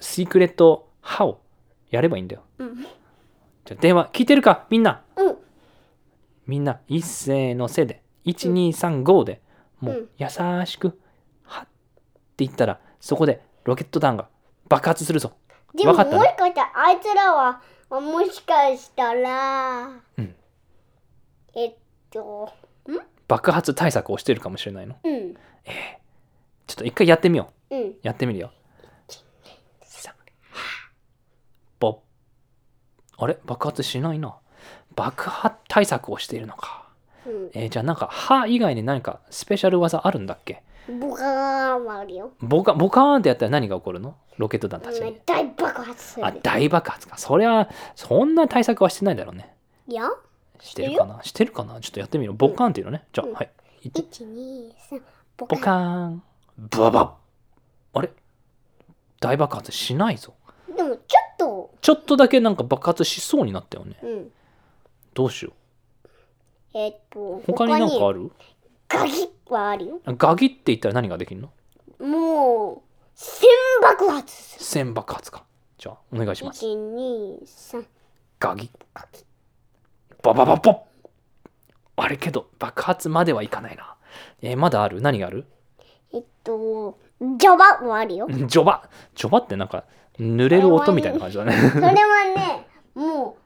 [0.00, 1.42] シークレットハを
[1.90, 2.42] やればいいんだよ。
[2.58, 4.66] うん、じゃあ電話聞いてるか？
[4.70, 5.04] みんな。
[5.16, 5.36] うん、
[6.46, 6.80] みんな。
[6.88, 8.02] 一斉のせで。
[8.24, 9.42] 1235で。
[9.80, 10.08] もううん。
[10.16, 10.28] 優
[10.66, 10.98] しく
[11.44, 11.66] 「は」っ
[12.36, 14.28] て言ったらそこでロケット弾が
[14.68, 15.34] 爆発するぞ。
[15.74, 16.12] でもわかった？
[16.12, 17.60] ねもしかしたらあいつらは
[17.90, 20.34] もしかしたら、うん。
[21.54, 21.74] えっ
[22.10, 22.50] と
[23.28, 24.96] 爆発対策をしてるかもしれないの。
[25.04, 25.34] うん。
[25.34, 27.76] ちょっと一回やってみよう。
[27.76, 27.94] うん。
[28.02, 28.52] やってみるよ
[29.80, 30.14] さ
[31.78, 31.98] ボッ
[33.16, 33.38] あれ？
[33.44, 34.36] 爆発しないな。
[34.96, 36.88] 爆発対策をしているのか。
[37.26, 37.50] うん。
[37.54, 40.62] えーじゃあなんか歯以外に何かスペシャル技あるんだっけ？
[41.00, 44.16] ボカーンはあるよ、ボカボカーンってやったら何が起こるの？
[44.36, 45.18] ロケット弾たちに。
[45.24, 46.26] 大爆発する。
[46.26, 47.16] あ大爆発か。
[47.16, 49.54] それはそんな対策はしてないだろうね。
[49.88, 50.10] いや。
[50.60, 51.22] してるかな？
[51.22, 51.80] してるかな？
[51.80, 52.32] ちょっとやってみる。
[52.34, 53.04] ボカーンっていうのね。
[53.12, 53.50] じゃあ、うんはい
[53.84, 55.02] 1 123
[55.38, 56.22] ボボカーン。
[56.58, 57.98] ブワバッ。
[57.98, 58.10] あれ？
[59.20, 60.34] 大爆発しないぞ。
[60.76, 60.96] でもちょ
[61.84, 63.98] ちょっとだけなんか爆発しそうになったよね。
[64.02, 64.32] うん。
[65.12, 65.52] どうしよ
[66.72, 68.32] えっとう他になんかある？
[68.88, 70.00] ガギはあるよ。
[70.06, 71.52] ガギって言ったら何ができるの？
[72.08, 72.80] もう
[73.14, 73.46] 千
[73.82, 74.64] 爆発する。
[74.64, 75.44] 千爆発か。
[75.76, 76.64] じゃあお願いします。
[76.64, 77.84] 123
[78.40, 78.70] ガギ。
[80.22, 80.78] バババポッ。
[81.96, 83.94] あれけど爆発まではいかないな。
[84.40, 85.02] えーまだある？
[85.02, 85.44] 何がある？
[86.14, 88.26] えっとジョバもあるよ。
[88.30, 88.88] ジョバ。
[89.14, 89.84] ジョバってなんか
[90.18, 91.52] 濡れる音みたいな感じだね。
[91.52, 91.92] それは
[92.36, 93.42] ね、もう、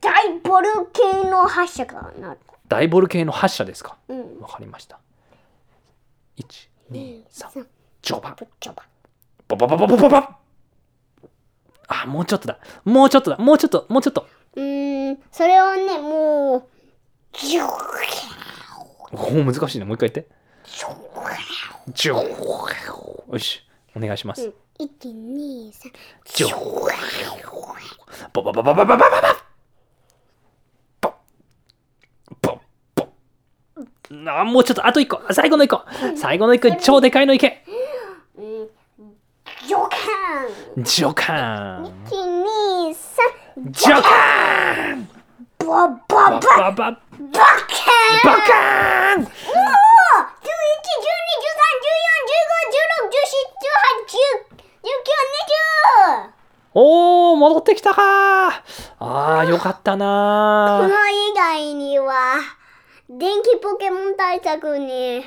[0.00, 2.40] 大ボル系の発射がなる。
[2.68, 3.96] 大ボル系の発射ですか？
[4.08, 4.40] うん。
[4.40, 4.98] わかりました。
[6.36, 7.50] 一、二、三。
[8.02, 8.36] ジョバ。
[8.60, 8.84] ジョバ。
[9.48, 10.38] ババババボボバ。
[11.88, 12.58] あ、もうちょっとだ。
[12.84, 13.38] もうちょっとだ。
[13.38, 13.86] もうちょっと。
[13.88, 14.26] もうちょっと。
[14.54, 16.68] うん、それはね、もう。
[17.32, 17.66] ジョ
[19.12, 19.84] おお、難しいね。
[19.84, 20.30] もう一回言って。
[21.92, 22.20] ジョ
[23.32, 23.66] よし、
[23.96, 24.44] お願いします。
[24.46, 25.92] うん一二三。
[26.24, 26.56] ジョ
[28.32, 29.04] ボボボボボボボボボ
[32.40, 32.58] ボボ
[32.96, 33.08] ボ
[34.30, 35.82] あもうちょっとあと一個最後の一個
[36.16, 37.62] 最後の一個超でかいのいけ
[38.38, 38.68] 嗯，
[39.68, 39.96] よか
[40.80, 40.82] ん。
[40.82, 43.26] ジョカン一二三。
[43.70, 44.08] ジョカ
[44.94, 45.06] ン
[45.58, 46.96] ババババババババカン。
[48.24, 52.30] バカンおお、十一、十二、十三、十四、十
[54.82, 55.10] 五、十六、十七、十八、十、十九、
[56.22, 56.30] 二十。
[56.72, 58.48] おー戻ってきたか
[59.00, 62.36] あーよかったこなの以外には、
[63.08, 65.24] 電気ポケモン対策に、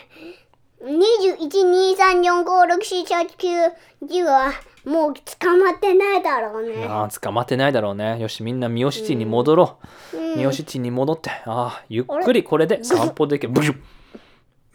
[0.82, 3.72] 21、2、3、4、5、6、7、8、9、
[4.08, 4.52] 10は
[4.86, 6.86] もう捕まってないだろうね。
[6.88, 8.20] あー捕まってないだろうね。
[8.20, 9.78] よしみんなミオシティに戻ろ
[10.14, 10.38] う、うん。
[10.40, 11.30] ミオシティに戻って。
[11.46, 13.52] あーゆっくりこれで散歩できる。
[13.54, 13.78] ブシュッ。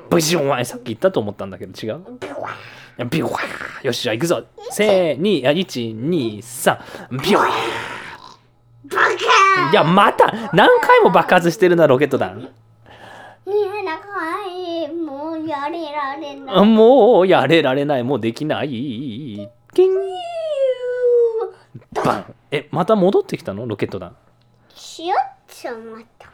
[0.10, 0.66] ブション。
[0.66, 2.02] さっき言ったと思ったんだけど違う？
[3.10, 4.44] ビュワーよしじゃあ行くぞ。
[4.70, 6.78] せーにあ123
[7.12, 7.50] ビュワー
[9.72, 12.50] いやまた何回も爆発してるなロケット弾。
[15.06, 16.66] もうやれられない。
[16.66, 18.70] もうやれられないもうできない。
[19.74, 19.94] キン。
[21.94, 22.36] バン。
[22.52, 23.66] えまた戻ってきたの？
[23.66, 24.16] ロケット弾。
[24.74, 26.30] しよっちゃまった。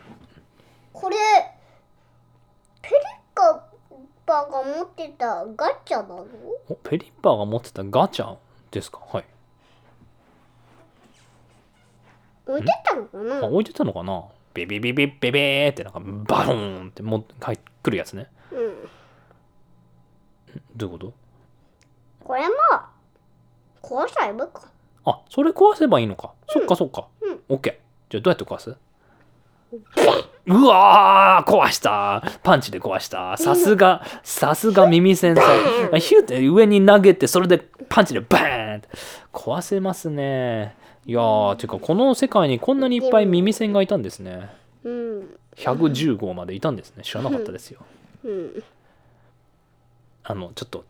[0.93, 1.15] これ、
[2.81, 2.95] ペリ
[3.33, 3.63] カ
[4.25, 6.25] パが持ってたガチャだぞ。
[6.67, 8.35] おペリッパーが持ってたガチャ
[8.71, 8.99] ですか？
[9.11, 9.25] はい
[12.49, 14.25] 置いてたのかあな置いてたのかな？
[14.53, 17.25] ビビビビビビーってなんかバローンっても
[17.83, 18.27] くるやつね。
[18.51, 18.89] うん。
[20.75, 21.13] どういうこと？
[22.23, 22.55] これも、
[23.81, 24.71] 壊しちゃえばいいか。
[25.05, 27.39] あそれ壊せばいいのか、そっかそっか、うん。
[27.49, 28.11] オッケー。
[28.11, 28.75] じゃあどうやって壊す？
[30.47, 32.23] うわー壊した。
[32.41, 33.37] パンチで壊した。
[33.37, 38.89] さすがさすが耳センサーヒューって上に投げてそれでパンチでバーンって。
[39.31, 40.75] 壊せますね
[41.09, 44.47] いやーてかこの世界にこんなにいっぱい耳栓がいたんですね。
[44.83, 45.37] うん。
[45.55, 47.03] 110号までいたんですね。
[47.03, 47.79] 知らなかったですよ。
[48.23, 48.63] うん。
[50.23, 50.85] あのちょっと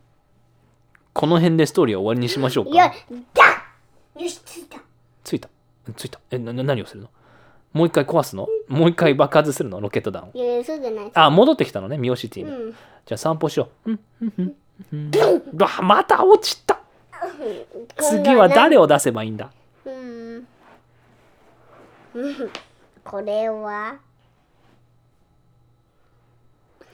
[1.14, 2.70] この辺でストーリーは終わりにしましょうか。
[2.70, 2.92] いや、
[3.32, 4.78] だよし、着いた。
[5.24, 5.48] ついた。
[5.96, 6.20] ついた。
[6.30, 7.08] えなな何をするの？
[7.72, 8.46] もう一回壊すの？
[8.68, 9.80] もう一回爆発するの？
[9.80, 10.32] ロケット弾を。
[10.34, 11.10] いやそうじゃない。
[11.14, 12.72] あ戻ってきたのねミオシティに、うん。
[12.72, 13.92] じゃあ散歩しよう。
[13.92, 14.54] うんうんうん
[14.92, 15.10] うん。
[15.86, 16.78] また落ちた。
[17.96, 19.50] 次は誰を出せばいいんだ？
[23.04, 23.98] これは？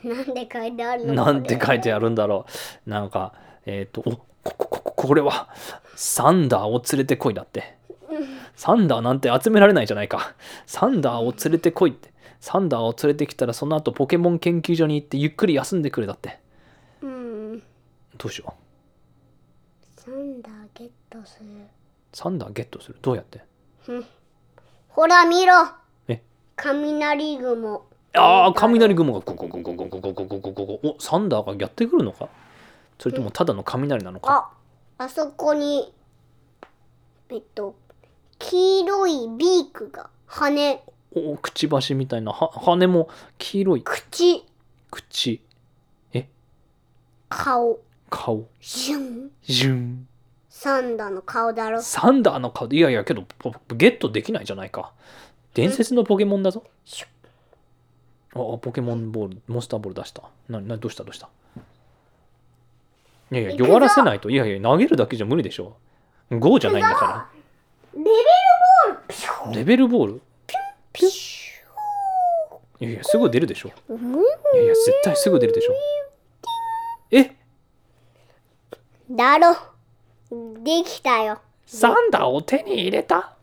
[0.04, 1.14] なんで書いてあるの？
[1.14, 2.46] なんて書いてああるんだろ
[2.86, 2.90] う。
[2.90, 3.34] なんか
[3.64, 5.48] えっ、とおここここれは？
[5.94, 7.76] サンダーを連れてこいだって。
[8.54, 10.34] サンダーなんて集められないじゃないか。
[10.66, 12.12] サンダーを連れてこいって。
[12.40, 16.38] サンダーを連れてきたらその後ポケモン研究所に行ってゆっくり休んでくれだって。
[17.02, 17.62] るうん。
[18.16, 18.54] どうしよ
[19.96, 20.00] う？
[20.00, 21.46] サンダーゲットする。
[22.12, 22.98] サンダーゲットする？
[23.02, 23.42] どうやって？
[24.96, 25.52] ほら見ろ。
[26.08, 26.22] え？
[26.56, 27.84] 雷雲。
[28.14, 32.30] ああ雷雲がゴゴゴゴゴゴゴゴゴゴゴゴおサンダーがやってくるのか？
[32.98, 34.50] それともただの雷なのか？
[34.96, 35.92] ああそこに
[37.28, 37.76] えっと
[38.38, 40.82] 黄色いビークが羽。
[41.14, 42.32] おくちばしみたいな。
[42.32, 43.82] は羽も黄色い。
[43.82, 44.46] 口。
[44.90, 45.42] 口。
[47.28, 47.80] 顔。
[48.08, 48.46] 顔。
[48.62, 49.30] シュン。
[49.42, 50.08] ジュン
[50.58, 54.90] サンダーの顔だろサンダーの顔いやいやけどポゲットできないじゃないか。
[55.52, 56.64] 伝説のポケモンだぞ。
[58.34, 60.22] ああポケモンボールモンスターボール出した。
[60.48, 61.28] ななどうしたどうした？
[63.30, 64.30] いやいや弱らせないと。
[64.30, 65.76] いやいや投げるだけじゃ無理でしょ。
[66.30, 67.28] GO じゃないんだか
[67.94, 70.22] レベルボールレベルボール？
[70.94, 71.50] ピシ
[72.80, 73.72] いやいやすぐ出るでしょ。
[73.90, 73.98] ュー
[74.54, 75.74] いやいや絶対すぐ出るでしょ。
[77.10, 77.36] え？
[79.10, 79.54] だろ
[80.30, 81.38] できたよ。
[81.66, 83.34] サンダーを手に入れた？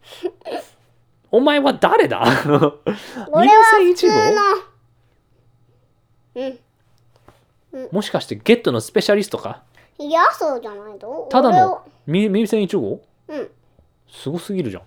[1.32, 2.24] お前は誰だ？
[3.32, 4.14] 俺は普耳栓通一の
[6.36, 7.90] うん。
[7.92, 9.64] もしかしてゲットのスペシャリストか？
[9.98, 13.02] いやそうじゃないとただのみ耳栓1号？
[13.28, 13.50] うん。
[14.10, 14.84] すごすぎるじゃん。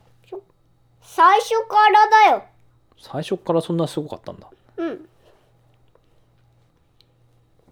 [1.01, 2.44] 最初からだよ。
[2.98, 4.48] 最初っからそんなすごかったんだ。
[4.77, 5.09] うん。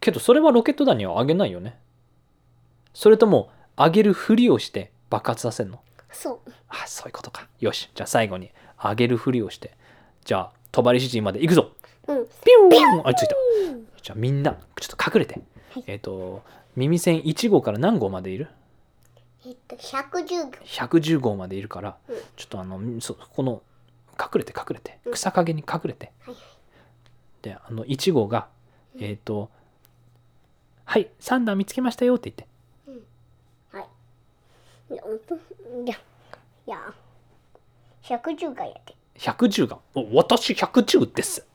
[0.01, 1.79] けどそれはロケット弾にはあげないよね。
[2.93, 5.81] それともあげるふりをして爆発させるの？
[6.13, 6.51] そう。
[6.69, 7.49] あそういうことか。
[7.61, 7.91] よし。
[7.95, 9.73] じゃあ最後にあげるふりをして
[10.25, 11.71] じゃあ帳指示まで行くぞ。
[12.09, 12.27] うん。
[12.27, 13.09] ピューン。
[13.09, 13.35] あついた。
[14.03, 15.41] じゃあみんなちょっと隠れて、
[15.73, 15.85] はい。
[15.87, 16.43] えっ、と
[16.77, 18.49] 耳栓1号から何号までいる？
[19.47, 21.37] えっと110 110号。
[21.37, 22.17] までいるから、うん。
[22.37, 23.63] ちょっとあのそこの
[24.19, 24.99] 隠れて隠れて。
[25.05, 25.13] うん。
[25.15, 26.35] 草陰に隠れて、はい
[27.43, 28.49] であの1号が
[28.99, 29.51] えっ、と
[30.87, 32.43] 「はいサンダー見つけましたよ」って言って。
[32.45, 32.51] はい
[34.91, 35.97] いやいや
[36.67, 36.95] いや
[38.03, 41.47] 110がやって110が「お私110です」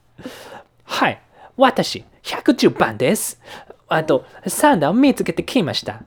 [0.84, 1.22] 「はい。
[1.58, 3.40] 私110番です」
[3.88, 6.04] あとサンダーを見つけてきました。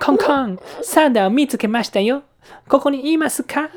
[0.00, 0.58] コンコン。
[0.82, 2.24] サンダーを見つけましたよ。
[2.68, 3.70] ここにいますか？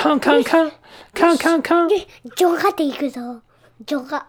[0.00, 0.70] コンコンコン。
[1.18, 1.88] コンコンコン。
[1.88, 3.40] ジョガで行くぞ。
[3.84, 4.26] ジョガ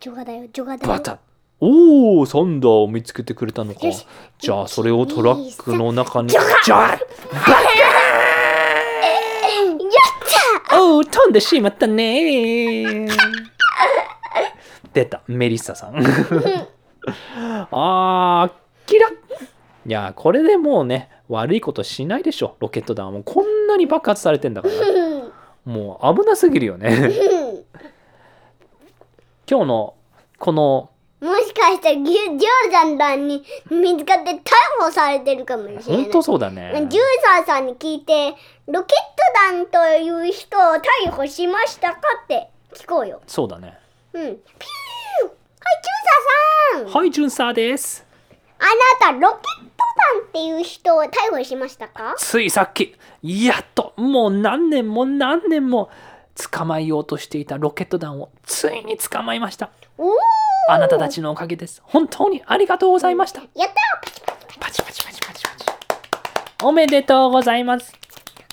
[0.00, 0.88] ジョガだよジョガだよ。
[0.88, 1.18] バタ
[1.60, 3.80] おおサンダーを見つけてくれたのか。
[4.38, 6.28] じゃあそれをトラックの中に。
[6.28, 6.40] じゃ
[6.86, 6.98] あやっ
[10.72, 13.08] おお飛んでしまったね
[14.92, 15.96] 出たメリッサさん
[17.70, 18.52] あー
[18.86, 19.12] キラッ
[19.86, 24.74] いやこれでもうね悪いことしないでしょロケット弾はもうこんなに爆発されてんだから
[25.64, 27.06] もう危なすぎるよねう
[27.58, 27.64] ん
[29.48, 29.94] 今日の
[30.38, 30.89] この
[31.20, 34.40] もしかしたらギュジョーダンダンに見つかって逮
[34.80, 35.82] 捕されてるかもしれない。
[35.84, 36.72] 本当そうだね。
[36.88, 38.34] ジューサーさんに聞いて、
[38.66, 40.60] ロケット団という人を
[41.06, 43.20] 逮捕しましたかって聞こうよ。
[43.26, 43.78] そうだね。
[44.14, 44.22] うん。
[44.22, 44.32] ピュー。
[44.32, 48.06] はい、ジューサーさん、はいジュンサーです。
[48.58, 48.64] あ
[49.04, 49.34] なた、ロケット
[50.16, 52.14] 団っていう人を逮捕しましたか？
[52.16, 55.90] ついさっきやっともう何年も何年も
[56.50, 59.68] 捕まえようとしていたロケット弾をついに捕まえました。
[59.98, 60.12] おー
[60.68, 61.82] あなたたちのおかげです。
[61.84, 63.40] 本当にありがとうございました。
[63.40, 63.74] やった
[64.60, 65.66] パチパチパチパチパチ。
[66.62, 67.92] おめでとうございます。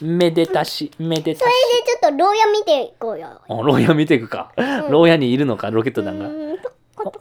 [0.01, 1.41] めでたしめでたし。
[1.41, 3.41] それでちょっと牢屋見ていこうよ。
[3.47, 4.51] お牢屋見ていくか、
[4.89, 6.29] 牢屋にいるのかロケットう弾が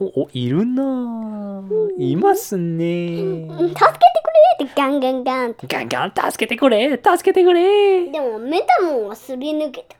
[0.00, 1.56] おおいるなぁ
[1.98, 3.68] いますねうん。
[3.68, 5.56] 助けてくれってガンガンガン。
[5.66, 9.96] ガンガン助けてくれ助けてくれでもメタモンはすり抜けた。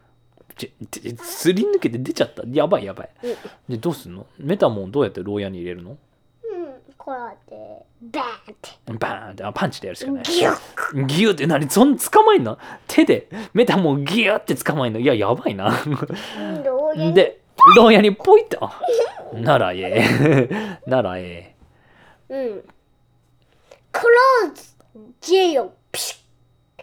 [0.56, 2.42] ちちすり抜けて出ちゃった。
[2.50, 3.10] やばいやばい。
[3.22, 3.36] うん
[3.68, 4.26] でどうすんの？
[4.38, 5.90] メタモンどうやって牢屋に入れるの？
[5.90, 5.98] うん、
[6.96, 8.70] こうやって、バーンって。
[8.98, 9.44] バーンって。
[9.44, 10.22] あパンチでやるしかない。
[10.24, 11.06] ギュッ。
[11.06, 11.70] ギューって何？
[11.70, 12.58] そん捕まえんの？
[12.86, 13.28] 手で。
[13.52, 15.00] メタモンギューって捕まえんの？
[15.00, 15.70] いややばいな。
[16.64, 17.14] 牢屋に。
[17.14, 17.40] で
[17.76, 18.80] 牢屋にポイってあ
[19.34, 20.80] ならええ。
[20.86, 21.54] ならえ
[22.28, 22.62] うん。
[23.92, 24.02] ク
[24.44, 24.62] ローズ、
[25.22, 26.22] ジェイオ、ピシ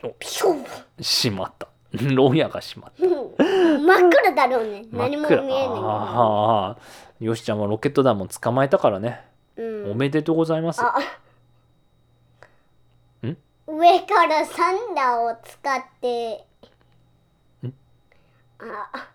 [0.02, 0.66] ッ、ピシュッ。
[1.00, 1.68] えしまった
[2.15, 3.06] 牢屋がしまった。
[3.06, 3.14] うん
[3.86, 4.86] 真っ暗だろうね。
[4.91, 6.78] 何も見えない暗ああ
[7.20, 9.26] よしちゃんはロケット弾も捕まえたからね、
[9.56, 9.91] うん。
[9.91, 10.82] おめでとうございます。
[13.65, 16.45] 上からサンダーを使って。
[17.65, 17.74] ん？
[18.60, 19.10] ああ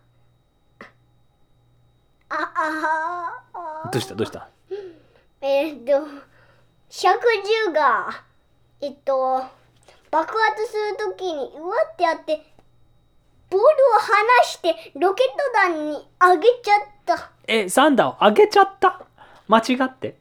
[2.31, 4.15] ああどうした？
[4.15, 4.49] どうした？
[5.41, 6.07] えーっと
[6.91, 7.21] 百
[7.67, 8.25] 獣が
[8.81, 9.43] えっと
[10.11, 12.43] 爆発するときにうわってやって
[13.51, 17.31] ボールを離してロケット弾に上げちゃった。
[17.47, 19.07] えサンダーをあげちゃった？
[19.47, 20.17] 間違って？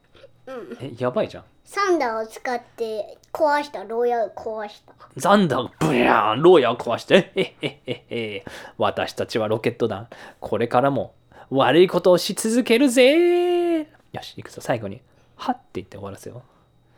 [0.46, 0.78] うん。
[0.80, 1.44] えやばいじゃん。
[1.64, 3.84] サンダーを使って壊した。
[3.84, 4.94] 牢屋を壊した。
[5.20, 7.30] サンダーがブヤーン牢屋を壊して。
[7.34, 8.44] へっへっへっへ。
[8.78, 10.08] 私たちはロケット弾。
[10.40, 11.14] これからも
[11.50, 13.80] 悪いことをし続けるぜ。
[13.80, 13.86] よ
[14.22, 14.62] し、いくぞ。
[14.62, 15.02] 最後に。
[15.36, 16.42] はって言って終わらせよ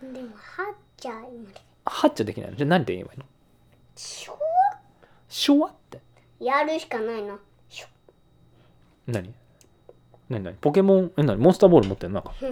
[0.03, 0.13] う。
[0.15, 1.55] でもはっちゃ無理
[1.85, 2.57] はっちゃできないの？
[2.57, 3.25] じゃあ何て言えばいいの？
[3.97, 4.39] しょ
[5.29, 5.99] しょわって。
[6.41, 7.39] やるしかないな。
[9.07, 9.33] 何？
[10.29, 10.55] 何何？
[10.57, 11.39] ポケモン、え、何？
[11.39, 12.15] モンスターボール持ってるの？
[12.15, 12.23] なん。
[12.25, 12.33] か。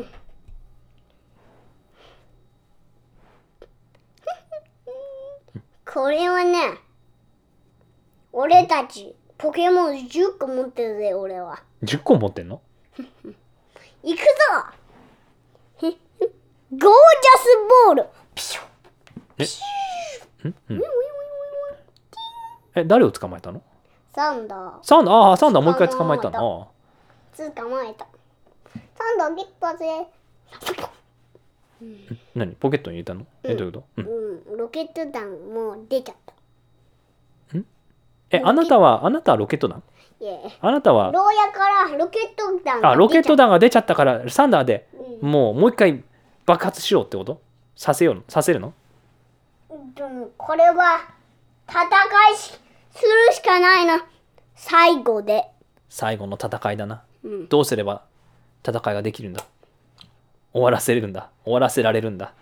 [5.91, 6.59] これはね
[8.33, 11.63] 俺たちポケモン10個持ってるぜ俺は。
[11.83, 12.61] 10個持ってんの？
[14.05, 14.25] 行くぞ。
[15.81, 16.85] ゴージャス
[17.87, 18.07] ボール。
[18.35, 18.63] ピシュ
[19.39, 19.45] え、
[20.71, 20.83] うん、
[22.75, 23.63] え、誰を捕まえたの？
[24.15, 24.73] サンダー。
[24.83, 26.69] サンダー、ああ、サンダーもう一回捕まえたの？
[27.37, 28.07] 捕まえた。
[28.97, 30.07] サンダーゲットぜ
[32.35, 32.53] 何？
[32.57, 33.27] ポケットに入れたの？
[33.45, 34.07] え、どういうこと、うん、
[34.53, 34.59] うん。
[34.59, 36.33] ロケット弾もう出ちゃった。
[38.31, 39.83] え、あなたは、あなたはロケット弾？
[40.61, 44.89] あなたは、牢屋からロケット弾があ、ロケット弾弾が出ちゃったから、サンダーで
[45.23, 46.03] もう、もう一回
[46.45, 47.41] 爆発しようってこと？
[47.77, 48.75] させようさせるの？
[49.95, 51.01] でもこれは
[51.69, 51.85] 戦
[52.35, 52.59] いし
[52.99, 54.05] するしかないな。
[54.57, 55.45] 最後で。
[55.89, 57.03] 最後の戦いだな。
[57.23, 57.49] うん。
[57.49, 58.03] どうすれば
[58.67, 59.45] 戦いができるんだ？
[60.53, 61.31] 終わらせれるんだ？
[61.45, 62.33] 終わらせられるんだ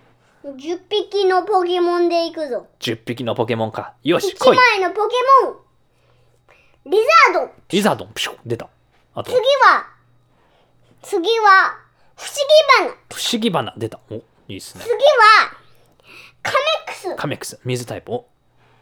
[0.44, 2.66] ？10匹のポケモンでいくぞ。
[2.80, 3.94] 10匹のポケモンか。
[4.02, 4.56] よし1来い。
[4.56, 5.14] 枚のポケ
[5.44, 5.56] モン。
[6.90, 6.98] リ
[7.32, 7.52] ザード。
[7.68, 8.08] リザードン。
[8.14, 8.68] プシュ出た。
[9.14, 9.30] あと。
[9.30, 9.86] 次は
[11.02, 11.78] 次は
[12.16, 12.34] 不思
[12.80, 12.96] 議花。
[13.12, 13.74] 不思議花。
[13.76, 14.00] 出た。
[14.10, 14.22] おい
[14.54, 14.84] いっすね。
[14.84, 14.96] 次は
[16.42, 17.16] カメックス。
[17.16, 17.60] カメックス。
[17.64, 18.12] 水タイプ。
[18.12, 18.26] お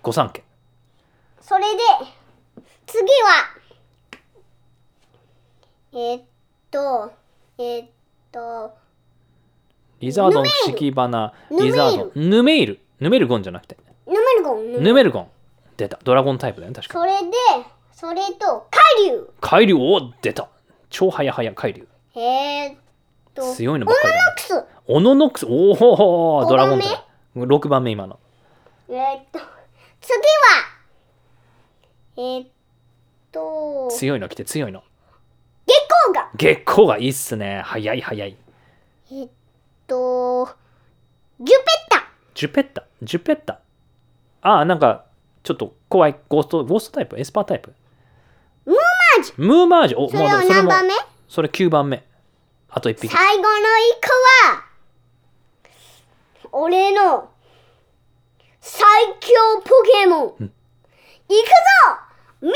[0.03, 0.43] 御三家
[1.47, 1.83] それで
[2.87, 3.59] 次は
[5.93, 6.23] えーっ
[6.71, 7.13] と
[7.59, 7.89] えーっ
[8.33, 8.75] と
[10.01, 11.33] リザードン不思議花。
[11.51, 12.13] リザード。
[12.15, 12.81] ンヌメイル。
[13.01, 13.77] ヌメルゴンじゃなくて。
[14.07, 14.73] ヌメルゴン。
[14.73, 15.29] ヌメヌメルゴン。
[15.77, 15.99] 出た。
[16.03, 16.99] ドラゴンタイプだよね確か。
[16.99, 17.31] それで
[17.93, 18.67] それと
[18.99, 20.49] 海竜カイリューお出た。
[20.89, 22.77] 超早早カイリューえーっ
[23.35, 24.19] と強いのばっかりだ
[24.65, 24.65] ね。
[24.89, 25.47] オノノックス。
[25.47, 25.87] オノノックス。
[25.87, 27.05] おおドラゴンタイ
[27.35, 27.41] プ。
[27.41, 27.91] 6番目。
[27.91, 28.19] 今の。
[28.89, 29.39] えーっと
[30.01, 30.74] 次は
[32.17, 32.49] えーっ
[33.33, 33.89] と。
[33.91, 34.83] 強いの来て強いの。
[35.67, 35.75] 月
[36.07, 36.31] 光が。
[36.37, 37.63] 月コウガいいっすね。
[37.65, 38.37] 早い早い。
[39.11, 39.31] えーっ
[39.87, 40.47] と。
[41.41, 42.09] ジュペッタ。
[42.35, 42.85] ジュペッタ？
[43.03, 43.61] ジュペッタ？
[44.43, 45.07] ああなんか
[45.43, 46.17] ちょっと怖い。
[46.29, 47.19] ゴーストゴーストタイプ？
[47.19, 47.73] エスパータイプ？
[48.65, 49.99] ムーマージムーマージュ？
[49.99, 50.95] おそれはもう何番目？
[51.29, 52.05] それ9番目。
[52.69, 53.09] あと1匹。
[53.09, 53.53] 最後の一
[54.01, 54.65] 個は
[56.53, 57.31] 俺の
[58.61, 58.85] 最
[59.21, 59.71] 強ポ
[60.01, 60.51] ケモン、行くぞ
[62.45, 62.55] ミュウ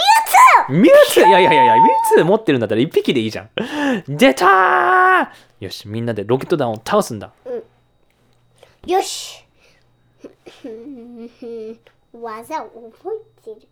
[0.66, 1.28] ツミュウツー？
[1.28, 3.51] いやいやいやいやミュウツー持ってるんだったら1匹でいいじゃん。
[4.06, 5.65] 出たー！
[5.65, 7.31] よしみんなでロケット団を倒すんだ。
[7.47, 9.44] ーよし。
[12.12, 12.70] 技覚
[13.40, 13.66] えてる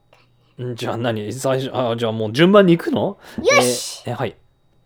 [0.57, 1.33] かんじゃあ何？
[1.33, 3.19] 最初あじゃあもう順番に行くの？
[3.39, 4.03] よし。
[4.07, 4.37] えーえはい。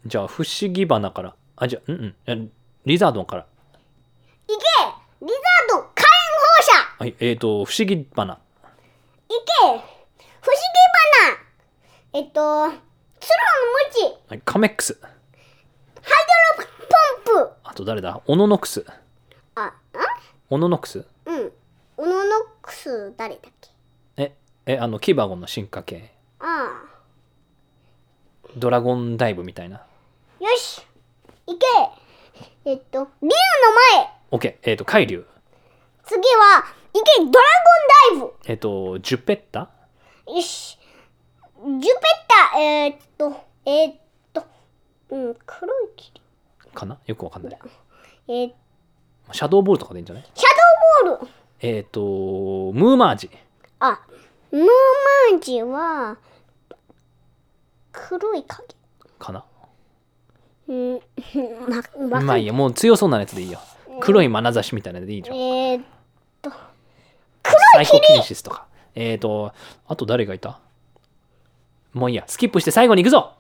[0.07, 1.35] じゃあフシギバナから。
[1.57, 2.17] あじゃあうんうん。
[2.27, 2.49] え
[2.87, 3.43] リザードンから。
[3.43, 3.47] い
[4.49, 4.55] け！
[4.55, 8.35] リザード火炎放射はいえっ、ー、とフシギバナ。
[8.35, 8.41] いけ！
[9.63, 10.90] 不思議花
[12.13, 12.75] えっとツロのム
[13.93, 14.19] チ。
[14.29, 14.99] はいカメックス。
[15.01, 15.13] ハイ
[16.57, 16.69] ドロ
[17.25, 17.53] ポンプ。
[17.63, 18.21] あと誰だ？
[18.27, 18.85] オノノクス。
[19.55, 19.75] ああ？
[20.49, 21.05] オノノクス？
[21.27, 21.53] うん。
[21.97, 23.71] オノノックス誰だっけ？
[24.17, 24.35] え
[24.67, 26.83] えあのキバゴンの進化系あ
[28.57, 29.77] ドラゴンダイブみたいな。
[29.77, 29.81] あ
[30.45, 30.83] よし。
[31.47, 31.67] いけ。
[32.65, 33.31] えっと竜の
[33.99, 34.11] 前。
[34.33, 35.25] OK えっ、ー、と海竜。
[36.05, 37.01] 次はいけ。
[37.19, 38.35] ドラゴンダイブ。
[38.47, 39.69] えっ、ー、とジュペッタ？
[40.27, 40.79] よし
[41.63, 41.91] ジュペッ
[42.53, 43.95] タえー、っとえー、っ
[44.33, 44.45] と
[45.11, 46.21] うん黒い霧。
[46.75, 46.99] かな？
[47.07, 47.59] よくわかんない。
[48.29, 48.53] えー、
[49.33, 50.25] シャドーボールとかでいいんじゃない？
[50.35, 50.47] シャ
[51.05, 51.31] ドーボール。
[51.61, 53.31] えっ、ー、とムーマージ。
[53.81, 54.01] あ
[54.51, 54.65] ムー
[55.33, 56.17] マージは
[57.93, 58.75] 黒い影。
[59.19, 59.45] かな？
[60.69, 61.01] うん
[61.69, 63.59] ま わかんまあいいよもう強そうなやつでいいよ。
[64.01, 65.37] 黒い眼差しみたいなのでいいじゃん。
[65.37, 65.85] えー、っ
[66.41, 66.51] と
[67.75, 68.67] サイコキネシスとか。
[68.95, 69.53] えっ、ー、と
[69.87, 70.61] あと誰がいた？
[71.93, 72.25] もういいや。
[72.27, 73.33] スキップして最後に行くぞ。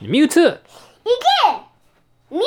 [0.00, 0.44] ミュウツー。
[0.44, 0.56] いけ。
[2.30, 2.46] ミューズ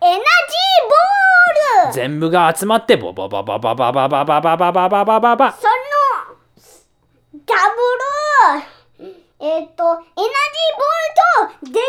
[0.00, 1.92] エナジーボール。
[1.92, 5.72] 全部が集まってボバババババババババババババババその
[7.46, 7.54] ダ
[8.98, 9.12] ブル。
[9.40, 11.82] えっ、とエナジーボールとデカデ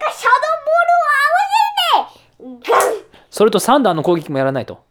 [0.00, 3.04] カシャドーボールを合わせてガン。
[3.30, 4.82] それとサンダーの攻撃もやらないと。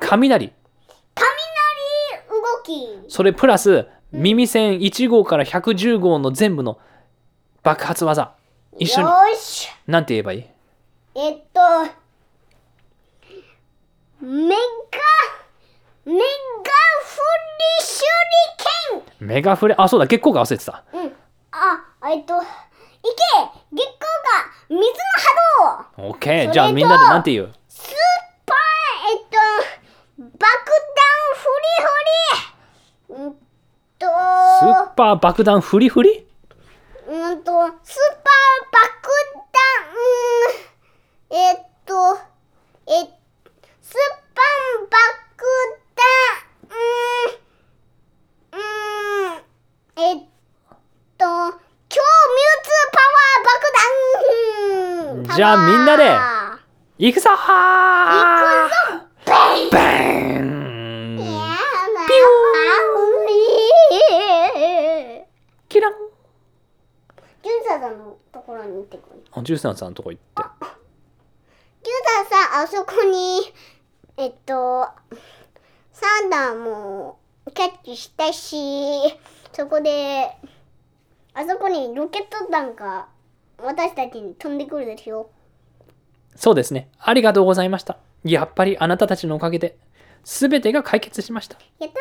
[0.00, 0.52] 雷。
[1.14, 1.24] 雷
[2.28, 3.12] 動き。
[3.12, 6.78] それプラス耳栓1号から110号の全部の
[7.62, 8.32] 爆発技。
[8.78, 9.08] 一緒に。
[9.08, 9.68] よーし。
[9.86, 10.46] なんて言えばいい？
[11.16, 11.60] えっと
[14.20, 14.56] メガ
[16.06, 18.04] メガフリシュ
[18.98, 19.26] リケン。
[19.26, 19.74] メガフレ？
[19.76, 20.06] あそうだ。
[20.06, 20.84] 月光が忘れてた。
[20.92, 21.12] うん。
[21.50, 22.46] あえっと月
[23.70, 23.86] 光が
[24.68, 24.86] 水の
[25.96, 26.08] 波動。
[26.08, 26.52] オッケー。
[26.52, 27.52] じゃあみんなでなんて言う？
[27.68, 27.92] スー
[28.46, 28.56] パー
[29.12, 29.36] えっと
[30.38, 30.52] 爆弾
[31.34, 31.38] フ
[33.08, 33.26] リフリ。
[33.26, 33.43] うん
[34.04, 34.10] と。
[34.60, 36.26] スーパー爆弾フリフリ？
[37.08, 37.52] うんと
[37.82, 39.08] スーパー爆
[39.52, 39.60] 弾。
[41.30, 41.56] うんえっ
[41.86, 41.92] と
[42.86, 42.90] え
[43.82, 43.96] スー
[44.34, 44.98] パー爆
[45.94, 46.02] 弾。
[46.70, 46.72] う
[48.52, 48.58] ん。
[48.58, 49.42] うん。
[49.96, 50.18] えっ
[51.18, 51.24] と
[51.88, 53.58] 超ミュウツーパワー爆
[55.28, 55.36] 弾。
[55.36, 57.34] じゃあみんなでパワー行くぞー。
[57.34, 58.76] 行くぞ
[59.26, 60.53] バーン
[65.74, 65.92] キラン。
[67.42, 69.24] ジュンサさんのところに行ってくる。
[69.32, 70.42] あジュースナーさんのとこ行って。
[71.82, 73.40] ジュンサさん、あそこに、
[74.16, 74.86] えっと、
[75.92, 77.18] サンダーも
[77.52, 78.56] キャッチしたし、
[79.52, 80.30] そこで、
[81.34, 83.08] あそこにロケット弾が
[83.58, 85.28] 私たちに飛んでくるでしょ。
[86.36, 86.88] そうですね。
[87.00, 87.98] ありがとうございました。
[88.22, 89.76] やっぱりあなたたちのおかげで
[90.22, 91.58] 全てが解決しました。
[91.80, 91.96] やった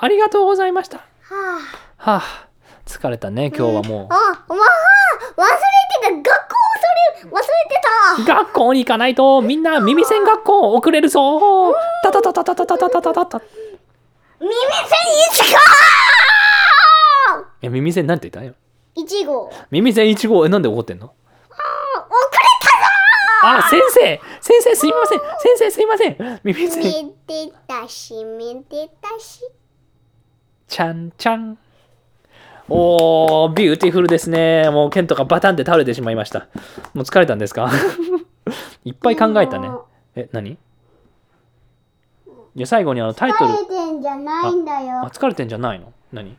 [0.00, 0.02] ー。
[0.02, 0.96] ありがとうございました。
[0.96, 1.60] は
[1.98, 2.47] はあ
[2.88, 4.14] 疲れたね今日はもあ。
[4.14, 6.10] あ、わあ、忘れてた。
[6.10, 6.56] 学校
[7.20, 7.78] それ忘れて
[8.22, 11.74] う学校に行かないとみんな耳栓学校遅れるぞ。
[12.02, 13.42] タタタタタタタタタタタタた。
[14.40, 14.56] 耳栓い
[15.32, 15.60] つか
[17.60, 18.54] え耳栓なんて言ったよ
[18.96, 19.52] 1号。
[19.70, 21.06] 耳栓1号えなんで怒ってんの？
[21.06, 21.12] あ
[22.00, 25.18] 遅れたぞあ先生先生すいません。
[25.18, 25.28] 先
[25.58, 26.40] 生すいません。
[26.42, 26.82] 耳栓。
[26.82, 26.92] め
[27.26, 29.40] でたしめでたし。
[30.66, 31.58] ちゃんちゃん
[32.70, 34.68] おービューティフルですね。
[34.70, 36.48] もうケントがバタンって倒れてしまいました。
[36.94, 37.70] もう疲れたんですか？
[38.84, 39.70] いっぱい考えたね。
[40.16, 40.50] え何？
[40.50, 40.58] い
[42.60, 43.50] や最後にあのタイトル。
[43.52, 45.92] 疲れてんじゃないんだあよ疲れてんじゃないの？
[46.12, 46.36] 何？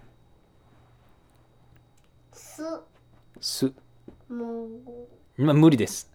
[2.34, 2.64] す。
[3.42, 3.72] す。
[4.30, 5.44] もう。
[5.44, 6.12] ま無理です。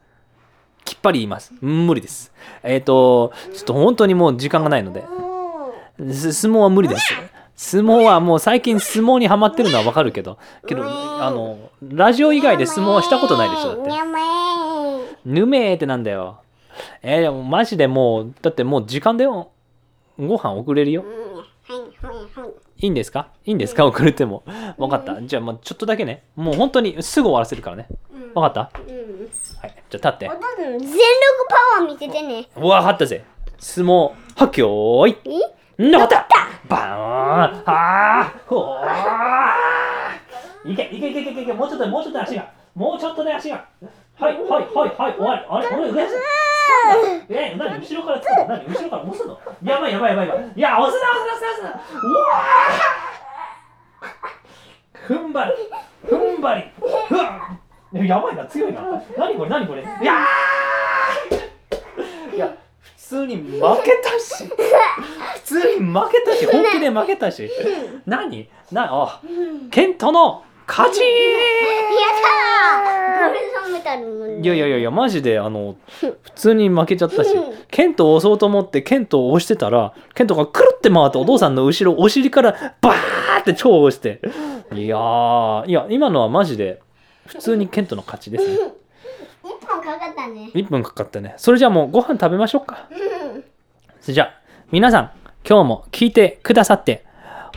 [0.84, 1.52] きっぱり言います。
[1.60, 2.32] 無理です。
[2.62, 5.04] えっ、とちょっと本当にもう時間がないので。
[6.12, 7.14] す相撲は無理です
[7.56, 10.38] 相撲はもう最近相撲にはまってるのはわかるけど。
[10.66, 13.90] けどあのラジオ以外で相撲はしたことないでしょだって。
[15.24, 16.40] ぬめーってなんだよ。
[17.02, 19.50] えー、でもマジでもうだってもう時間だよ。
[20.18, 21.02] ご飯遅れるよ。
[21.02, 21.04] い
[22.06, 22.14] は
[22.78, 23.28] いんですか？
[23.46, 23.86] いいんですか？
[23.86, 24.42] 遅れても。
[24.76, 25.22] 分かった。
[25.22, 26.24] じゃあまあちょっとだけね。
[26.36, 27.86] もう本当にすぐ終わらせるからね。
[28.34, 28.70] 分かった？
[28.76, 28.94] うん。
[29.60, 29.74] はい。
[29.88, 30.28] じゃあ立って。
[30.28, 30.90] 全力
[31.48, 32.48] パワー見せてね。
[32.56, 33.24] うわかったぜ。
[33.58, 35.16] 相撲はっきょーい
[35.78, 36.26] えなかった。
[36.68, 37.62] バーン。
[37.66, 38.48] あー。
[38.48, 40.72] ほー。
[40.72, 41.52] いけいけいけいけいけいけ。
[41.52, 42.50] もうちょっともうちょっと足が。
[42.74, 43.64] もうちょっとで足が。
[44.16, 44.62] はいはいはい
[44.96, 46.06] はい終わりあれ俺上
[47.28, 47.80] え何？
[47.80, 48.46] 後ろからつくの？
[48.46, 48.64] 何？
[48.68, 49.40] 後ろから押すの？
[49.64, 50.52] やばいやばいやばいやばい。
[50.54, 51.98] いや押すな押すな押すな押すな。
[52.00, 55.14] うわー。
[55.14, 55.52] 踏ん張り
[56.08, 56.60] 踏ん張り。
[57.10, 58.80] うわやばいな強いな。
[59.18, 59.82] 何これ何これ？
[59.82, 62.36] いやー。
[62.36, 62.56] いや
[63.04, 64.44] 通に負けたし。
[65.34, 66.44] 普通に負けたし。
[66.46, 67.48] 本気で負けたし。
[68.06, 68.48] 何？
[68.72, 69.20] なあ
[69.70, 70.98] ケントの勝ち！
[70.98, 71.02] い
[74.46, 77.30] やいやいやいやマジであの普通に負けちゃったし。
[77.70, 84.20] ケントを押そうと思ってケントを押してたらケントがくるって回ってお父さんの後ろお尻からバーって超押して。
[84.72, 86.80] いやーいや今のはマジで
[87.26, 88.58] 普通にケントの勝ちですね
[89.44, 90.50] 一本かかったね。
[90.54, 91.34] 1分かかったね。
[91.36, 92.88] それじゃあもうご飯食べましょうか。
[94.00, 94.40] じゃあ
[94.72, 95.10] 皆さん
[95.48, 97.04] 今日も聞いてくださって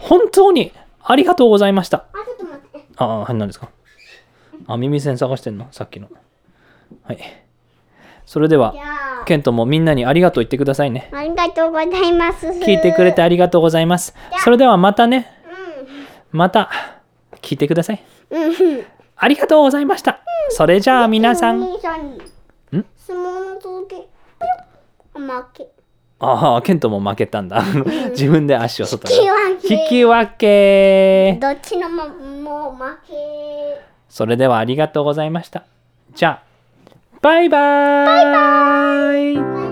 [0.02, 2.06] 本当にありがとうございました。
[2.12, 2.86] あちょっと待って。
[2.98, 3.70] ああ、はい、何ですか？
[4.68, 5.68] あ、耳栓探してんの？
[5.72, 6.10] さっきの。
[7.04, 7.20] はい。
[8.26, 8.84] それではじ、ゃ
[9.22, 9.26] あ。
[9.26, 11.10] ケントもみんなにありがとう言ってくださいね。
[11.14, 12.48] ありがとうございます。
[12.48, 14.14] 聞いてくれてありがとうございます。
[14.44, 15.32] それではまたね、
[16.32, 16.70] また
[17.42, 18.04] 聞いてください。
[18.32, 18.86] うんうん。
[19.16, 20.20] ありがとうございました。
[20.50, 21.64] それじゃあ皆さん。
[26.20, 27.64] ああ、ケントも負けたんだ。
[28.12, 29.16] 自分で足を外に。
[29.70, 31.38] 引き分け。
[31.40, 33.14] どっちのももう負け
[34.10, 35.64] それではありがとうございました。
[36.16, 36.44] じゃあ、
[37.22, 39.67] バイバーイ